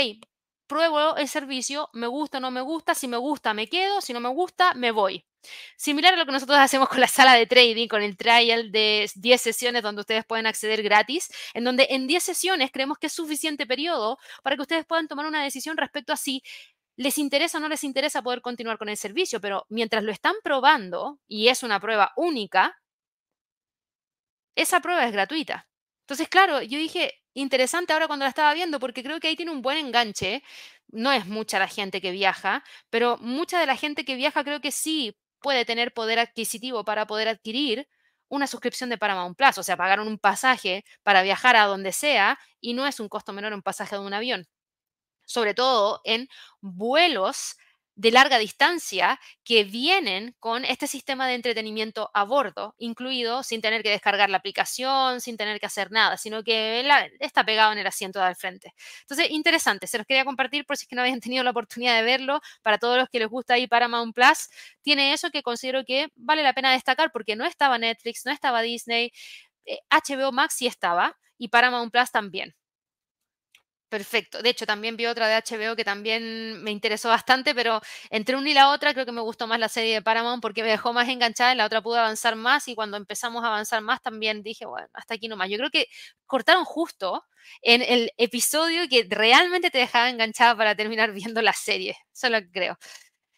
pruebo 0.65 1.15
el 1.15 1.27
servicio, 1.27 1.91
me 1.93 2.07
gusta 2.07 2.39
o 2.39 2.41
no 2.41 2.49
me 2.49 2.61
gusta, 2.61 2.95
si 2.95 3.07
me 3.07 3.17
gusta 3.17 3.53
me 3.53 3.69
quedo, 3.69 4.01
si 4.01 4.13
no 4.13 4.19
me 4.19 4.29
gusta 4.29 4.73
me 4.73 4.89
voy. 4.89 5.27
Similar 5.75 6.15
a 6.15 6.17
lo 6.17 6.25
que 6.25 6.31
nosotros 6.31 6.57
hacemos 6.57 6.89
con 6.89 7.01
la 7.01 7.07
sala 7.07 7.35
de 7.35 7.45
trading, 7.45 7.87
con 7.87 8.01
el 8.01 8.17
trial 8.17 8.71
de 8.71 9.07
10 9.13 9.39
sesiones 9.39 9.83
donde 9.83 10.01
ustedes 10.01 10.25
pueden 10.25 10.47
acceder 10.47 10.81
gratis, 10.81 11.29
en 11.53 11.63
donde 11.63 11.85
en 11.91 12.07
10 12.07 12.23
sesiones 12.23 12.71
creemos 12.71 12.97
que 12.97 13.05
es 13.07 13.13
suficiente 13.13 13.67
periodo 13.67 14.17
para 14.41 14.55
que 14.55 14.63
ustedes 14.63 14.87
puedan 14.87 15.07
tomar 15.07 15.27
una 15.27 15.43
decisión 15.43 15.77
respecto 15.77 16.13
a 16.13 16.17
si 16.17 16.41
les 16.97 17.17
interesa 17.19 17.59
o 17.59 17.61
no 17.61 17.69
les 17.69 17.83
interesa 17.83 18.21
poder 18.23 18.41
continuar 18.41 18.77
con 18.77 18.89
el 18.89 18.97
servicio, 18.97 19.39
pero 19.39 19.65
mientras 19.69 20.03
lo 20.03 20.11
están 20.11 20.35
probando 20.43 21.19
y 21.27 21.47
es 21.49 21.63
una 21.63 21.79
prueba 21.79 22.11
única, 22.17 22.75
esa 24.55 24.79
prueba 24.81 25.05
es 25.05 25.11
gratuita. 25.13 25.67
Entonces, 26.01 26.27
claro, 26.29 26.61
yo 26.61 26.77
dije, 26.79 27.13
interesante 27.33 27.93
ahora 27.93 28.07
cuando 28.07 28.25
la 28.25 28.29
estaba 28.29 28.53
viendo, 28.53 28.79
porque 28.79 29.03
creo 29.03 29.19
que 29.19 29.27
ahí 29.27 29.35
tiene 29.35 29.51
un 29.51 29.61
buen 29.61 29.77
enganche. 29.77 30.43
No 30.87 31.11
es 31.11 31.25
mucha 31.27 31.59
la 31.59 31.67
gente 31.67 32.01
que 32.01 32.11
viaja, 32.11 32.63
pero 32.89 33.17
mucha 33.19 33.59
de 33.59 33.67
la 33.67 33.75
gente 33.77 34.05
que 34.05 34.15
viaja 34.15 34.43
creo 34.43 34.61
que 34.61 34.71
sí 34.71 35.17
puede 35.41 35.65
tener 35.65 35.93
poder 35.93 36.19
adquisitivo 36.19 36.83
para 36.85 37.05
poder 37.07 37.27
adquirir 37.27 37.87
una 38.29 38.47
suscripción 38.47 38.89
de 38.89 38.97
Paramount 38.97 39.37
Plus, 39.37 39.57
o 39.57 39.63
sea, 39.63 39.77
pagaron 39.77 40.07
un 40.07 40.17
pasaje 40.19 40.83
para 41.03 41.21
viajar 41.23 41.55
a 41.55 41.65
donde 41.65 41.93
sea 41.93 42.39
y 42.59 42.73
no 42.73 42.87
es 42.87 42.99
un 42.99 43.09
costo 43.09 43.33
menor 43.33 43.53
un 43.53 43.61
pasaje 43.61 43.95
de 43.95 44.01
un 44.01 44.13
avión 44.13 44.47
sobre 45.27 45.53
todo 45.53 46.01
en 46.03 46.27
vuelos 46.61 47.55
de 47.97 48.11
larga 48.11 48.37
distancia 48.37 49.19
que 49.43 49.63
vienen 49.63 50.35
con 50.39 50.65
este 50.65 50.85
sistema 50.85 51.27
de 51.27 51.33
entretenimiento 51.33 52.11
a 52.13 52.23
bordo, 52.25 52.75
incluido 52.77 53.41
sin 53.41 53.59
tener 53.59 53.81
que 53.81 53.89
descargar 53.89 54.29
la 54.29 54.37
aplicación, 54.37 55.19
sin 55.19 55.35
tener 55.35 55.59
que 55.59 55.65
hacer 55.65 55.91
nada, 55.91 56.15
sino 56.15 56.43
que 56.43 56.87
está 57.19 57.43
pegado 57.43 57.71
en 57.71 57.79
el 57.79 57.87
asiento 57.87 58.19
de 58.19 58.25
al 58.25 58.35
frente. 58.35 58.75
Entonces, 59.01 59.31
interesante, 59.31 59.87
se 59.87 59.97
los 59.97 60.05
quería 60.05 60.25
compartir 60.25 60.63
por 60.65 60.77
si 60.77 60.83
es 60.83 60.87
que 60.87 60.95
no 60.95 61.01
habían 61.01 61.19
tenido 61.21 61.43
la 61.43 61.49
oportunidad 61.49 61.95
de 61.97 62.03
verlo. 62.03 62.39
Para 62.61 62.77
todos 62.77 62.97
los 62.97 63.09
que 63.09 63.17
les 63.17 63.29
gusta 63.29 63.55
ahí 63.55 63.65
Paramount 63.67 64.13
Plus, 64.13 64.49
tiene 64.83 65.13
eso 65.13 65.31
que 65.31 65.41
considero 65.41 65.83
que 65.83 66.09
vale 66.15 66.43
la 66.43 66.53
pena 66.53 66.71
destacar 66.71 67.11
porque 67.11 67.35
no 67.35 67.45
estaba 67.45 67.79
Netflix, 67.79 68.25
no 68.27 68.31
estaba 68.31 68.61
Disney, 68.61 69.11
HBO 69.89 70.29
eh, 70.29 70.31
Max 70.31 70.55
sí 70.55 70.67
estaba 70.67 71.17
y 71.39 71.47
Paramount 71.47 71.91
Plus 71.91 72.11
también. 72.11 72.55
Perfecto. 73.91 74.41
De 74.41 74.49
hecho, 74.49 74.65
también 74.65 74.97
vi 74.97 75.05
otra 75.05 75.27
de 75.29 75.35
HBO 75.35 75.75
que 75.77 75.85
también 75.85 76.61
me 76.61 76.71
interesó 76.71 77.07
bastante, 77.07 77.55
pero 77.55 77.79
entre 78.09 78.35
una 78.35 78.49
y 78.49 78.53
la 78.53 78.71
otra 78.71 78.93
creo 78.93 79.05
que 79.05 79.13
me 79.13 79.21
gustó 79.21 79.47
más 79.47 79.59
la 79.61 79.69
serie 79.69 79.93
de 79.93 80.01
Paramount 80.01 80.41
porque 80.41 80.61
me 80.61 80.67
dejó 80.69 80.91
más 80.91 81.07
enganchada, 81.07 81.53
en 81.53 81.57
la 81.59 81.65
otra 81.65 81.81
pude 81.81 81.97
avanzar 81.99 82.35
más 82.35 82.67
y 82.67 82.75
cuando 82.75 82.97
empezamos 82.97 83.45
a 83.45 83.47
avanzar 83.47 83.81
más 83.81 84.01
también 84.01 84.43
dije, 84.43 84.65
bueno, 84.65 84.87
hasta 84.93 85.13
aquí 85.13 85.29
nomás. 85.29 85.49
Yo 85.49 85.57
creo 85.57 85.69
que 85.69 85.87
cortaron 86.25 86.65
justo 86.65 87.23
en 87.61 87.81
el 87.81 88.11
episodio 88.17 88.89
que 88.89 89.07
realmente 89.09 89.71
te 89.71 89.77
dejaba 89.77 90.09
enganchada 90.09 90.53
para 90.57 90.75
terminar 90.75 91.13
viendo 91.13 91.41
la 91.41 91.53
serie. 91.53 91.95
Eso 92.13 92.29
lo 92.29 92.39
creo. 92.51 92.77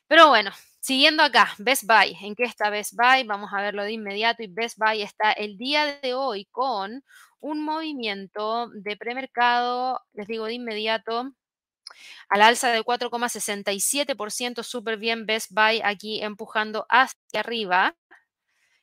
Pero 0.07 0.29
bueno, 0.29 0.51
siguiendo 0.79 1.23
acá, 1.23 1.53
Best 1.59 1.83
Buy. 1.85 2.17
¿En 2.21 2.35
qué 2.35 2.43
está 2.43 2.69
Best 2.69 2.93
Buy? 2.95 3.23
Vamos 3.25 3.51
a 3.53 3.61
verlo 3.61 3.83
de 3.83 3.91
inmediato 3.93 4.43
y 4.43 4.47
Best 4.47 4.77
Buy 4.77 5.01
está 5.01 5.31
el 5.31 5.57
día 5.57 5.99
de 6.01 6.13
hoy 6.13 6.45
con 6.51 7.03
un 7.39 7.63
movimiento 7.63 8.69
de 8.73 8.97
premercado, 8.97 10.01
les 10.13 10.27
digo 10.27 10.45
de 10.45 10.53
inmediato, 10.53 11.33
al 12.29 12.41
alza 12.41 12.71
de 12.71 12.83
4,67%, 12.83 14.63
súper 14.63 14.97
bien 14.97 15.25
Best 15.25 15.51
Buy 15.51 15.81
aquí 15.83 16.21
empujando 16.21 16.85
hacia 16.89 17.39
arriba. 17.39 17.95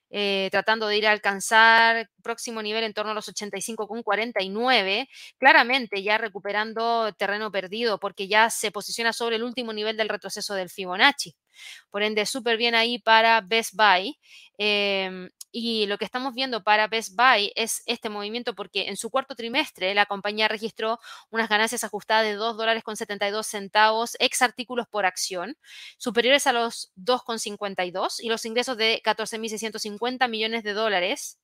Eh, 0.09 0.49
tratando 0.53 0.87
de 0.87 0.97
ir 0.99 1.07
a 1.07 1.11
alcanzar 1.11 2.09
próximo 2.23 2.63
nivel 2.63 2.85
en 2.85 2.95
torno 2.95 3.11
a 3.11 3.15
los 3.15 3.29
85,49, 3.29 5.09
claramente 5.37 6.01
ya 6.05 6.17
recuperando 6.17 7.13
terreno 7.15 7.51
perdido 7.51 7.99
porque 7.99 8.29
ya 8.29 8.49
se 8.49 8.71
posiciona 8.71 9.13
sobre 9.13 9.35
el 9.37 9.43
último 9.43 9.73
nivel 9.73 9.97
del 9.97 10.09
retroceso 10.09 10.55
del 10.55 10.71
Fibonacci. 10.71 11.35
Por 11.91 12.03
ende, 12.05 12.25
súper 12.27 12.57
bien 12.57 12.75
ahí 12.77 12.99
para 13.01 13.41
Best 13.41 13.75
Buy. 13.75 14.17
Em, 14.59 15.29
y 15.59 15.87
lo 15.87 15.97
que 15.97 16.05
estamos 16.05 16.35
viendo 16.35 16.63
para 16.63 16.87
Best 16.87 17.17
Buy 17.17 17.51
es 17.57 17.83
este 17.87 18.11
movimiento 18.11 18.55
porque 18.55 18.89
en 18.89 18.99
su 18.99 19.09
cuarto 19.09 19.35
trimestre 19.35 19.95
la 19.95 20.05
compañía 20.05 20.49
registró 20.49 20.99
unas 21.31 21.49
ganancias 21.49 21.83
ajustadas 21.83 22.27
de 22.27 22.35
2 22.35 22.59
dólares 22.59 22.83
con 22.85 22.95
72 22.95 23.47
centavos 23.47 24.17
ex 24.21 24.43
artículos 24.43 24.87
por 24.87 25.07
acción, 25.07 25.57
superiores 25.97 26.47
a 26.47 26.53
los 26.53 26.93
2,52 26.97 28.17
y 28.21 28.29
los 28.29 28.45
ingresos 28.45 28.77
de 28.77 29.01
14.650 29.03 30.29
millones 30.29 30.63
de 30.63 30.75
dólares 30.75 31.39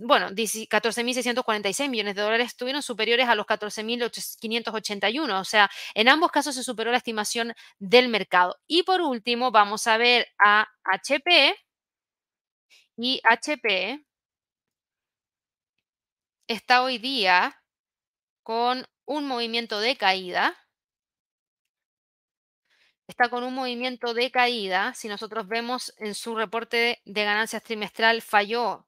bueno, 0.00 0.30
14.646 0.30 1.88
millones 1.90 2.16
de 2.16 2.22
dólares 2.22 2.48
estuvieron 2.48 2.82
superiores 2.82 3.28
a 3.28 3.34
los 3.36 3.46
14.581. 3.46 5.38
O 5.38 5.44
sea, 5.44 5.70
en 5.94 6.08
ambos 6.08 6.32
casos 6.32 6.54
se 6.54 6.64
superó 6.64 6.90
la 6.90 6.96
estimación 6.96 7.52
del 7.78 8.08
mercado. 8.08 8.56
Y 8.66 8.84
por 8.84 9.00
último, 9.02 9.50
vamos 9.50 9.86
a 9.86 9.98
ver 9.98 10.28
a 10.38 10.66
HP, 10.84 11.54
y 13.02 13.18
HP 13.24 14.04
está 16.46 16.82
hoy 16.82 16.98
día 16.98 17.62
con 18.42 18.86
un 19.06 19.26
movimiento 19.26 19.80
de 19.80 19.96
caída. 19.96 20.54
Está 23.08 23.30
con 23.30 23.42
un 23.42 23.54
movimiento 23.54 24.12
de 24.12 24.30
caída. 24.30 24.92
Si 24.92 25.08
nosotros 25.08 25.48
vemos 25.48 25.94
en 25.96 26.14
su 26.14 26.36
reporte 26.36 27.00
de 27.06 27.24
ganancias 27.24 27.62
trimestral, 27.62 28.20
falló 28.20 28.86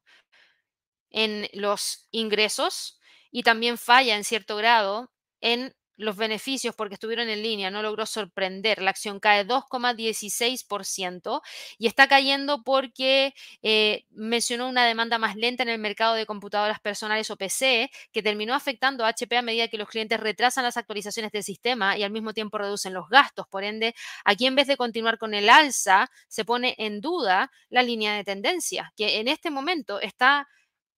en 1.09 1.49
los 1.55 2.07
ingresos 2.11 3.01
y 3.31 3.45
también 3.45 3.79
falla 3.79 4.15
en 4.15 4.25
cierto 4.25 4.57
grado 4.57 5.11
en 5.41 5.75
los 5.97 6.17
beneficios 6.17 6.75
porque 6.75 6.95
estuvieron 6.95 7.29
en 7.29 7.43
línea, 7.43 7.71
no 7.71 7.83
logró 7.83 8.07
sorprender. 8.07 8.83
La 8.83 8.91
acción 8.91 9.21
cae 9.21 9.47
2,16% 9.47 11.43
y 11.79 11.87
está 11.87 12.09
cayendo 12.09 12.63
porque 12.63 13.35
eh, 13.63 14.05
mencionó 14.11 14.69
una 14.69 14.87
demanda 14.87 15.19
más 15.19 15.37
lenta 15.37 15.63
en 15.63 15.69
el 15.69 15.79
mercado 15.79 16.15
de 16.15 16.27
computadoras 16.27 16.81
personales 16.81 17.31
o 17.31 17.37
PC 17.37 17.91
que 18.13 18.23
terminó 18.23 18.55
afectando 18.55 19.05
a 19.05 19.09
HP 19.09 19.37
a 19.37 19.43
medida 19.43 19.69
que 19.69 19.79
los 19.79 19.89
clientes 19.89 20.19
retrasan 20.19 20.65
las 20.65 20.77
actualizaciones 20.77 21.33
del 21.33 21.43
sistema 21.43 21.97
y 21.97 22.03
al 22.03 22.11
mismo 22.11 22.33
tiempo 22.33 22.59
reducen 22.59 22.95
los 22.95 23.09
gastos. 23.09 23.47
Por 23.49 23.65
ende, 23.65 23.95
aquí 24.25 24.47
en 24.47 24.55
vez 24.55 24.67
de 24.67 24.77
continuar 24.77 25.19
con 25.19 25.35
el 25.35 25.49
alza, 25.49 26.11
se 26.29 26.45
pone 26.45 26.75
en 26.79 27.01
duda 27.01 27.51
la 27.69 27.83
línea 27.83 28.15
de 28.15 28.25
tendencia, 28.25 28.93
que 28.97 29.21
en 29.21 29.29
este 29.29 29.51
momento 29.51 30.01
está 30.01 30.49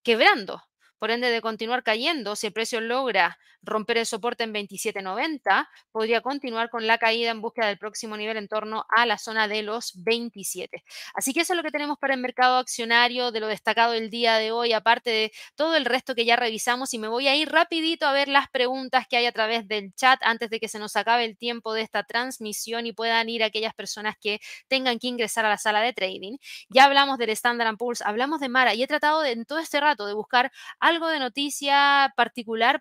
quebrando. 0.02 0.62
Por 1.04 1.10
ende, 1.10 1.30
de 1.30 1.42
continuar 1.42 1.82
cayendo, 1.82 2.34
si 2.34 2.46
el 2.46 2.54
precio 2.54 2.80
logra 2.80 3.36
romper 3.64 3.98
el 3.98 4.06
soporte 4.06 4.44
en 4.44 4.52
27.90, 4.52 5.68
podría 5.90 6.20
continuar 6.20 6.70
con 6.70 6.86
la 6.86 6.98
caída 6.98 7.30
en 7.30 7.40
búsqueda 7.40 7.66
del 7.66 7.78
próximo 7.78 8.16
nivel 8.16 8.36
en 8.36 8.48
torno 8.48 8.86
a 8.94 9.06
la 9.06 9.18
zona 9.18 9.48
de 9.48 9.62
los 9.62 10.02
27. 10.04 10.84
Así 11.14 11.32
que 11.32 11.40
eso 11.40 11.52
es 11.52 11.56
lo 11.56 11.62
que 11.62 11.70
tenemos 11.70 11.98
para 11.98 12.14
el 12.14 12.20
mercado 12.20 12.56
accionario 12.56 13.32
de 13.32 13.40
lo 13.40 13.48
destacado 13.48 13.94
el 13.94 14.10
día 14.10 14.36
de 14.36 14.52
hoy, 14.52 14.72
aparte 14.72 15.10
de 15.10 15.32
todo 15.56 15.76
el 15.76 15.84
resto 15.84 16.14
que 16.14 16.24
ya 16.24 16.36
revisamos. 16.36 16.94
Y 16.94 16.98
me 16.98 17.08
voy 17.08 17.28
a 17.28 17.36
ir 17.36 17.50
rapidito 17.50 18.06
a 18.06 18.12
ver 18.12 18.28
las 18.28 18.48
preguntas 18.48 19.06
que 19.08 19.16
hay 19.16 19.26
a 19.26 19.32
través 19.32 19.66
del 19.68 19.94
chat 19.94 20.20
antes 20.22 20.50
de 20.50 20.60
que 20.60 20.68
se 20.68 20.78
nos 20.78 20.96
acabe 20.96 21.24
el 21.24 21.36
tiempo 21.36 21.74
de 21.74 21.82
esta 21.82 22.04
transmisión 22.04 22.86
y 22.86 22.92
puedan 22.92 23.28
ir 23.28 23.42
aquellas 23.42 23.74
personas 23.74 24.16
que 24.20 24.40
tengan 24.68 24.98
que 24.98 25.08
ingresar 25.08 25.44
a 25.44 25.48
la 25.50 25.58
sala 25.58 25.80
de 25.80 25.92
trading. 25.92 26.36
Ya 26.68 26.84
hablamos 26.84 27.18
del 27.18 27.30
Standard 27.30 27.76
Poor's, 27.76 28.02
hablamos 28.02 28.40
de 28.40 28.48
Mara 28.48 28.74
y 28.74 28.82
he 28.82 28.86
tratado 28.86 29.24
en 29.24 29.44
todo 29.44 29.58
este 29.58 29.80
rato 29.80 30.06
de 30.06 30.14
buscar 30.14 30.52
algo 30.80 30.93
de 31.08 31.18
noticia 31.18 32.12
particular 32.16 32.80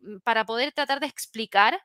Mm, 0.00 0.18
para 0.20 0.44
poder 0.46 0.72
tratar 0.72 1.00
de 1.00 1.06
explicar 1.06 1.80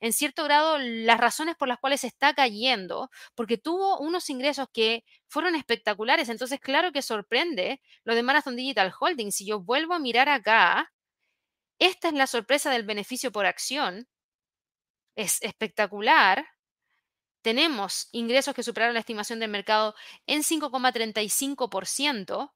en 0.00 0.12
cierto 0.12 0.44
grado 0.44 0.78
las 0.78 1.18
razones 1.18 1.56
por 1.56 1.68
las 1.68 1.78
cuales 1.78 2.04
está 2.04 2.34
cayendo, 2.34 3.10
porque 3.34 3.58
tuvo 3.58 3.98
unos 4.00 4.30
ingresos 4.30 4.68
que 4.72 5.04
fueron 5.28 5.54
espectaculares. 5.54 6.28
Entonces, 6.28 6.60
claro 6.60 6.92
que 6.92 7.02
sorprende 7.02 7.80
lo 8.04 8.14
de 8.14 8.22
Marathon 8.22 8.56
Digital 8.56 8.92
Holding. 8.98 9.32
Si 9.32 9.46
yo 9.46 9.60
vuelvo 9.60 9.94
a 9.94 9.98
mirar 10.00 10.28
acá, 10.28 10.92
esta 11.78 12.08
es 12.08 12.14
la 12.14 12.26
sorpresa 12.26 12.70
del 12.70 12.84
beneficio 12.84 13.32
por 13.32 13.46
acción. 13.46 14.08
Es 15.16 15.40
espectacular. 15.42 16.46
Tenemos 17.42 18.08
ingresos 18.12 18.54
que 18.54 18.62
superaron 18.62 18.94
la 18.94 19.00
estimación 19.00 19.40
del 19.40 19.50
mercado 19.50 19.94
en 20.26 20.42
5,35% 20.42 22.52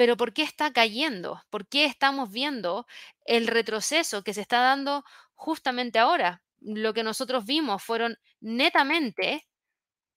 pero 0.00 0.16
¿por 0.16 0.32
qué 0.32 0.44
está 0.44 0.72
cayendo? 0.72 1.42
¿Por 1.50 1.68
qué 1.68 1.84
estamos 1.84 2.30
viendo 2.32 2.86
el 3.26 3.46
retroceso 3.46 4.24
que 4.24 4.32
se 4.32 4.40
está 4.40 4.62
dando 4.62 5.04
justamente 5.34 5.98
ahora? 5.98 6.42
Lo 6.58 6.94
que 6.94 7.02
nosotros 7.02 7.44
vimos 7.44 7.82
fueron 7.82 8.16
netamente 8.40 9.46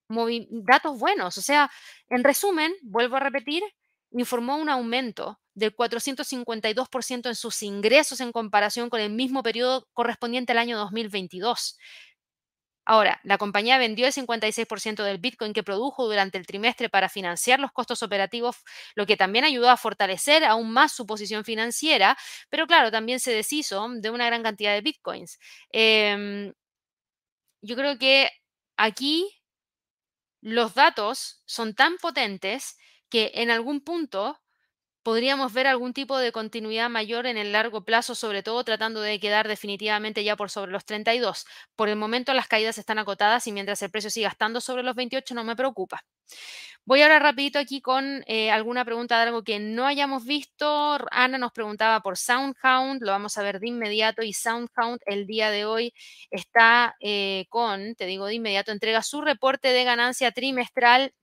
datos 0.07 0.97
buenos. 0.97 1.37
O 1.37 1.41
sea, 1.41 1.69
en 2.07 2.23
resumen, 2.23 2.73
vuelvo 2.81 3.17
a 3.17 3.19
repetir, 3.19 3.61
informó 4.11 4.55
un 4.55 4.69
aumento 4.69 5.41
del 5.53 5.75
452% 5.75 7.27
en 7.27 7.35
sus 7.35 7.61
ingresos 7.61 8.21
en 8.21 8.31
comparación 8.31 8.89
con 8.89 9.01
el 9.01 9.11
mismo 9.11 9.43
periodo 9.43 9.89
correspondiente 9.91 10.53
al 10.53 10.59
año 10.59 10.77
2022. 10.77 11.77
Ahora, 12.85 13.19
la 13.23 13.37
compañía 13.37 13.77
vendió 13.77 14.05
el 14.07 14.13
56% 14.13 15.03
del 15.03 15.17
Bitcoin 15.17 15.53
que 15.53 15.63
produjo 15.63 16.05
durante 16.05 16.37
el 16.37 16.45
trimestre 16.45 16.89
para 16.89 17.09
financiar 17.09 17.59
los 17.59 17.71
costos 17.71 18.03
operativos, 18.03 18.57
lo 18.95 19.05
que 19.05 19.17
también 19.17 19.45
ayudó 19.45 19.69
a 19.69 19.77
fortalecer 19.77 20.43
aún 20.43 20.71
más 20.71 20.91
su 20.91 21.05
posición 21.05 21.45
financiera, 21.45 22.17
pero 22.49 22.67
claro, 22.67 22.91
también 22.91 23.19
se 23.19 23.31
deshizo 23.31 23.87
de 23.89 24.09
una 24.09 24.25
gran 24.25 24.43
cantidad 24.43 24.73
de 24.73 24.81
Bitcoins. 24.81 25.39
Em, 25.71 26.53
yo 27.61 27.75
creo 27.75 27.97
que 27.97 28.29
aquí 28.77 29.29
los 30.41 30.73
datos 30.75 31.41
son 31.45 31.73
tan 31.73 31.97
potentes 31.97 32.77
que 33.09 33.31
en 33.35 33.49
algún 33.49 33.81
punto 33.81 34.42
podríamos 35.03 35.53
ver 35.53 35.67
algún 35.67 35.93
tipo 35.93 36.17
de 36.17 36.31
continuidad 36.31 36.89
mayor 36.89 37.27
en 37.27 37.37
el 37.37 37.51
largo 37.51 37.83
plazo, 37.85 38.15
sobre 38.15 38.41
todo 38.43 38.63
tratando 38.63 39.01
de 39.01 39.19
quedar 39.19 39.47
definitivamente 39.47 40.23
ya 40.23 40.35
por 40.35 40.49
sobre 40.49 40.71
los 40.71 40.85
32. 40.85 41.45
Por 41.75 41.89
el 41.89 41.97
momento 41.97 42.33
las 42.33 42.47
caídas 42.47 42.77
están 42.77 42.99
acotadas 42.99 43.45
y 43.47 43.51
mientras 43.51 43.81
el 43.81 43.91
precio 43.91 44.09
siga 44.09 44.29
estando 44.29 44.61
sobre 44.61 44.83
los 44.83 44.95
28 44.95 45.35
no 45.35 45.43
me 45.43 45.55
preocupa. 45.55 46.03
Voy 46.85 47.01
ahora 47.01 47.19
rapidito 47.19 47.59
aquí 47.59 47.79
con 47.81 48.23
eh, 48.27 48.51
alguna 48.51 48.83
pregunta 48.83 49.15
de 49.15 49.23
algo 49.23 49.43
que 49.43 49.57
no 49.59 49.85
hayamos 49.85 50.25
visto. 50.25 50.97
Ana 51.11 51.37
nos 51.37 51.53
preguntaba 51.53 52.01
por 52.01 52.17
SoundHound, 52.17 53.01
lo 53.01 53.11
vamos 53.11 53.37
a 53.37 53.43
ver 53.43 53.61
de 53.61 53.69
inmediato 53.69 54.21
y 54.21 54.33
SoundHound 54.33 54.99
el 55.05 55.25
día 55.25 55.49
de 55.49 55.63
hoy 55.63 55.93
está 56.29 56.95
eh, 56.99 57.45
con, 57.49 57.95
te 57.95 58.05
digo 58.05 58.25
de 58.25 58.33
inmediato, 58.35 58.73
entrega 58.73 59.01
su 59.01 59.21
reporte 59.21 59.69
de 59.69 59.83
ganancia 59.85 60.31
trimestral 60.31 61.13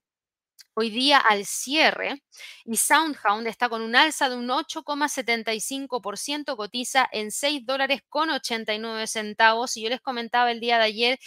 hoy 0.75 0.91
día 0.91 1.19
al 1.19 1.45
cierre 1.47 2.23
y 2.65 2.77
SoundHound 2.77 3.47
está 3.47 3.69
con 3.69 3.83
un 3.83 3.97
alza 3.97 4.29
de 4.29 4.37
un 4.37 4.49
8,75%, 4.49 6.57
cotiza 6.57 7.09
en 7.13 7.31
6 7.31 7.65
dólares 7.67 8.03
con 8.09 8.31
89 8.31 9.07
centavos 9.07 9.77
y 9.77 9.83
yo 9.83 9.89
les 9.89 10.01
comentaba 10.01 10.51
el 10.51 10.61
día 10.61 10.79
de 10.79 10.85
ayer, 10.85 11.19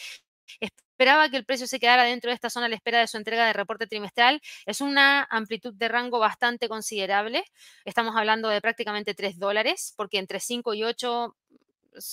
esperaba 0.59 1.29
que 1.29 1.37
el 1.37 1.45
precio 1.45 1.67
se 1.67 1.79
quedara 1.79 2.03
dentro 2.03 2.29
de 2.29 2.35
esta 2.35 2.49
zona 2.49 2.67
a 2.67 2.69
la 2.69 2.75
espera 2.75 2.99
de 2.99 3.07
su 3.07 3.17
entrega 3.17 3.45
de 3.45 3.53
reporte 3.53 3.87
trimestral. 3.87 4.41
Es 4.65 4.81
una 4.81 5.27
amplitud 5.29 5.73
de 5.73 5.87
rango 5.87 6.19
bastante 6.19 6.69
considerable. 6.69 7.43
Estamos 7.85 8.15
hablando 8.15 8.49
de 8.49 8.61
prácticamente 8.61 9.13
3 9.13 9.39
dólares, 9.39 9.93
porque 9.97 10.19
entre 10.19 10.39
5 10.39 10.73
y 10.73 10.83
8 10.83 11.35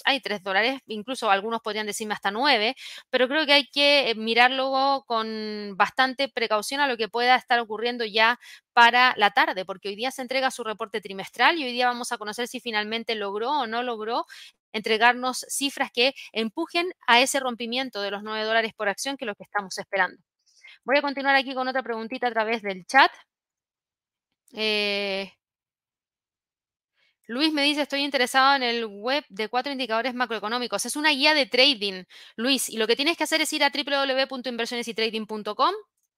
hay 0.05 0.21
3 0.21 0.43
dólares, 0.43 0.81
incluso 0.87 1.31
algunos 1.31 1.61
podrían 1.61 1.87
decirme 1.87 2.15
hasta 2.15 2.31
9, 2.31 2.75
pero 3.11 3.29
creo 3.29 3.47
que 3.47 3.53
hay 3.53 3.67
que 3.67 4.15
mirarlo 4.17 5.05
con 5.07 5.75
bastante 5.77 6.29
precaución 6.29 6.81
a 6.81 6.89
lo 6.89 6.97
que 6.97 7.09
pueda 7.09 7.37
estar 7.37 7.59
ocurriendo 7.61 8.05
ya 8.05 8.39
para 8.73 9.15
la 9.17 9.31
tarde, 9.31 9.65
porque 9.65 9.89
hoy 9.89 9.97
día 9.97 10.11
se 10.11 10.23
entrega 10.23 10.51
su 10.51 10.65
reporte 10.65 11.01
trimestral 11.01 11.59
y 11.59 11.65
hoy 11.65 11.73
día 11.73 11.87
vamos 11.89 12.13
a 12.13 12.19
conocer 12.19 12.49
si 12.49 12.61
finalmente 12.61 13.15
logró 13.15 13.51
o 13.51 13.67
no 13.67 13.83
logró 13.83 14.27
entregarnos 14.73 15.45
cifras 15.49 15.91
que 15.93 16.15
empujen 16.33 16.93
a 17.07 17.21
ese 17.21 17.41
rompimiento 17.41 18.01
de 18.03 18.11
los 18.11 18.23
9 18.23 18.45
dólares 18.45 18.73
por 18.75 18.89
acción, 18.89 19.17
que 19.17 19.25
es 19.25 19.27
lo 19.27 19.35
que 19.35 19.45
estamos 19.45 19.77
esperando. 19.79 20.23
Voy 20.85 20.99
a 20.99 21.03
continuar 21.03 21.37
aquí 21.37 21.55
con 21.55 21.69
otra 21.69 21.83
preguntita 21.83 22.29
a 22.29 22.33
través 22.33 22.63
del 22.63 22.87
chat. 22.87 23.11
Eh, 24.53 25.33
Luis 27.31 27.53
me 27.53 27.63
dice, 27.63 27.83
estoy 27.83 28.03
interesado 28.03 28.57
en 28.57 28.65
el 28.65 28.87
web 28.87 29.25
de 29.29 29.49
cuatro 29.49 29.71
indicadores 29.71 30.15
macroeconómicos. 30.15 30.85
Es 30.85 30.97
una 30.97 31.11
guía 31.11 31.33
de 31.33 31.47
trading, 31.47 32.03
Luis, 32.35 32.69
y 32.69 32.77
lo 32.77 32.89
que 32.89 32.97
tienes 32.97 33.17
que 33.17 33.23
hacer 33.23 33.41
es 33.41 33.53
ir 33.53 33.63
a 33.63 33.71
www.inversionesytrading.com, 33.71 35.75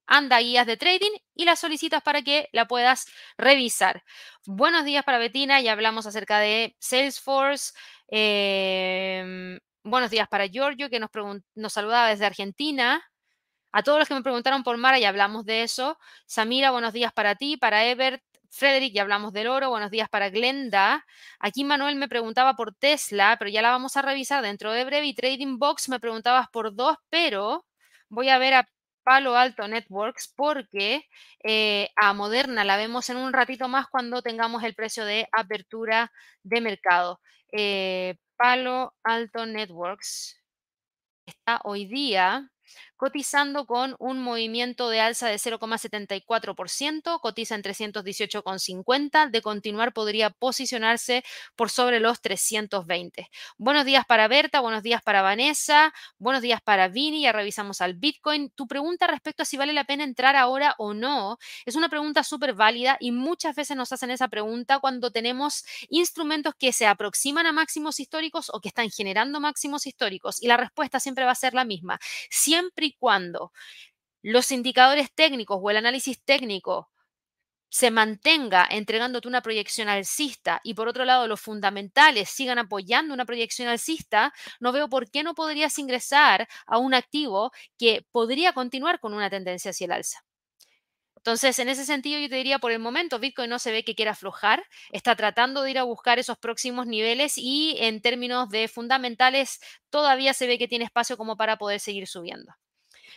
anda 0.07 0.39
guías 0.39 0.67
de 0.67 0.79
trading 0.79 1.11
y 1.35 1.45
las 1.45 1.61
solicitas 1.61 2.03
para 2.03 2.23
que 2.23 2.49
la 2.53 2.67
puedas 2.67 3.05
revisar. 3.37 4.03
Buenos 4.47 4.87
días 4.87 5.05
para 5.05 5.19
Betina, 5.19 5.61
ya 5.61 5.73
hablamos 5.73 6.07
acerca 6.07 6.39
de 6.39 6.77
Salesforce. 6.79 7.75
Em, 8.09 9.59
buenos 9.85 10.11
días 10.11 10.29
para 10.29 10.47
Giorgio, 10.47 10.89
que 10.89 10.99
nos, 10.99 11.11
nos 11.55 11.75
saludaba 11.75 12.09
desde 12.09 12.25
Argentina. 12.25 13.05
A 13.71 13.83
todos 13.83 13.99
los 13.99 14.09
que 14.09 14.15
me 14.15 14.23
preguntaron 14.23 14.63
por 14.63 14.79
Mara, 14.79 14.99
ya 14.99 15.11
hablamos 15.11 15.45
de 15.45 15.63
eso. 15.63 15.99
Samira, 16.25 16.71
buenos 16.71 16.95
días 16.95 17.13
para 17.13 17.35
ti, 17.35 17.59
para 17.59 17.85
Ebert, 17.85 18.23
Frederick, 18.53 18.93
ya 18.95 19.03
hablamos 19.03 19.33
del 19.33 19.49
oro. 19.49 19.71
Buenos 19.71 19.91
días 19.91 20.11
para 20.11 20.29
Glenda. 20.29 21.07
Aquí 21.39 21.65
Manuel 21.65 21.97
me 21.97 22.07
preguntaba 22.07 22.55
por 22.55 22.75
Tesla, 22.75 23.37
pero 23.39 23.51
ya 23.51 23.63
la 23.63 23.71
vamos 23.71 23.97
a 23.97 24.03
revisar 24.03 24.43
dentro 24.43 24.73
de 24.73 24.85
breve. 24.85 25.07
Y 25.07 25.15
Trading 25.15 25.59
Box 25.59 25.89
me 25.89 25.99
preguntabas 25.99 26.49
por 26.51 26.75
dos, 26.75 26.97
pero 27.09 27.65
voy 28.11 28.29
a 28.29 28.37
ver 28.37 28.53
a 28.55 28.69
Palo 29.05 29.37
Alto 29.37 29.67
Networks 29.67 30.33
porque 30.37 31.09
eh, 31.43 31.89
a 31.97 32.13
Moderna 32.13 32.63
la 32.65 32.77
vemos 32.77 33.09
en 33.09 33.17
un 33.17 33.33
ratito 33.33 33.69
más 33.69 33.87
cuando 33.89 34.21
tengamos 34.21 34.63
el 34.65 34.75
precio 34.75 35.07
de 35.07 35.27
apertura 35.33 36.13
de 36.43 36.61
mercado. 36.61 37.21
Eh, 37.53 38.17
Palo 38.37 38.95
Alto 39.03 39.47
Networks 39.47 40.39
está 41.25 41.61
hoy 41.65 41.87
día 41.87 42.51
cotizando 43.03 43.67
con 43.67 43.97
un 43.99 44.21
movimiento 44.21 44.89
de 44.89 45.01
alza 45.01 45.27
de 45.27 45.35
0,74%, 45.35 47.19
cotiza 47.21 47.57
en 47.57 47.63
318,50, 47.65 49.29
de 49.29 49.43
continuar 49.43 49.93
podría 49.93 50.31
posicionarse 50.31 51.25
por 51.57 51.69
sobre 51.69 51.99
los 51.99 52.21
320. 52.21 53.29
Buenos 53.59 53.87
días 53.87 54.05
para 54.07 54.29
Berta, 54.29 54.61
buenos 54.61 54.85
días 54.85 55.03
para 55.03 55.21
Vanessa, 55.21 55.93
buenos 56.19 56.43
días 56.43 56.61
para 56.63 56.87
Vini, 56.87 57.23
ya 57.23 57.33
revisamos 57.33 57.81
al 57.81 57.95
Bitcoin. 57.95 58.51
Tu 58.51 58.69
pregunta 58.69 59.09
respecto 59.09 59.43
a 59.43 59.47
si 59.47 59.57
vale 59.57 59.73
la 59.73 59.83
pena 59.83 60.05
entrar 60.05 60.37
ahora 60.37 60.77
o 60.79 60.95
no 60.95 61.39
es 61.67 61.75
una 61.75 61.89
pregunta 61.89 62.23
súper 62.23 62.55
válida 62.55 62.99
y 63.01 63.11
muchas 63.11 63.57
veces 63.57 63.77
nos 63.77 63.93
hacen 63.93 64.13
esa 64.13 64.29
pregunta 64.29 64.79
cuando 64.79 65.11
tenemos 65.11 65.65
instrumentos 65.89 66.55
que 66.57 66.73
se 66.73 66.87
aproximan 66.87 67.47
a 67.47 67.53
máximos 67.53 67.99
históricos 67.99 68.49
o 68.53 68.61
que 68.61 68.69
están 68.69 68.91
generando 68.91 69.41
máximos 69.41 69.89
históricos 69.89 70.41
y 70.41 70.47
la 70.47 70.57
respuesta 70.57 71.01
siempre 71.01 71.25
va 71.25 71.33
a 71.33 71.35
ser 71.35 71.53
la 71.53 71.65
misma. 71.65 71.99
Siempre 72.31 72.87
y 72.87 72.92
cuando 72.99 73.53
los 74.23 74.53
indicadores 74.53 75.13
técnicos 75.15 75.59
o 75.61 75.71
el 75.71 75.79
análisis 75.79 76.23
técnico 76.25 76.91
se 77.71 77.91
mantenga 77.91 78.67
entregándote 78.71 79.29
una 79.29 79.41
proyección 79.41 79.89
alcista 79.89 80.61
y 80.63 80.75
por 80.75 80.89
otro 80.89 81.07
lado 81.07 81.27
los 81.27 81.41
fundamentales 81.41 82.29
sigan 82.29 82.59
apoyando 82.59 83.15
una 83.15 83.25
proyección 83.25 83.69
alcista, 83.69 84.35
no 84.61 84.73
veo 84.73 84.89
por 84.91 85.11
qué 85.11 85.23
no 85.23 85.35
podrías 85.35 85.79
ingresar 85.79 86.49
a 86.67 86.79
un 86.79 86.93
activo 86.95 87.51
que 87.79 88.07
podría 88.13 88.53
continuar 88.53 89.01
con 89.01 89.15
una 89.15 89.31
tendencia 89.31 89.71
hacia 89.71 89.87
el 89.87 89.93
alza. 89.93 90.23
Entonces, 91.17 91.59
en 91.61 91.69
ese 91.69 91.85
sentido, 91.87 92.19
yo 92.21 92.29
te 92.29 92.35
diría, 92.37 92.59
por 92.59 92.73
el 92.73 92.81
momento, 92.81 93.21
Bitcoin 93.21 93.49
no 93.49 93.61
se 93.61 93.71
ve 93.71 93.85
que 93.85 93.95
quiera 93.95 94.11
aflojar, 94.11 94.65
está 94.91 95.15
tratando 95.17 95.63
de 95.63 95.71
ir 95.71 95.79
a 95.79 95.85
buscar 95.85 96.19
esos 96.19 96.37
próximos 96.37 96.87
niveles 96.87 97.35
y 97.39 97.77
en 97.79 98.03
términos 98.03 98.49
de 98.51 98.67
fundamentales, 98.69 99.61
todavía 99.89 100.35
se 100.35 100.47
ve 100.49 100.59
que 100.59 100.69
tiene 100.69 100.85
espacio 100.85 101.17
como 101.17 101.37
para 101.37 101.59
poder 101.59 101.79
seguir 101.81 102.09
subiendo. 102.09 102.53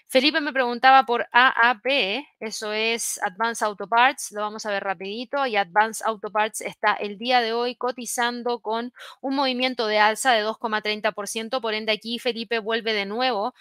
Felipe 0.07 0.41
me 0.41 0.53
preguntaba 0.53 1.03
por 1.05 1.27
AAP, 1.31 2.25
eso 2.39 2.71
es 2.73 3.19
Advanced 3.23 3.65
Auto 3.65 3.87
Parts, 3.87 4.31
lo 4.31 4.41
vamos 4.41 4.65
a 4.65 4.71
ver 4.71 4.83
rapidito, 4.83 5.45
y 5.45 5.55
Advanced 5.55 6.05
Auto 6.05 6.31
Parts 6.31 6.61
está 6.61 6.93
el 6.93 7.17
día 7.17 7.41
de 7.41 7.53
hoy 7.53 7.75
cotizando 7.75 8.59
con 8.59 8.93
un 9.21 9.35
movimiento 9.35 9.87
de 9.87 9.99
alza 9.99 10.33
de 10.33 10.43
2,30%, 10.43 11.61
por 11.61 11.73
ende 11.73 11.91
aquí 11.91 12.19
Felipe 12.19 12.59
vuelve 12.59 12.93
de 12.93 13.05
nuevo 13.05 13.53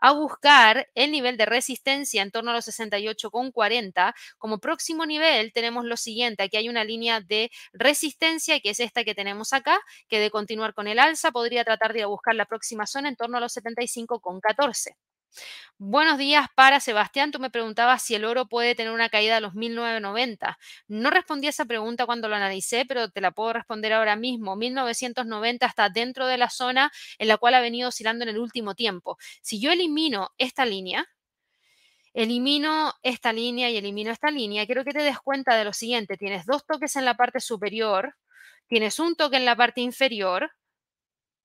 a 0.00 0.12
buscar 0.12 0.88
el 0.94 1.10
nivel 1.10 1.36
de 1.36 1.46
resistencia 1.46 2.22
en 2.22 2.30
torno 2.30 2.50
a 2.50 2.54
los 2.54 2.66
68,40. 2.66 4.14
Como 4.38 4.58
próximo 4.58 5.06
nivel 5.06 5.52
tenemos 5.52 5.84
lo 5.84 5.96
siguiente, 5.96 6.42
aquí 6.42 6.56
hay 6.56 6.68
una 6.68 6.84
línea 6.84 7.20
de 7.20 7.50
resistencia 7.72 8.60
que 8.60 8.70
es 8.70 8.80
esta 8.80 9.04
que 9.04 9.14
tenemos 9.14 9.52
acá, 9.52 9.78
que 10.08 10.20
de 10.20 10.30
continuar 10.30 10.74
con 10.74 10.88
el 10.88 10.98
alza 10.98 11.30
podría 11.32 11.64
tratar 11.64 11.92
de 11.92 12.04
buscar 12.04 12.34
la 12.34 12.46
próxima 12.46 12.86
zona 12.86 13.08
en 13.08 13.16
torno 13.16 13.38
a 13.38 13.40
los 13.40 13.56
75,14. 13.56 15.07
Buenos 15.80 16.18
días 16.18 16.48
para 16.56 16.80
Sebastián. 16.80 17.30
Tú 17.30 17.38
me 17.38 17.50
preguntabas 17.50 18.02
si 18.02 18.16
el 18.16 18.24
oro 18.24 18.46
puede 18.48 18.74
tener 18.74 18.92
una 18.92 19.08
caída 19.08 19.36
a 19.36 19.40
los 19.40 19.54
1990. 19.54 20.58
No 20.88 21.10
respondí 21.10 21.46
a 21.46 21.50
esa 21.50 21.66
pregunta 21.66 22.04
cuando 22.04 22.28
lo 22.28 22.34
analicé, 22.34 22.84
pero 22.84 23.10
te 23.10 23.20
la 23.20 23.30
puedo 23.30 23.52
responder 23.52 23.92
ahora 23.92 24.16
mismo. 24.16 24.56
1990 24.56 25.66
está 25.66 25.88
dentro 25.88 26.26
de 26.26 26.36
la 26.36 26.50
zona 26.50 26.90
en 27.18 27.28
la 27.28 27.36
cual 27.36 27.54
ha 27.54 27.60
venido 27.60 27.90
oscilando 27.90 28.24
en 28.24 28.30
el 28.30 28.38
último 28.38 28.74
tiempo. 28.74 29.18
Si 29.40 29.60
yo 29.60 29.70
elimino 29.70 30.30
esta 30.36 30.66
línea, 30.66 31.06
elimino 32.12 32.92
esta 33.02 33.32
línea 33.32 33.70
y 33.70 33.76
elimino 33.76 34.10
esta 34.10 34.32
línea, 34.32 34.66
quiero 34.66 34.84
que 34.84 34.92
te 34.92 35.02
des 35.02 35.20
cuenta 35.20 35.56
de 35.56 35.64
lo 35.64 35.72
siguiente. 35.72 36.16
Tienes 36.16 36.44
dos 36.44 36.66
toques 36.66 36.96
en 36.96 37.04
la 37.04 37.14
parte 37.14 37.38
superior, 37.38 38.16
tienes 38.66 38.98
un 38.98 39.14
toque 39.14 39.36
en 39.36 39.44
la 39.44 39.54
parte 39.54 39.80
inferior, 39.80 40.50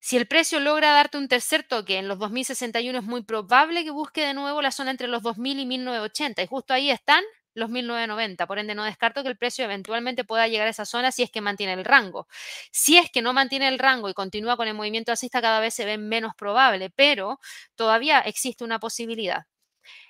si 0.06 0.18
el 0.18 0.28
precio 0.28 0.60
logra 0.60 0.92
darte 0.92 1.18
un 1.18 1.30
tercer 1.30 1.64
toque 1.64 1.98
en 1.98 2.10
los 2.10 2.20
2061, 2.20 3.00
es 3.00 3.06
muy 3.06 3.24
probable 3.24 3.86
que 3.86 3.92
busque 3.92 4.26
de 4.26 4.34
nuevo 4.34 4.62
la 4.62 4.72
zona 4.72 4.92
entre 4.92 5.08
los 5.08 5.24
2000 5.24 5.62
y 5.62 5.66
1980. 5.66 6.42
Y 6.44 6.48
justo 6.48 6.74
ahí 6.74 6.92
están 6.92 7.24
los 7.54 7.70
1990. 7.70 8.46
Por 8.46 8.60
ende, 8.60 8.76
no 8.76 8.84
descarto 8.84 9.24
que 9.24 9.30
el 9.30 9.38
precio 9.38 9.64
eventualmente 9.64 10.26
pueda 10.26 10.50
llegar 10.50 10.68
a 10.68 10.72
esa 10.72 10.84
zona 10.84 11.14
si 11.14 11.24
es 11.24 11.32
que 11.32 11.40
mantiene 11.40 11.72
el 11.72 11.86
rango. 11.86 12.28
Si 12.70 12.98
es 12.98 13.10
que 13.12 13.22
no 13.22 13.32
mantiene 13.32 13.70
el 13.70 13.80
rango 13.80 14.10
y 14.10 14.14
continúa 14.14 14.58
con 14.58 14.68
el 14.68 14.74
movimiento 14.74 15.12
alcista, 15.12 15.42
cada 15.42 15.62
vez 15.62 15.74
se 15.74 15.86
ve 15.86 15.98
menos 15.98 16.36
probable, 16.36 16.90
pero 16.90 17.40
todavía 17.76 18.20
existe 18.20 18.66
una 18.66 18.80
posibilidad. 18.80 19.46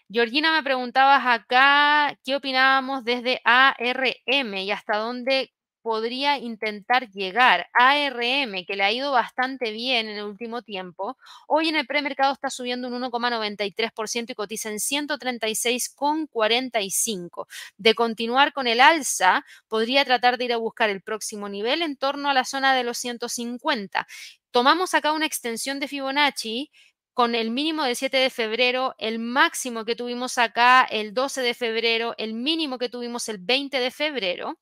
Georgina, 0.09 0.51
me 0.53 0.63
preguntabas 0.63 1.23
acá 1.27 2.17
qué 2.23 2.35
opinábamos 2.35 3.03
desde 3.03 3.41
ARM 3.45 4.55
y 4.55 4.71
hasta 4.71 4.97
dónde 4.97 5.53
podría 5.84 6.39
intentar 6.39 7.11
llegar. 7.11 7.67
ARM, 7.73 8.65
que 8.65 8.75
le 8.75 8.84
ha 8.84 8.91
ido 8.91 9.11
bastante 9.11 9.69
bien 9.71 10.09
en 10.09 10.17
el 10.17 10.23
último 10.23 10.63
tiempo, 10.63 11.15
hoy 11.47 11.69
en 11.69 11.75
el 11.75 11.86
premercado 11.86 12.34
está 12.34 12.49
subiendo 12.49 12.88
un 12.88 12.95
1,93% 12.95 14.31
y 14.31 14.36
cotiza 14.36 14.69
en 14.69 14.79
136,45. 14.79 17.45
De 17.77 17.93
continuar 17.93 18.51
con 18.53 18.65
el 18.65 18.81
alza, 18.81 19.45
podría 19.67 20.03
tratar 20.05 20.38
de 20.38 20.45
ir 20.45 20.53
a 20.53 20.57
buscar 20.57 20.89
el 20.89 21.01
próximo 21.01 21.49
nivel 21.49 21.81
en 21.84 21.97
torno 21.97 22.29
a 22.29 22.34
la 22.34 22.45
zona 22.45 22.73
de 22.73 22.84
los 22.84 22.97
150. 22.97 24.07
Tomamos 24.51 24.93
acá 24.93 25.13
una 25.13 25.25
extensión 25.25 25.79
de 25.79 25.88
Fibonacci 25.88 26.69
con 27.14 27.36
el 27.36 27.51
mínimo 27.51 27.84
del 27.84 27.95
7 27.95 28.18
de 28.18 28.30
febrero, 28.30 28.95
el 28.97 29.20
máximo 29.20 29.86
que 29.86 29.95
tuvimos 29.95 30.38
acá 30.38 30.84
el 30.84 31.14
12 31.14 31.41
de 31.41 31.53
febrero, 31.53 32.16
el 32.18 32.34
mínimo 32.34 32.78
que 32.78 32.89
tuvimos 32.89 33.30
el 33.30 33.38
20 33.38 33.80
de 33.80 33.91
febrero. 33.91 34.59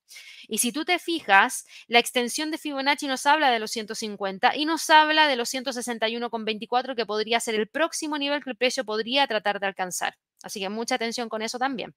Y 0.47 0.58
si 0.58 0.72
tú 0.72 0.84
te 0.84 0.99
fijas, 0.99 1.66
la 1.88 1.99
extensión 1.99 2.52
de 2.52 2.58
Fibonacci 2.58 3.08
nos 3.08 3.26
habla 3.26 3.52
de 3.52 3.60
los 3.60 3.72
150 3.72 4.56
y 4.56 4.66
nos 4.66 4.89
habla 4.89 5.28
de 5.28 5.36
los 5.38 5.49
161,24 5.54 6.95
que 6.95 7.06
podría 7.06 7.39
ser 7.39 7.56
el 7.56 7.70
próximo 7.70 8.18
nivel 8.18 8.43
que 8.43 8.49
el 8.49 8.58
precio 8.58 8.84
podría 8.84 9.28
tratar 9.28 9.60
de 9.60 9.68
alcanzar. 9.68 10.18
Así 10.43 10.60
que 10.60 10.70
mucha 10.70 10.95
atención 10.95 11.30
con 11.30 11.41
eso 11.41 11.58
también. 11.58 11.95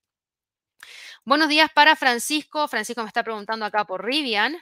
Buenos 1.22 1.48
días 1.48 1.70
para 1.72 1.96
Francisco. 1.96 2.66
Francisco 2.68 3.02
me 3.02 3.08
está 3.08 3.22
preguntando 3.22 3.64
acá 3.64 3.84
por 3.84 4.04
Rivian. 4.04 4.56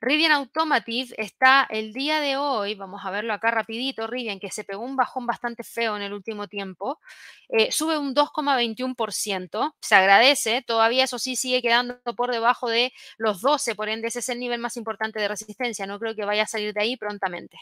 Rivian 0.00 0.32
Automotive 0.32 1.14
está 1.16 1.66
el 1.70 1.92
día 1.92 2.20
de 2.20 2.36
hoy, 2.36 2.74
vamos 2.74 3.02
a 3.04 3.10
verlo 3.10 3.32
acá 3.32 3.50
rapidito, 3.50 4.06
Rivian, 4.06 4.40
que 4.40 4.50
se 4.50 4.64
pegó 4.64 4.84
un 4.84 4.96
bajón 4.96 5.26
bastante 5.26 5.64
feo 5.64 5.96
en 5.96 6.02
el 6.02 6.12
último 6.12 6.48
tiempo, 6.48 7.00
eh, 7.48 7.70
sube 7.72 7.98
un 7.98 8.14
2,21%, 8.14 9.74
se 9.80 9.94
agradece, 9.94 10.62
todavía 10.62 11.04
eso 11.04 11.18
sí 11.18 11.36
sigue 11.36 11.62
quedando 11.62 11.98
por 12.16 12.32
debajo 12.32 12.68
de 12.68 12.92
los 13.16 13.40
12, 13.40 13.74
por 13.74 13.88
ende 13.88 14.08
ese 14.08 14.18
es 14.20 14.28
el 14.28 14.40
nivel 14.40 14.60
más 14.60 14.76
importante 14.76 15.20
de 15.20 15.28
resistencia, 15.28 15.86
no 15.86 15.98
creo 15.98 16.14
que 16.14 16.24
vaya 16.24 16.42
a 16.42 16.46
salir 16.46 16.74
de 16.74 16.82
ahí 16.82 16.96
prontamente. 16.96 17.58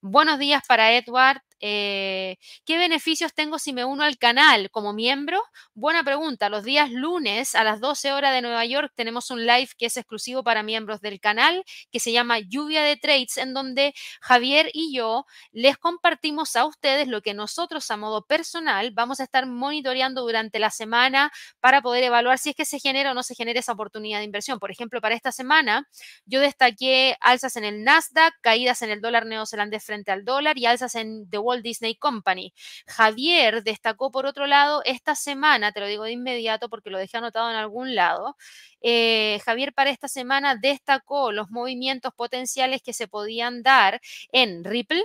Buenos 0.00 0.38
días 0.38 0.62
para 0.66 0.92
Edward, 0.92 1.40
eh, 1.60 2.36
¿qué 2.64 2.76
beneficios 2.76 3.32
tengo 3.32 3.58
si 3.58 3.72
me 3.72 3.84
uno 3.84 4.02
al 4.02 4.18
canal 4.18 4.70
como 4.70 4.92
miembro? 4.92 5.42
Buena 5.74 6.04
pregunta, 6.04 6.48
los 6.48 6.64
días 6.64 6.90
lunes 6.90 7.54
a 7.54 7.64
las 7.64 7.75
las 7.76 7.80
12 7.80 8.12
horas 8.12 8.32
de 8.32 8.40
Nueva 8.40 8.64
York 8.64 8.90
tenemos 8.94 9.30
un 9.30 9.44
live 9.44 9.68
que 9.76 9.86
es 9.86 9.96
exclusivo 9.98 10.42
para 10.42 10.62
miembros 10.62 11.02
del 11.02 11.20
canal, 11.20 11.62
que 11.92 12.00
se 12.00 12.10
llama 12.10 12.38
Lluvia 12.38 12.82
de 12.82 12.96
Trades, 12.96 13.36
en 13.36 13.52
donde 13.52 13.92
Javier 14.22 14.70
y 14.72 14.96
yo 14.96 15.26
les 15.52 15.76
compartimos 15.76 16.56
a 16.56 16.64
ustedes 16.64 17.06
lo 17.06 17.20
que 17.20 17.34
nosotros 17.34 17.90
a 17.90 17.98
modo 17.98 18.24
personal 18.24 18.92
vamos 18.92 19.20
a 19.20 19.24
estar 19.24 19.44
monitoreando 19.46 20.22
durante 20.22 20.58
la 20.58 20.70
semana 20.70 21.30
para 21.60 21.82
poder 21.82 22.04
evaluar 22.04 22.38
si 22.38 22.50
es 22.50 22.56
que 22.56 22.64
se 22.64 22.78
genera 22.78 23.10
o 23.10 23.14
no 23.14 23.22
se 23.22 23.34
genera 23.34 23.60
esa 23.60 23.72
oportunidad 23.72 24.20
de 24.20 24.24
inversión. 24.24 24.58
Por 24.58 24.70
ejemplo, 24.70 25.02
para 25.02 25.14
esta 25.14 25.32
semana 25.32 25.86
yo 26.24 26.40
destaqué 26.40 27.16
alzas 27.20 27.56
en 27.56 27.64
el 27.64 27.84
Nasdaq, 27.84 28.32
caídas 28.40 28.80
en 28.80 28.88
el 28.90 29.02
dólar 29.02 29.26
neozelandés 29.26 29.84
frente 29.84 30.12
al 30.12 30.24
dólar 30.24 30.56
y 30.56 30.64
alzas 30.64 30.94
en 30.94 31.28
The 31.28 31.38
Walt 31.38 31.62
Disney 31.62 31.96
Company. 31.96 32.54
Javier 32.86 33.62
destacó, 33.62 34.10
por 34.10 34.24
otro 34.24 34.46
lado, 34.46 34.80
esta 34.86 35.14
semana, 35.14 35.72
te 35.72 35.80
lo 35.80 35.86
digo 35.86 36.04
de 36.04 36.12
inmediato 36.12 36.70
porque 36.70 36.88
lo 36.88 36.96
dejé 36.96 37.18
anotado 37.18 37.50
en 37.50 37.56
algún 37.56 37.65
lado, 37.94 38.36
eh, 38.80 39.40
Javier 39.44 39.72
para 39.74 39.90
esta 39.90 40.08
semana 40.08 40.56
destacó 40.56 41.32
los 41.32 41.50
movimientos 41.50 42.12
potenciales 42.14 42.82
que 42.82 42.92
se 42.92 43.08
podían 43.08 43.62
dar 43.62 44.00
en 44.32 44.64
Ripple, 44.64 45.02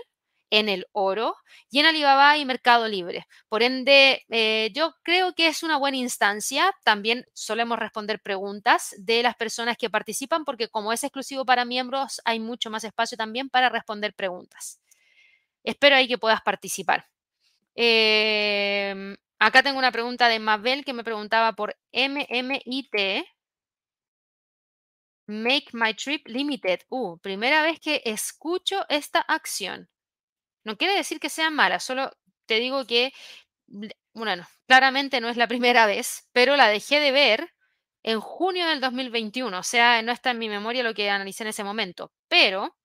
en 0.52 0.70
el 0.70 0.86
oro 0.92 1.36
y 1.70 1.80
en 1.80 1.86
Alibaba 1.86 2.38
y 2.38 2.46
Mercado 2.46 2.88
Libre. 2.88 3.26
Por 3.48 3.64
ende, 3.64 4.24
eh, 4.30 4.70
yo 4.74 4.94
creo 5.02 5.34
que 5.34 5.48
es 5.48 5.64
una 5.64 5.78
buena 5.78 5.98
instancia. 5.98 6.72
También 6.84 7.26
solemos 7.34 7.80
responder 7.80 8.22
preguntas 8.22 8.94
de 9.00 9.24
las 9.24 9.36
personas 9.36 9.78
que 9.78 9.90
participan 9.90 10.44
porque 10.46 10.68
como 10.68 10.92
es 10.94 11.04
exclusivo 11.04 11.46
para 11.46 11.66
miembros, 11.66 12.22
hay 12.26 12.40
mucho 12.40 12.70
más 12.70 12.84
espacio 12.84 13.18
también 13.18 13.50
para 13.50 13.70
responder 13.70 14.14
preguntas. 14.14 14.82
Espero 15.64 15.96
ahí 15.96 16.08
que 16.08 16.18
puedas 16.18 16.42
participar. 16.42 17.08
Em, 17.76 19.16
acá 19.42 19.64
tengo 19.64 19.80
una 19.80 19.92
pregunta 19.92 20.30
de 20.30 20.40
Mabel 20.40 20.86
que 20.86 20.94
me 20.94 21.04
preguntaba 21.04 21.54
por 21.54 21.76
MMIT. 21.92 23.26
Make 25.26 25.70
My 25.74 25.94
Trip 25.96 26.28
Limited. 26.28 26.82
Uh, 26.90 27.18
primera 27.20 27.64
vez 27.64 27.80
que 27.80 28.02
escucho 28.06 28.86
esta 28.88 29.20
acción. 29.22 29.90
No 30.64 30.78
quiere 30.78 30.94
decir 30.96 31.20
que 31.20 31.30
sea 31.30 31.50
mala, 31.50 31.80
solo 31.80 32.12
te 32.46 32.60
digo 32.60 32.86
que, 32.86 33.14
bueno, 34.14 34.48
claramente 34.68 35.20
no 35.22 35.30
es 35.30 35.38
la 35.38 35.48
primera 35.48 35.88
vez, 35.88 36.30
pero 36.34 36.56
la 36.56 36.68
dejé 36.68 37.00
de 37.00 37.12
ver 37.12 37.50
en 38.04 38.20
junio 38.20 38.68
del 38.68 38.80
2021. 38.80 39.58
O 39.58 39.64
sea, 39.64 40.04
no 40.04 40.12
está 40.12 40.32
en 40.32 40.40
mi 40.40 40.50
memoria 40.50 40.84
lo 40.84 40.94
que 40.94 41.10
analicé 41.10 41.44
en 41.44 41.50
ese 41.50 41.64
momento. 41.64 42.12
Pero 42.28 42.78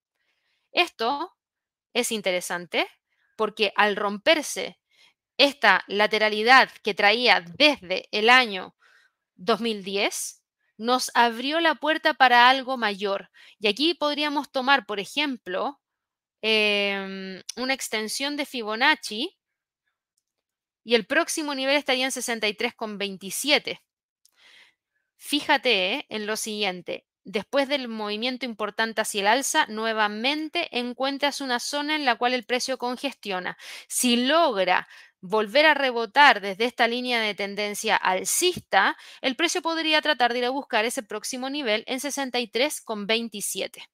esto 0.72 1.36
es 1.92 2.12
interesante 2.12 2.88
porque 3.36 3.72
al 3.76 3.96
romperse 3.96 4.78
esta 5.38 5.84
lateralidad 5.86 6.70
que 6.82 6.94
traía 6.94 7.40
desde 7.40 8.08
el 8.10 8.30
año 8.30 8.74
2010, 9.36 10.42
nos 10.78 11.10
abrió 11.14 11.60
la 11.60 11.74
puerta 11.74 12.14
para 12.14 12.48
algo 12.48 12.76
mayor. 12.76 13.30
Y 13.58 13.68
aquí 13.68 13.94
podríamos 13.94 14.50
tomar, 14.50 14.86
por 14.86 15.00
ejemplo, 15.00 15.80
em, 16.42 17.42
una 17.56 17.74
extensión 17.74 18.36
de 18.36 18.46
Fibonacci 18.46 19.36
y 20.84 20.94
el 20.94 21.06
próximo 21.06 21.54
nivel 21.54 21.76
estaría 21.76 22.04
en 22.04 22.12
63,27. 22.12 23.82
Fíjate 25.16 25.94
eh, 25.94 26.06
en 26.10 26.26
lo 26.26 26.36
siguiente, 26.36 27.06
después 27.24 27.68
del 27.68 27.88
movimiento 27.88 28.46
importante 28.46 29.00
hacia 29.00 29.22
el 29.22 29.26
alza, 29.26 29.66
nuevamente 29.66 30.68
encuentras 30.78 31.40
una 31.40 31.58
zona 31.58 31.96
en 31.96 32.04
la 32.04 32.16
cual 32.16 32.34
el 32.34 32.44
precio 32.44 32.78
congestiona. 32.78 33.58
Si 33.88 34.26
logra 34.26 34.86
volver 35.26 35.66
a 35.66 35.74
rebotar 35.74 36.40
desde 36.40 36.64
esta 36.64 36.88
línea 36.88 37.20
de 37.20 37.34
tendencia 37.34 37.96
alcista, 37.96 38.96
el 39.20 39.36
precio 39.36 39.62
podría 39.62 40.00
tratar 40.02 40.32
de 40.32 40.40
ir 40.40 40.44
a 40.46 40.50
buscar 40.50 40.84
ese 40.84 41.02
próximo 41.02 41.50
nivel 41.50 41.84
en 41.86 42.00
63,27. 42.00 43.88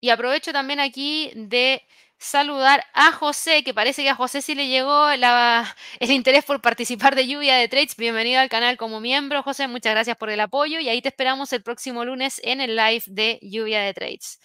Y 0.00 0.10
aprovecho 0.10 0.52
también 0.52 0.80
aquí 0.80 1.32
de 1.34 1.82
saludar 2.18 2.84
a 2.94 3.12
José, 3.12 3.62
que 3.64 3.74
parece 3.74 4.02
que 4.02 4.10
a 4.10 4.14
José 4.14 4.42
sí 4.42 4.54
le 4.54 4.68
llegó 4.68 5.08
el 6.00 6.10
interés 6.10 6.44
por 6.44 6.60
participar 6.60 7.14
de 7.14 7.26
Lluvia 7.26 7.56
de 7.56 7.68
Trades. 7.68 7.96
Bienvenido 7.96 8.40
al 8.40 8.48
canal 8.48 8.76
como 8.76 9.00
miembro, 9.00 9.42
José. 9.42 9.68
Muchas 9.68 9.92
gracias 9.92 10.16
por 10.16 10.30
el 10.30 10.40
apoyo 10.40 10.80
y 10.80 10.88
ahí 10.88 11.00
te 11.02 11.08
esperamos 11.08 11.52
el 11.52 11.62
próximo 11.62 12.04
lunes 12.04 12.40
en 12.44 12.60
el 12.60 12.76
live 12.76 13.04
de 13.06 13.38
Lluvia 13.42 13.80
de 13.82 13.94
Trades. 13.94 14.40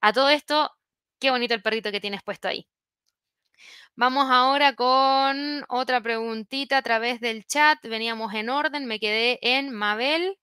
A 0.00 0.12
todo 0.12 0.28
esto, 0.28 0.70
qué 1.20 1.30
bonito 1.30 1.54
el 1.54 1.62
perrito 1.62 1.90
que 1.92 2.00
tienes 2.00 2.22
puesto 2.22 2.48
ahí. 2.48 2.66
Vamos 3.94 4.30
ahora 4.30 4.74
con 4.74 5.64
otra 5.68 6.00
preguntita 6.00 6.78
a 6.78 6.82
través 6.82 7.20
del 7.20 7.44
chat. 7.46 7.78
Veníamos 7.82 8.32
en 8.34 8.48
orden, 8.48 8.86
me 8.86 8.98
quedé 8.98 9.38
en 9.42 9.70
Mabel. 9.70 10.38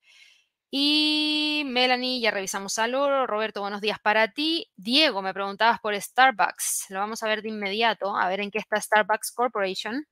Y 0.72 1.64
Melanie, 1.66 2.22
ya 2.22 2.32
revisamos 2.32 2.78
al 2.78 2.94
oro. 2.94 3.26
Roberto, 3.26 3.62
buenos 3.62 3.82
días 3.82 4.00
para 4.00 4.28
ti. 4.34 4.70
Diego, 4.76 5.24
me 5.24 5.34
preguntabas 5.34 5.80
por 5.80 6.00
Starbucks. 6.00 6.86
Lo 6.90 7.00
vamos 7.00 7.24
a 7.24 7.28
ver 7.28 7.42
de 7.42 7.50
inmediato, 7.50 8.16
a 8.16 8.30
ver 8.30 8.42
en 8.42 8.52
qué 8.52 8.60
está 8.60 8.80
Starbucks 8.80 9.32
Corporation. 9.32 10.06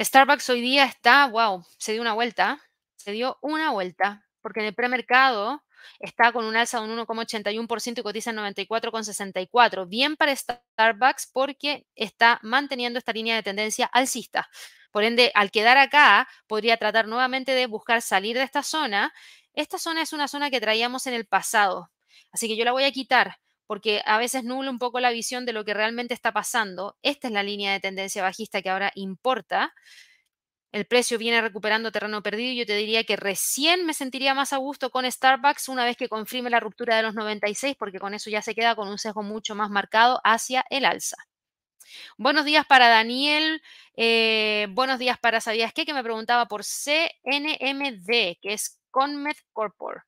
Starbucks 0.00 0.48
hoy 0.50 0.60
día 0.60 0.84
está, 0.84 1.26
wow, 1.26 1.64
se 1.78 1.92
dio 1.92 2.00
una 2.02 2.14
vuelta. 2.14 2.60
Se 2.96 3.10
dio 3.12 3.38
una 3.42 3.72
vuelta, 3.72 4.24
porque 4.40 4.60
en 4.60 4.66
el 4.66 4.74
premercado 4.74 5.64
está 6.00 6.32
con 6.32 6.44
un 6.44 6.56
alza 6.56 6.80
de 6.80 6.86
un 6.88 6.98
1,81% 6.98 8.00
y 8.00 8.02
cotiza 8.02 8.30
en 8.30 8.36
94,64. 8.36 9.88
Bien 9.88 10.16
para 10.16 10.34
Starbucks 10.34 11.30
porque 11.32 11.86
está 11.94 12.38
manteniendo 12.42 12.98
esta 12.98 13.12
línea 13.12 13.36
de 13.36 13.42
tendencia 13.42 13.86
alcista. 13.86 14.48
Por 14.90 15.04
ende, 15.04 15.30
al 15.34 15.50
quedar 15.50 15.78
acá, 15.78 16.28
podría 16.46 16.76
tratar 16.76 17.08
nuevamente 17.08 17.52
de 17.52 17.66
buscar 17.66 18.02
salir 18.02 18.36
de 18.36 18.42
esta 18.44 18.62
zona. 18.62 19.12
Esta 19.54 19.78
zona 19.78 20.02
es 20.02 20.12
una 20.12 20.28
zona 20.28 20.50
que 20.50 20.60
traíamos 20.60 21.06
en 21.06 21.14
el 21.14 21.26
pasado. 21.26 21.90
Así 22.32 22.48
que 22.48 22.56
yo 22.56 22.64
la 22.64 22.72
voy 22.72 22.84
a 22.84 22.92
quitar 22.92 23.38
porque 23.68 24.02
a 24.06 24.16
veces 24.16 24.44
nubla 24.44 24.70
un 24.70 24.78
poco 24.78 24.98
la 24.98 25.10
visión 25.10 25.44
de 25.44 25.52
lo 25.52 25.62
que 25.64 25.74
realmente 25.74 26.14
está 26.14 26.32
pasando. 26.32 26.96
Esta 27.02 27.28
es 27.28 27.34
la 27.34 27.42
línea 27.42 27.70
de 27.72 27.80
tendencia 27.80 28.22
bajista 28.22 28.62
que 28.62 28.70
ahora 28.70 28.90
importa 28.94 29.74
el 30.72 30.86
precio 30.86 31.18
viene 31.18 31.40
recuperando 31.40 31.90
terreno 31.90 32.22
perdido 32.22 32.52
y 32.52 32.56
yo 32.56 32.66
te 32.66 32.76
diría 32.76 33.04
que 33.04 33.16
recién 33.16 33.86
me 33.86 33.94
sentiría 33.94 34.34
más 34.34 34.52
a 34.52 34.58
gusto 34.58 34.90
con 34.90 35.10
Starbucks 35.10 35.68
una 35.68 35.84
vez 35.84 35.96
que 35.96 36.08
confirme 36.08 36.50
la 36.50 36.60
ruptura 36.60 36.96
de 36.96 37.02
los 37.02 37.14
96, 37.14 37.76
porque 37.78 37.98
con 37.98 38.14
eso 38.14 38.28
ya 38.30 38.42
se 38.42 38.54
queda 38.54 38.76
con 38.76 38.88
un 38.88 38.98
sesgo 38.98 39.22
mucho 39.22 39.54
más 39.54 39.70
marcado 39.70 40.20
hacia 40.24 40.64
el 40.70 40.84
alza. 40.84 41.16
Buenos 42.18 42.44
días 42.44 42.66
para 42.66 42.88
Daniel, 42.88 43.62
eh, 43.96 44.66
buenos 44.70 44.98
días 44.98 45.18
para 45.18 45.40
¿Sabías 45.40 45.72
qué? 45.72 45.86
Que 45.86 45.94
me 45.94 46.02
preguntaba 46.02 46.46
por 46.46 46.62
CNMD, 46.64 48.36
que 48.42 48.52
es 48.52 48.78
Conmed 48.90 49.36
Corpor. 49.54 50.04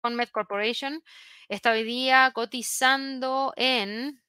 Conmed 0.00 0.28
Corporation 0.30 1.02
está 1.48 1.70
hoy 1.70 1.84
día 1.84 2.32
cotizando 2.34 3.52
en 3.56 4.20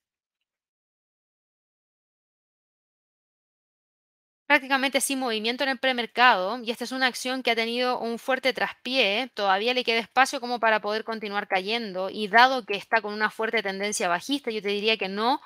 prácticamente 4.46 5.00
sin 5.00 5.18
movimiento 5.18 5.64
en 5.64 5.70
el 5.70 5.78
premercado 5.78 6.60
y 6.62 6.70
esta 6.70 6.84
es 6.84 6.92
una 6.92 7.06
acción 7.06 7.42
que 7.42 7.50
ha 7.50 7.56
tenido 7.56 7.98
un 7.98 8.18
fuerte 8.18 8.52
traspié, 8.52 9.30
todavía 9.34 9.74
le 9.74 9.84
queda 9.84 9.98
espacio 9.98 10.40
como 10.40 10.60
para 10.60 10.80
poder 10.80 11.04
continuar 11.04 11.48
cayendo 11.48 12.10
y 12.10 12.28
dado 12.28 12.64
que 12.64 12.76
está 12.76 13.00
con 13.00 13.12
una 13.12 13.30
fuerte 13.30 13.62
tendencia 13.62 14.08
bajista, 14.08 14.50
yo 14.50 14.62
te 14.62 14.68
diría 14.68 14.96
que 14.96 15.08
no 15.08 15.40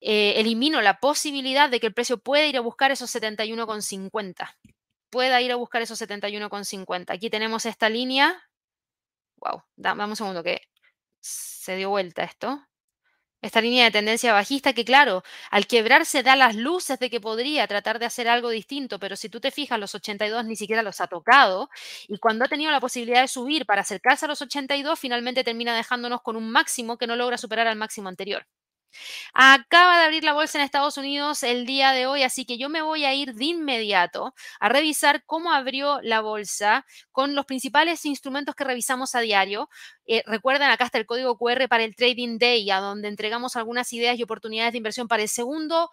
eh, 0.00 0.34
elimino 0.36 0.82
la 0.82 1.00
posibilidad 1.00 1.70
de 1.70 1.80
que 1.80 1.86
el 1.86 1.94
precio 1.94 2.18
pueda 2.18 2.46
ir 2.46 2.56
a 2.56 2.60
buscar 2.60 2.90
esos 2.90 3.14
71,50, 3.14 4.56
pueda 5.10 5.40
ir 5.40 5.52
a 5.52 5.56
buscar 5.56 5.82
esos 5.82 6.00
71,50. 6.00 7.14
Aquí 7.14 7.30
tenemos 7.30 7.66
esta 7.66 7.88
línea, 7.88 8.42
wow, 9.36 9.62
dame 9.76 10.04
un 10.04 10.16
segundo 10.16 10.42
que 10.42 10.62
se 11.20 11.76
dio 11.76 11.90
vuelta 11.90 12.24
esto 12.24 12.62
esta 13.42 13.60
línea 13.60 13.84
de 13.84 13.90
tendencia 13.90 14.32
bajista 14.32 14.72
que 14.72 14.84
claro, 14.84 15.22
al 15.50 15.66
quebrarse 15.66 16.22
da 16.22 16.36
las 16.36 16.54
luces 16.56 16.98
de 16.98 17.10
que 17.10 17.20
podría 17.20 17.66
tratar 17.66 17.98
de 17.98 18.06
hacer 18.06 18.28
algo 18.28 18.48
distinto, 18.50 18.98
pero 18.98 19.16
si 19.16 19.28
tú 19.28 19.40
te 19.40 19.50
fijas, 19.50 19.78
los 19.78 19.94
82 19.94 20.44
ni 20.46 20.56
siquiera 20.56 20.82
los 20.82 21.00
ha 21.00 21.08
tocado 21.08 21.68
y 22.08 22.18
cuando 22.18 22.44
ha 22.44 22.48
tenido 22.48 22.70
la 22.70 22.80
posibilidad 22.80 23.20
de 23.22 23.28
subir 23.28 23.66
para 23.66 23.82
acercarse 23.82 24.24
a 24.24 24.28
los 24.28 24.40
82, 24.42 24.98
finalmente 24.98 25.44
termina 25.44 25.76
dejándonos 25.76 26.22
con 26.22 26.36
un 26.36 26.50
máximo 26.50 26.96
que 26.98 27.06
no 27.06 27.16
logra 27.16 27.36
superar 27.38 27.66
al 27.66 27.76
máximo 27.76 28.08
anterior. 28.08 28.46
Acaba 29.34 29.98
de 29.98 30.04
abrir 30.04 30.24
la 30.24 30.32
bolsa 30.32 30.58
en 30.58 30.64
Estados 30.64 30.96
Unidos 30.96 31.42
el 31.42 31.66
día 31.66 31.92
de 31.92 32.06
hoy, 32.06 32.22
así 32.22 32.44
que 32.44 32.58
yo 32.58 32.68
me 32.68 32.82
voy 32.82 33.04
a 33.04 33.14
ir 33.14 33.34
de 33.34 33.44
inmediato 33.46 34.34
a 34.60 34.68
revisar 34.68 35.24
cómo 35.26 35.52
abrió 35.52 36.00
la 36.02 36.20
bolsa 36.20 36.86
con 37.10 37.34
los 37.34 37.46
principales 37.46 38.04
instrumentos 38.04 38.54
que 38.54 38.64
revisamos 38.64 39.14
a 39.14 39.20
diario. 39.20 39.68
Eh, 40.06 40.22
recuerden, 40.26 40.70
acá 40.70 40.84
está 40.84 40.98
el 40.98 41.06
código 41.06 41.36
QR 41.38 41.68
para 41.68 41.84
el 41.84 41.96
Trading 41.96 42.38
Day, 42.38 42.70
a 42.70 42.80
donde 42.80 43.08
entregamos 43.08 43.56
algunas 43.56 43.92
ideas 43.92 44.18
y 44.18 44.22
oportunidades 44.22 44.72
de 44.72 44.78
inversión 44.78 45.08
para 45.08 45.22
el 45.22 45.28
segundo 45.28 45.90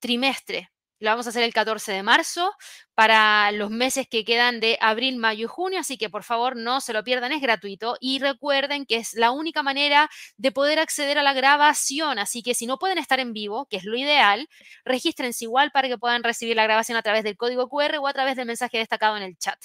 trimestre 0.00 0.70
lo 0.98 1.10
vamos 1.10 1.26
a 1.26 1.30
hacer 1.30 1.42
el 1.42 1.52
14 1.52 1.92
de 1.92 2.02
marzo 2.02 2.52
para 2.94 3.52
los 3.52 3.70
meses 3.70 4.06
que 4.08 4.24
quedan 4.24 4.60
de 4.60 4.78
abril, 4.80 5.16
mayo 5.16 5.44
y 5.44 5.48
junio, 5.48 5.80
así 5.80 5.98
que 5.98 6.08
por 6.08 6.22
favor 6.22 6.56
no 6.56 6.80
se 6.80 6.92
lo 6.92 7.04
pierdan, 7.04 7.32
es 7.32 7.42
gratuito 7.42 7.96
y 8.00 8.18
recuerden 8.18 8.86
que 8.86 8.96
es 8.96 9.14
la 9.14 9.30
única 9.30 9.62
manera 9.62 10.08
de 10.36 10.52
poder 10.52 10.78
acceder 10.78 11.18
a 11.18 11.22
la 11.22 11.34
grabación, 11.34 12.18
así 12.18 12.42
que 12.42 12.54
si 12.54 12.66
no 12.66 12.78
pueden 12.78 12.98
estar 12.98 13.20
en 13.20 13.32
vivo, 13.32 13.66
que 13.66 13.76
es 13.76 13.84
lo 13.84 13.96
ideal, 13.96 14.48
regístrense 14.84 15.44
igual 15.44 15.70
para 15.72 15.88
que 15.88 15.98
puedan 15.98 16.22
recibir 16.22 16.56
la 16.56 16.64
grabación 16.64 16.96
a 16.96 17.02
través 17.02 17.24
del 17.24 17.36
código 17.36 17.68
QR 17.68 17.98
o 17.98 18.06
a 18.06 18.12
través 18.12 18.36
del 18.36 18.46
mensaje 18.46 18.78
destacado 18.78 19.16
en 19.16 19.22
el 19.22 19.36
chat. 19.36 19.58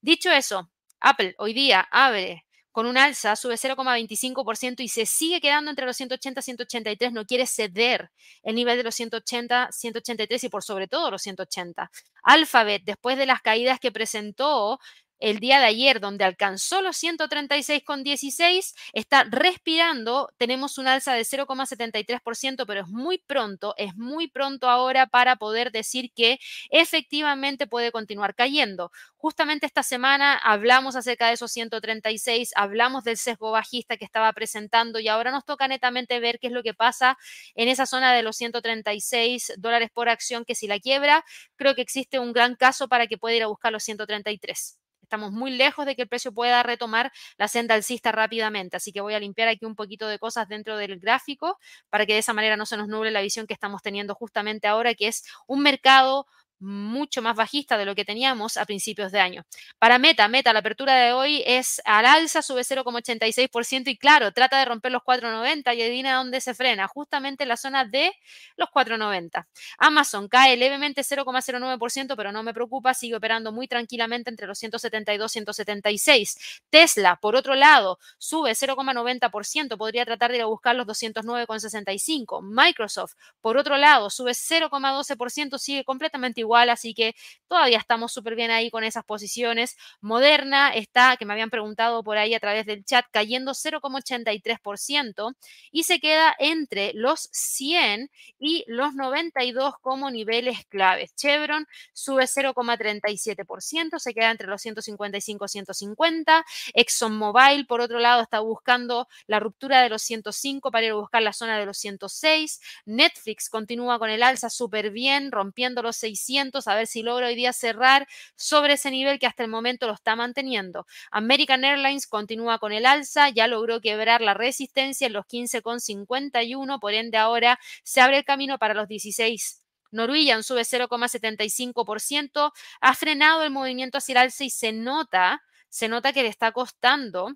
Dicho 0.00 0.30
eso, 0.30 0.70
Apple 1.00 1.34
hoy 1.38 1.52
día 1.52 1.86
abre 1.90 2.43
con 2.74 2.86
un 2.86 2.98
alza, 2.98 3.36
sube 3.36 3.54
0,25% 3.56 4.82
y 4.82 4.88
se 4.88 5.06
sigue 5.06 5.40
quedando 5.40 5.70
entre 5.70 5.86
los 5.86 5.96
180 5.96 6.40
y 6.40 6.42
183, 6.42 7.12
no 7.12 7.24
quiere 7.24 7.46
ceder 7.46 8.10
el 8.42 8.56
nivel 8.56 8.76
de 8.76 8.82
los 8.82 8.96
180, 8.96 9.68
183 9.70 10.42
y 10.42 10.48
por 10.48 10.64
sobre 10.64 10.88
todo 10.88 11.12
los 11.12 11.22
180. 11.22 11.88
Alphabet, 12.24 12.82
después 12.84 13.16
de 13.16 13.26
las 13.26 13.42
caídas 13.42 13.78
que 13.78 13.92
presentó, 13.92 14.80
el 15.24 15.38
día 15.38 15.58
de 15.58 15.64
ayer, 15.64 16.00
donde 16.00 16.22
alcanzó 16.22 16.82
los 16.82 17.02
136,16, 17.02 18.74
está 18.92 19.24
respirando. 19.24 20.28
Tenemos 20.36 20.76
un 20.76 20.86
alza 20.86 21.14
de 21.14 21.24
0,73%, 21.24 22.66
pero 22.66 22.82
es 22.82 22.88
muy 22.88 23.16
pronto, 23.16 23.72
es 23.78 23.96
muy 23.96 24.28
pronto 24.28 24.68
ahora 24.68 25.06
para 25.06 25.36
poder 25.36 25.72
decir 25.72 26.12
que 26.14 26.38
efectivamente 26.68 27.66
puede 27.66 27.90
continuar 27.90 28.34
cayendo. 28.34 28.92
Justamente 29.16 29.64
esta 29.64 29.82
semana 29.82 30.36
hablamos 30.36 30.94
acerca 30.94 31.28
de 31.28 31.32
esos 31.32 31.50
136, 31.52 32.50
hablamos 32.54 33.02
del 33.02 33.16
sesgo 33.16 33.50
bajista 33.50 33.96
que 33.96 34.04
estaba 34.04 34.30
presentando 34.34 35.00
y 35.00 35.08
ahora 35.08 35.30
nos 35.30 35.46
toca 35.46 35.66
netamente 35.68 36.20
ver 36.20 36.38
qué 36.38 36.48
es 36.48 36.52
lo 36.52 36.62
que 36.62 36.74
pasa 36.74 37.16
en 37.54 37.68
esa 37.68 37.86
zona 37.86 38.12
de 38.12 38.22
los 38.22 38.36
136 38.36 39.54
dólares 39.56 39.88
por 39.90 40.10
acción, 40.10 40.44
que 40.44 40.54
si 40.54 40.66
la 40.66 40.78
quiebra, 40.80 41.24
creo 41.56 41.74
que 41.74 41.80
existe 41.80 42.18
un 42.18 42.34
gran 42.34 42.56
caso 42.56 42.88
para 42.88 43.06
que 43.06 43.16
pueda 43.16 43.36
ir 43.36 43.42
a 43.42 43.46
buscar 43.46 43.72
los 43.72 43.84
133. 43.84 44.83
Estamos 45.04 45.32
muy 45.32 45.50
lejos 45.52 45.86
de 45.86 45.94
que 45.96 46.02
el 46.02 46.08
precio 46.08 46.32
pueda 46.32 46.62
retomar 46.62 47.12
la 47.38 47.48
senda 47.48 47.74
alcista 47.74 48.12
rápidamente. 48.12 48.76
Así 48.76 48.92
que 48.92 49.00
voy 49.00 49.14
a 49.14 49.20
limpiar 49.20 49.48
aquí 49.48 49.64
un 49.66 49.76
poquito 49.76 50.08
de 50.08 50.18
cosas 50.18 50.48
dentro 50.48 50.76
del 50.76 50.98
gráfico 50.98 51.58
para 51.90 52.06
que 52.06 52.14
de 52.14 52.18
esa 52.20 52.32
manera 52.32 52.56
no 52.56 52.66
se 52.66 52.76
nos 52.76 52.88
nuble 52.88 53.10
la 53.10 53.20
visión 53.22 53.46
que 53.46 53.54
estamos 53.54 53.82
teniendo 53.82 54.14
justamente 54.14 54.66
ahora, 54.66 54.94
que 54.94 55.08
es 55.08 55.24
un 55.46 55.60
mercado 55.62 56.26
mucho 56.64 57.22
más 57.22 57.36
bajista 57.36 57.76
de 57.78 57.84
lo 57.84 57.94
que 57.94 58.04
teníamos 58.04 58.56
a 58.56 58.64
principios 58.64 59.12
de 59.12 59.20
año. 59.20 59.44
Para 59.78 59.98
Meta, 59.98 60.26
Meta, 60.28 60.52
la 60.52 60.60
apertura 60.60 60.94
de 60.96 61.12
hoy 61.12 61.42
es 61.46 61.80
al 61.84 62.06
alza, 62.06 62.42
sube 62.42 62.62
0,86% 62.62 63.88
y 63.88 63.96
claro, 63.96 64.32
trata 64.32 64.58
de 64.58 64.64
romper 64.64 64.92
los 64.92 65.02
4,90 65.02 65.76
y 65.76 65.82
adivina 65.82 66.16
dónde 66.16 66.40
se 66.40 66.54
frena, 66.54 66.88
justamente 66.88 67.44
en 67.44 67.48
la 67.48 67.56
zona 67.56 67.84
de 67.84 68.12
los 68.56 68.68
4,90. 68.70 69.46
Amazon 69.78 70.28
cae 70.28 70.56
levemente 70.56 71.02
0,09%, 71.02 72.16
pero 72.16 72.32
no 72.32 72.42
me 72.42 72.54
preocupa, 72.54 72.94
sigue 72.94 73.16
operando 73.16 73.52
muy 73.52 73.68
tranquilamente 73.68 74.30
entre 74.30 74.46
los 74.46 74.58
172 74.58 75.30
y 75.30 75.34
176. 75.34 76.60
Tesla, 76.70 77.16
por 77.16 77.36
otro 77.36 77.54
lado, 77.54 77.98
sube 78.18 78.52
0,90%, 78.52 79.76
podría 79.76 80.04
tratar 80.04 80.30
de 80.30 80.38
ir 80.38 80.42
a 80.42 80.46
buscar 80.46 80.74
los 80.76 80.86
209,65. 80.86 82.42
Microsoft, 82.42 83.14
por 83.40 83.56
otro 83.56 83.76
lado, 83.76 84.10
sube 84.10 84.32
0,12%, 84.32 85.58
sigue 85.58 85.84
completamente 85.84 86.40
igual, 86.40 86.53
así 86.54 86.94
que 86.94 87.14
todavía 87.48 87.78
estamos 87.78 88.12
súper 88.12 88.34
bien 88.34 88.50
ahí 88.50 88.70
con 88.70 88.84
esas 88.84 89.04
posiciones. 89.04 89.76
Moderna 90.00 90.74
está, 90.74 91.16
que 91.16 91.24
me 91.24 91.32
habían 91.32 91.50
preguntado 91.50 92.02
por 92.02 92.16
ahí 92.16 92.34
a 92.34 92.40
través 92.40 92.66
del 92.66 92.84
chat, 92.84 93.06
cayendo 93.10 93.52
0,83% 93.52 95.36
y 95.70 95.84
se 95.84 96.00
queda 96.00 96.34
entre 96.38 96.92
los 96.94 97.28
100 97.32 98.10
y 98.38 98.64
los 98.66 98.94
92 98.94 99.74
como 99.80 100.10
niveles 100.10 100.64
claves. 100.66 101.14
Chevron 101.14 101.66
sube 101.92 102.24
0,37%, 102.24 103.98
se 103.98 104.14
queda 104.14 104.30
entre 104.30 104.48
los 104.48 104.60
155 104.62 105.44
y 105.44 105.48
150. 105.48 106.44
ExxonMobil, 106.74 107.66
por 107.66 107.80
otro 107.80 107.98
lado, 108.00 108.22
está 108.22 108.40
buscando 108.40 109.08
la 109.26 109.40
ruptura 109.40 109.82
de 109.82 109.88
los 109.88 110.02
105 110.02 110.70
para 110.70 110.86
ir 110.86 110.92
a 110.92 110.96
buscar 110.96 111.22
la 111.22 111.32
zona 111.32 111.58
de 111.58 111.66
los 111.66 111.78
106. 111.78 112.60
Netflix 112.86 113.48
continúa 113.48 113.98
con 113.98 114.10
el 114.10 114.22
alza 114.22 114.50
súper 114.50 114.90
bien, 114.90 115.30
rompiendo 115.30 115.82
los 115.82 115.96
600 115.96 116.43
a 116.66 116.74
ver 116.74 116.86
si 116.86 117.02
logra 117.02 117.28
hoy 117.28 117.34
día 117.34 117.52
cerrar 117.52 118.06
sobre 118.36 118.74
ese 118.74 118.90
nivel 118.90 119.18
que 119.18 119.26
hasta 119.26 119.42
el 119.42 119.50
momento 119.50 119.86
lo 119.86 119.94
está 119.94 120.16
manteniendo. 120.16 120.86
American 121.10 121.64
Airlines 121.64 122.06
continúa 122.06 122.58
con 122.58 122.72
el 122.72 122.86
alza, 122.86 123.30
ya 123.30 123.46
logró 123.46 123.80
quebrar 123.80 124.20
la 124.20 124.34
resistencia 124.34 125.06
en 125.06 125.12
los 125.12 125.26
15,51, 125.26 126.78
por 126.80 126.94
ende 126.94 127.18
ahora 127.18 127.58
se 127.82 128.00
abre 128.00 128.18
el 128.18 128.24
camino 128.24 128.58
para 128.58 128.74
los 128.74 128.88
16. 128.88 129.62
Norwegian 129.90 130.42
sube 130.42 130.62
0,75%, 130.62 132.52
ha 132.80 132.94
frenado 132.94 133.44
el 133.44 133.50
movimiento 133.50 133.98
hacia 133.98 134.12
el 134.14 134.18
alza 134.18 134.44
y 134.44 134.50
se 134.50 134.72
nota, 134.72 135.42
se 135.68 135.88
nota 135.88 136.12
que 136.12 136.22
le 136.22 136.28
está 136.28 136.52
costando 136.52 137.34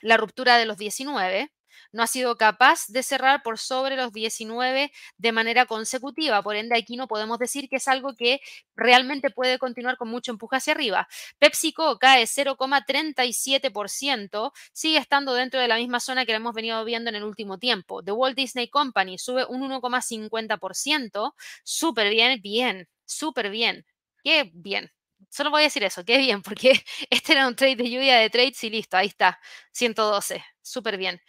la 0.00 0.16
ruptura 0.16 0.58
de 0.58 0.66
los 0.66 0.76
19 0.76 1.52
no 1.92 2.02
ha 2.02 2.06
sido 2.06 2.36
capaz 2.36 2.86
de 2.88 3.02
cerrar 3.02 3.42
por 3.42 3.58
sobre 3.58 3.96
los 3.96 4.12
19 4.12 4.92
de 5.16 5.32
manera 5.32 5.66
consecutiva. 5.66 6.42
Por 6.42 6.56
ende, 6.56 6.76
aquí 6.76 6.96
no 6.96 7.08
podemos 7.08 7.38
decir 7.38 7.68
que 7.68 7.76
es 7.76 7.88
algo 7.88 8.14
que 8.14 8.40
realmente 8.76 9.30
puede 9.30 9.58
continuar 9.58 9.96
con 9.96 10.08
mucho 10.08 10.30
empuje 10.32 10.56
hacia 10.56 10.72
arriba. 10.74 11.08
PepsiCo 11.38 11.98
cae 11.98 12.26
0,37%, 12.26 14.52
sigue 14.72 14.98
estando 14.98 15.34
dentro 15.34 15.60
de 15.60 15.68
la 15.68 15.76
misma 15.76 16.00
zona 16.00 16.26
que 16.26 16.32
hemos 16.32 16.54
venido 16.54 16.84
viendo 16.84 17.10
en 17.10 17.16
el 17.16 17.24
último 17.24 17.58
tiempo. 17.58 18.02
The 18.02 18.12
Walt 18.12 18.36
Disney 18.36 18.68
Company 18.68 19.18
sube 19.18 19.44
un 19.46 19.62
1,50%, 19.62 21.34
súper 21.64 22.10
bien, 22.10 22.40
bien, 22.42 22.88
súper 23.04 23.50
bien. 23.50 23.84
Qué 24.22 24.50
bien, 24.52 24.90
solo 25.30 25.50
voy 25.50 25.62
a 25.62 25.64
decir 25.64 25.84
eso, 25.84 26.04
qué 26.04 26.18
bien, 26.18 26.42
porque 26.42 26.72
este 27.10 27.32
era 27.32 27.48
un 27.48 27.56
trade 27.56 27.76
de 27.76 27.90
lluvia 27.90 28.16
de 28.18 28.30
trades 28.30 28.62
y 28.64 28.70
listo, 28.70 28.96
ahí 28.96 29.08
está, 29.08 29.38
112, 29.72 30.44
súper 30.62 30.96
bien. 30.98 31.20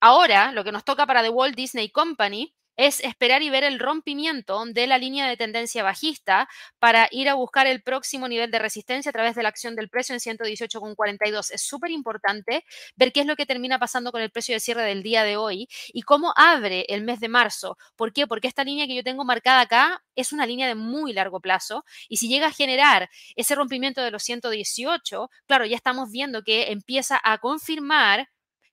Ahora, 0.00 0.52
lo 0.52 0.64
que 0.64 0.72
nos 0.72 0.84
toca 0.84 1.06
para 1.06 1.22
The 1.22 1.28
Walt 1.30 1.54
Disney 1.56 1.90
Company 1.90 2.54
es 2.76 3.00
esperar 3.00 3.42
y 3.42 3.50
ver 3.50 3.64
el 3.64 3.78
rompimiento 3.78 4.64
de 4.66 4.86
la 4.86 4.98
línea 4.98 5.28
de 5.28 5.36
tendencia 5.36 5.82
bajista 5.82 6.48
para 6.78 7.08
ir 7.10 7.28
a 7.28 7.34
buscar 7.34 7.66
el 7.66 7.82
próximo 7.82 8.28
nivel 8.28 8.50
de 8.50 8.58
resistencia 8.58 9.10
a 9.10 9.12
través 9.12 9.34
de 9.34 9.42
la 9.42 9.48
acción 9.48 9.76
del 9.76 9.88
precio 9.88 10.14
en 10.14 10.20
118,42. 10.20 11.50
Es 11.52 11.62
súper 11.62 11.90
importante 11.90 12.64
ver 12.96 13.12
qué 13.12 13.20
es 13.20 13.26
lo 13.26 13.36
que 13.36 13.46
termina 13.46 13.78
pasando 13.78 14.12
con 14.12 14.22
el 14.22 14.30
precio 14.30 14.54
de 14.54 14.60
cierre 14.60 14.82
del 14.84 15.02
día 15.02 15.24
de 15.24 15.36
hoy 15.36 15.68
y 15.92 16.02
cómo 16.02 16.32
abre 16.36 16.86
el 16.88 17.02
mes 17.02 17.20
de 17.20 17.28
marzo. 17.28 17.76
¿Por 17.96 18.12
qué? 18.12 18.26
Porque 18.26 18.48
esta 18.48 18.64
línea 18.64 18.86
que 18.86 18.94
yo 18.94 19.02
tengo 19.02 19.24
marcada 19.24 19.60
acá 19.60 20.02
es 20.16 20.32
una 20.32 20.46
línea 20.46 20.66
de 20.68 20.74
muy 20.74 21.12
largo 21.12 21.40
plazo 21.40 21.84
y 22.08 22.16
si 22.16 22.28
llega 22.28 22.46
a 22.48 22.52
generar 22.52 23.08
ese 23.36 23.54
rompimiento 23.54 24.02
de 24.02 24.10
los 24.10 24.22
118, 24.22 25.30
claro, 25.46 25.66
ya 25.66 25.76
estamos 25.76 26.10
viendo 26.10 26.42
que 26.42 26.70
empieza 26.72 27.20
a 27.22 27.38
confirmar 27.38 28.28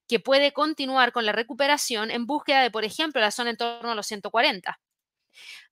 que 0.09 0.19
puede 0.19 0.51
continuar 0.51 1.13
con 1.13 1.25
la 1.25 1.31
recuperación 1.31 2.11
en 2.11 2.25
búsqueda 2.25 2.61
de, 2.63 2.71
por 2.71 2.83
ejemplo, 2.83 3.21
la 3.21 3.31
zona 3.31 3.51
en 3.51 3.57
torno 3.57 3.91
a 3.91 3.95
los 3.95 4.07
140. 4.07 4.79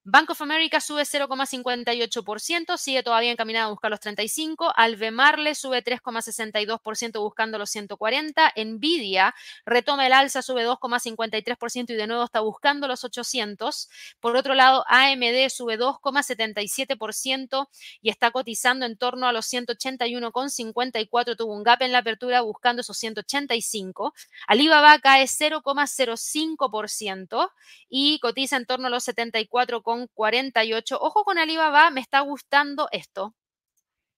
Bank 0.09 0.29
of 0.29 0.41
America 0.41 0.79
sube 0.79 1.01
0,58%, 1.01 2.77
sigue 2.77 3.03
todavía 3.03 3.33
encaminado 3.33 3.67
a 3.67 3.71
buscar 3.71 3.91
los 3.91 3.99
35. 3.99 4.71
Albemarle 4.73 5.53
sube 5.53 5.83
3,62% 5.83 7.19
buscando 7.19 7.57
los 7.57 7.69
140. 7.71 8.53
Nvidia 8.55 9.35
retoma 9.65 10.07
el 10.07 10.13
alza, 10.13 10.41
sube 10.41 10.65
2,53% 10.65 11.89
y 11.89 11.95
de 11.95 12.07
nuevo 12.07 12.23
está 12.23 12.39
buscando 12.39 12.87
los 12.87 13.03
800. 13.03 13.89
Por 14.21 14.37
otro 14.37 14.53
lado, 14.53 14.85
AMD 14.87 15.49
sube 15.49 15.77
2,77% 15.77 17.67
y 18.01 18.09
está 18.09 18.31
cotizando 18.31 18.85
en 18.85 18.95
torno 18.95 19.27
a 19.27 19.33
los 19.33 19.51
181,54. 19.51 21.35
Tuvo 21.35 21.53
un 21.53 21.63
gap 21.63 21.81
en 21.81 21.91
la 21.91 21.97
apertura 21.97 22.39
buscando 22.39 22.79
esos 22.79 22.97
185. 22.97 24.13
Alibaba 24.47 24.99
cae 24.99 25.25
0,05% 25.25 27.51
y 27.89 28.19
cotiza 28.19 28.55
en 28.55 28.65
torno 28.65 28.87
a 28.87 28.89
los 28.89 29.03
74, 29.03 29.83
48. 30.13 30.99
Ojo 31.01 31.23
con 31.23 31.39
Alibaba, 31.39 31.89
me 31.89 32.01
está 32.01 32.19
gustando 32.19 32.87
esto. 32.91 33.33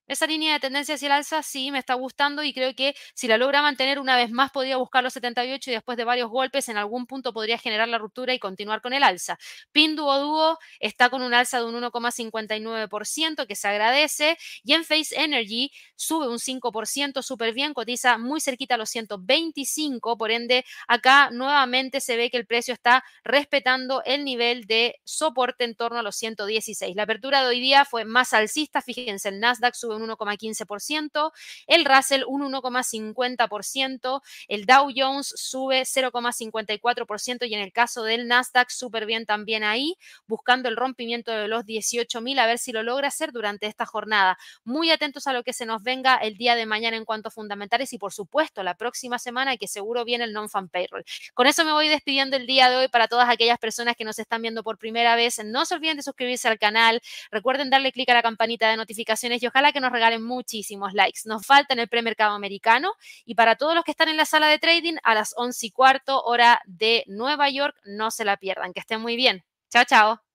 Esa 0.10 0.26
línea 0.26 0.54
de 0.54 0.60
tendencia 0.60 0.96
hacia 0.96 1.06
el 1.06 1.12
alza 1.12 1.44
sí 1.44 1.70
me 1.70 1.78
está 1.78 1.94
gustando 1.94 2.42
y 2.42 2.52
creo 2.52 2.74
que 2.74 2.96
si 3.14 3.28
la 3.28 3.38
logra 3.38 3.62
mantener 3.62 4.00
una 4.00 4.16
vez 4.16 4.32
más 4.32 4.50
podría 4.50 4.78
buscar 4.78 5.04
los 5.04 5.14
78 5.14 5.70
y 5.70 5.74
después 5.76 6.00
de 6.00 6.04
varios 6.04 6.32
golpes 6.32 6.68
en 6.68 6.78
algún 6.78 7.06
punto 7.06 7.32
podría 7.32 7.60
generar 7.60 7.88
la 7.88 8.00
ruptura 8.00 8.34
y 8.34 8.40
continuar 8.40 8.82
con 8.82 8.94
el 8.94 9.04
alza. 9.04 9.38
Pinduoduo 9.72 10.58
está 10.80 11.12
con 11.12 11.22
un 11.22 11.36
alza 11.36 11.60
de 11.60 11.66
un 11.66 11.76
1,59% 11.76 13.46
que 13.46 13.56
se 13.56 13.68
agradece 13.68 14.40
y 14.64 14.74
en 14.74 14.84
Face 14.84 15.14
Energy 15.16 15.72
sube 15.96 16.28
un 16.28 16.40
5%, 16.40 17.22
súper 17.22 17.54
bien, 17.54 17.76
cotiza 17.76 18.18
muy 18.18 18.42
cerquita 18.42 18.74
a 18.76 18.78
los 18.80 18.90
125, 18.90 20.18
por 20.18 20.32
ende 20.32 20.66
acá 20.88 21.30
nuevamente 21.32 22.02
se 22.02 22.18
ve 22.18 22.32
que 22.32 22.38
el 22.38 22.48
precio 22.48 22.74
está 22.74 23.04
respetando 23.24 24.02
el 24.06 24.24
nivel 24.26 24.66
de 24.66 25.00
soporte 25.04 25.66
en 25.66 25.76
torno 25.76 26.00
a 26.00 26.02
los 26.02 26.16
116. 26.16 26.96
La 26.96 27.04
apertura 27.04 27.44
de 27.44 27.50
hoy 27.50 27.60
día 27.60 27.86
fue 27.86 28.06
más 28.06 28.34
alcista, 28.34 28.82
fíjense, 28.82 29.30
el 29.30 29.40
Nasdaq 29.40 29.76
sube 29.76 29.99
un 30.02 30.10
1,15%, 30.10 31.32
el 31.68 31.86
Russell 31.86 32.24
un 32.28 32.42
1,50%, 32.42 34.22
el 34.48 34.66
Dow 34.66 34.90
Jones 34.96 35.34
sube 35.36 35.82
0,54% 35.82 37.48
y 37.48 37.54
en 37.54 37.62
el 37.62 37.72
caso 37.72 38.04
del 38.04 38.28
Nasdaq 38.28 38.70
súper 38.70 39.06
bien 39.06 39.26
también 39.26 39.64
ahí, 39.64 39.96
buscando 40.28 40.70
el 40.70 40.78
rompimiento 40.78 41.32
de 41.32 41.48
los 41.48 41.66
18.000 41.66 42.40
a 42.40 42.46
ver 42.46 42.58
si 42.58 42.72
lo 42.72 42.84
logra 42.84 43.08
hacer 43.08 43.32
durante 43.32 43.68
esta 43.68 43.86
jornada. 43.86 44.38
Muy 44.64 44.92
atentos 44.92 45.28
a 45.28 45.34
lo 45.34 45.44
que 45.44 45.54
se 45.54 45.66
nos 45.66 45.84
venga 45.84 46.16
el 46.16 46.36
día 46.36 46.56
de 46.56 46.66
mañana 46.66 46.98
en 46.98 47.06
cuanto 47.06 47.30
a 47.30 47.32
fundamentales 47.32 47.94
y 47.94 47.98
por 47.98 48.14
supuesto 48.14 48.64
la 48.64 48.76
próxima 48.76 49.20
semana 49.20 49.58
que 49.58 49.68
seguro 49.68 50.06
viene 50.06 50.24
el 50.24 50.34
non-fan 50.34 50.70
payroll. 50.70 51.04
Con 51.34 51.48
eso 51.48 51.66
me 51.66 51.72
voy 51.72 51.88
despidiendo 51.88 52.38
el 52.38 52.48
día 52.48 52.70
de 52.70 52.78
hoy 52.78 52.88
para 52.88 53.08
todas 53.08 53.30
aquellas 53.30 53.58
personas 53.58 53.96
que 53.96 54.04
nos 54.04 54.20
están 54.20 54.42
viendo 54.42 54.64
por 54.64 54.78
primera 54.78 55.16
vez. 55.16 55.44
No 55.44 55.66
se 55.66 55.76
olviden 55.76 55.98
de 55.98 56.04
suscribirse 56.04 56.48
al 56.48 56.60
canal, 56.60 57.02
recuerden 57.32 57.70
darle 57.70 57.92
clic 57.92 58.10
a 58.10 58.14
la 58.14 58.22
campanita 58.22 58.70
de 58.70 58.78
notificaciones 58.78 59.42
y 59.44 59.48
ojalá 59.48 59.72
que 59.72 59.80
regalen 59.92 60.24
muchísimos 60.24 60.94
likes. 60.94 61.22
Nos 61.26 61.46
falta 61.46 61.74
en 61.74 61.80
el 61.80 61.88
premercado 61.88 62.34
americano 62.34 62.94
y 63.26 63.36
para 63.36 63.56
todos 63.56 63.76
los 63.76 63.84
que 63.84 63.92
están 63.92 64.10
en 64.10 64.18
la 64.18 64.26
sala 64.26 64.48
de 64.48 64.60
trading 64.60 64.98
a 65.04 65.16
las 65.16 65.34
11 65.38 65.68
y 65.68 65.72
cuarto 65.72 66.22
hora 66.24 66.62
de 66.66 67.04
Nueva 67.08 67.50
York, 67.50 67.76
no 67.86 68.12
se 68.12 68.26
la 68.26 68.38
pierdan. 68.38 68.74
Que 68.74 68.80
estén 68.80 69.02
muy 69.02 69.16
bien. 69.16 69.44
Chao, 69.70 69.86
chao. 69.86 70.29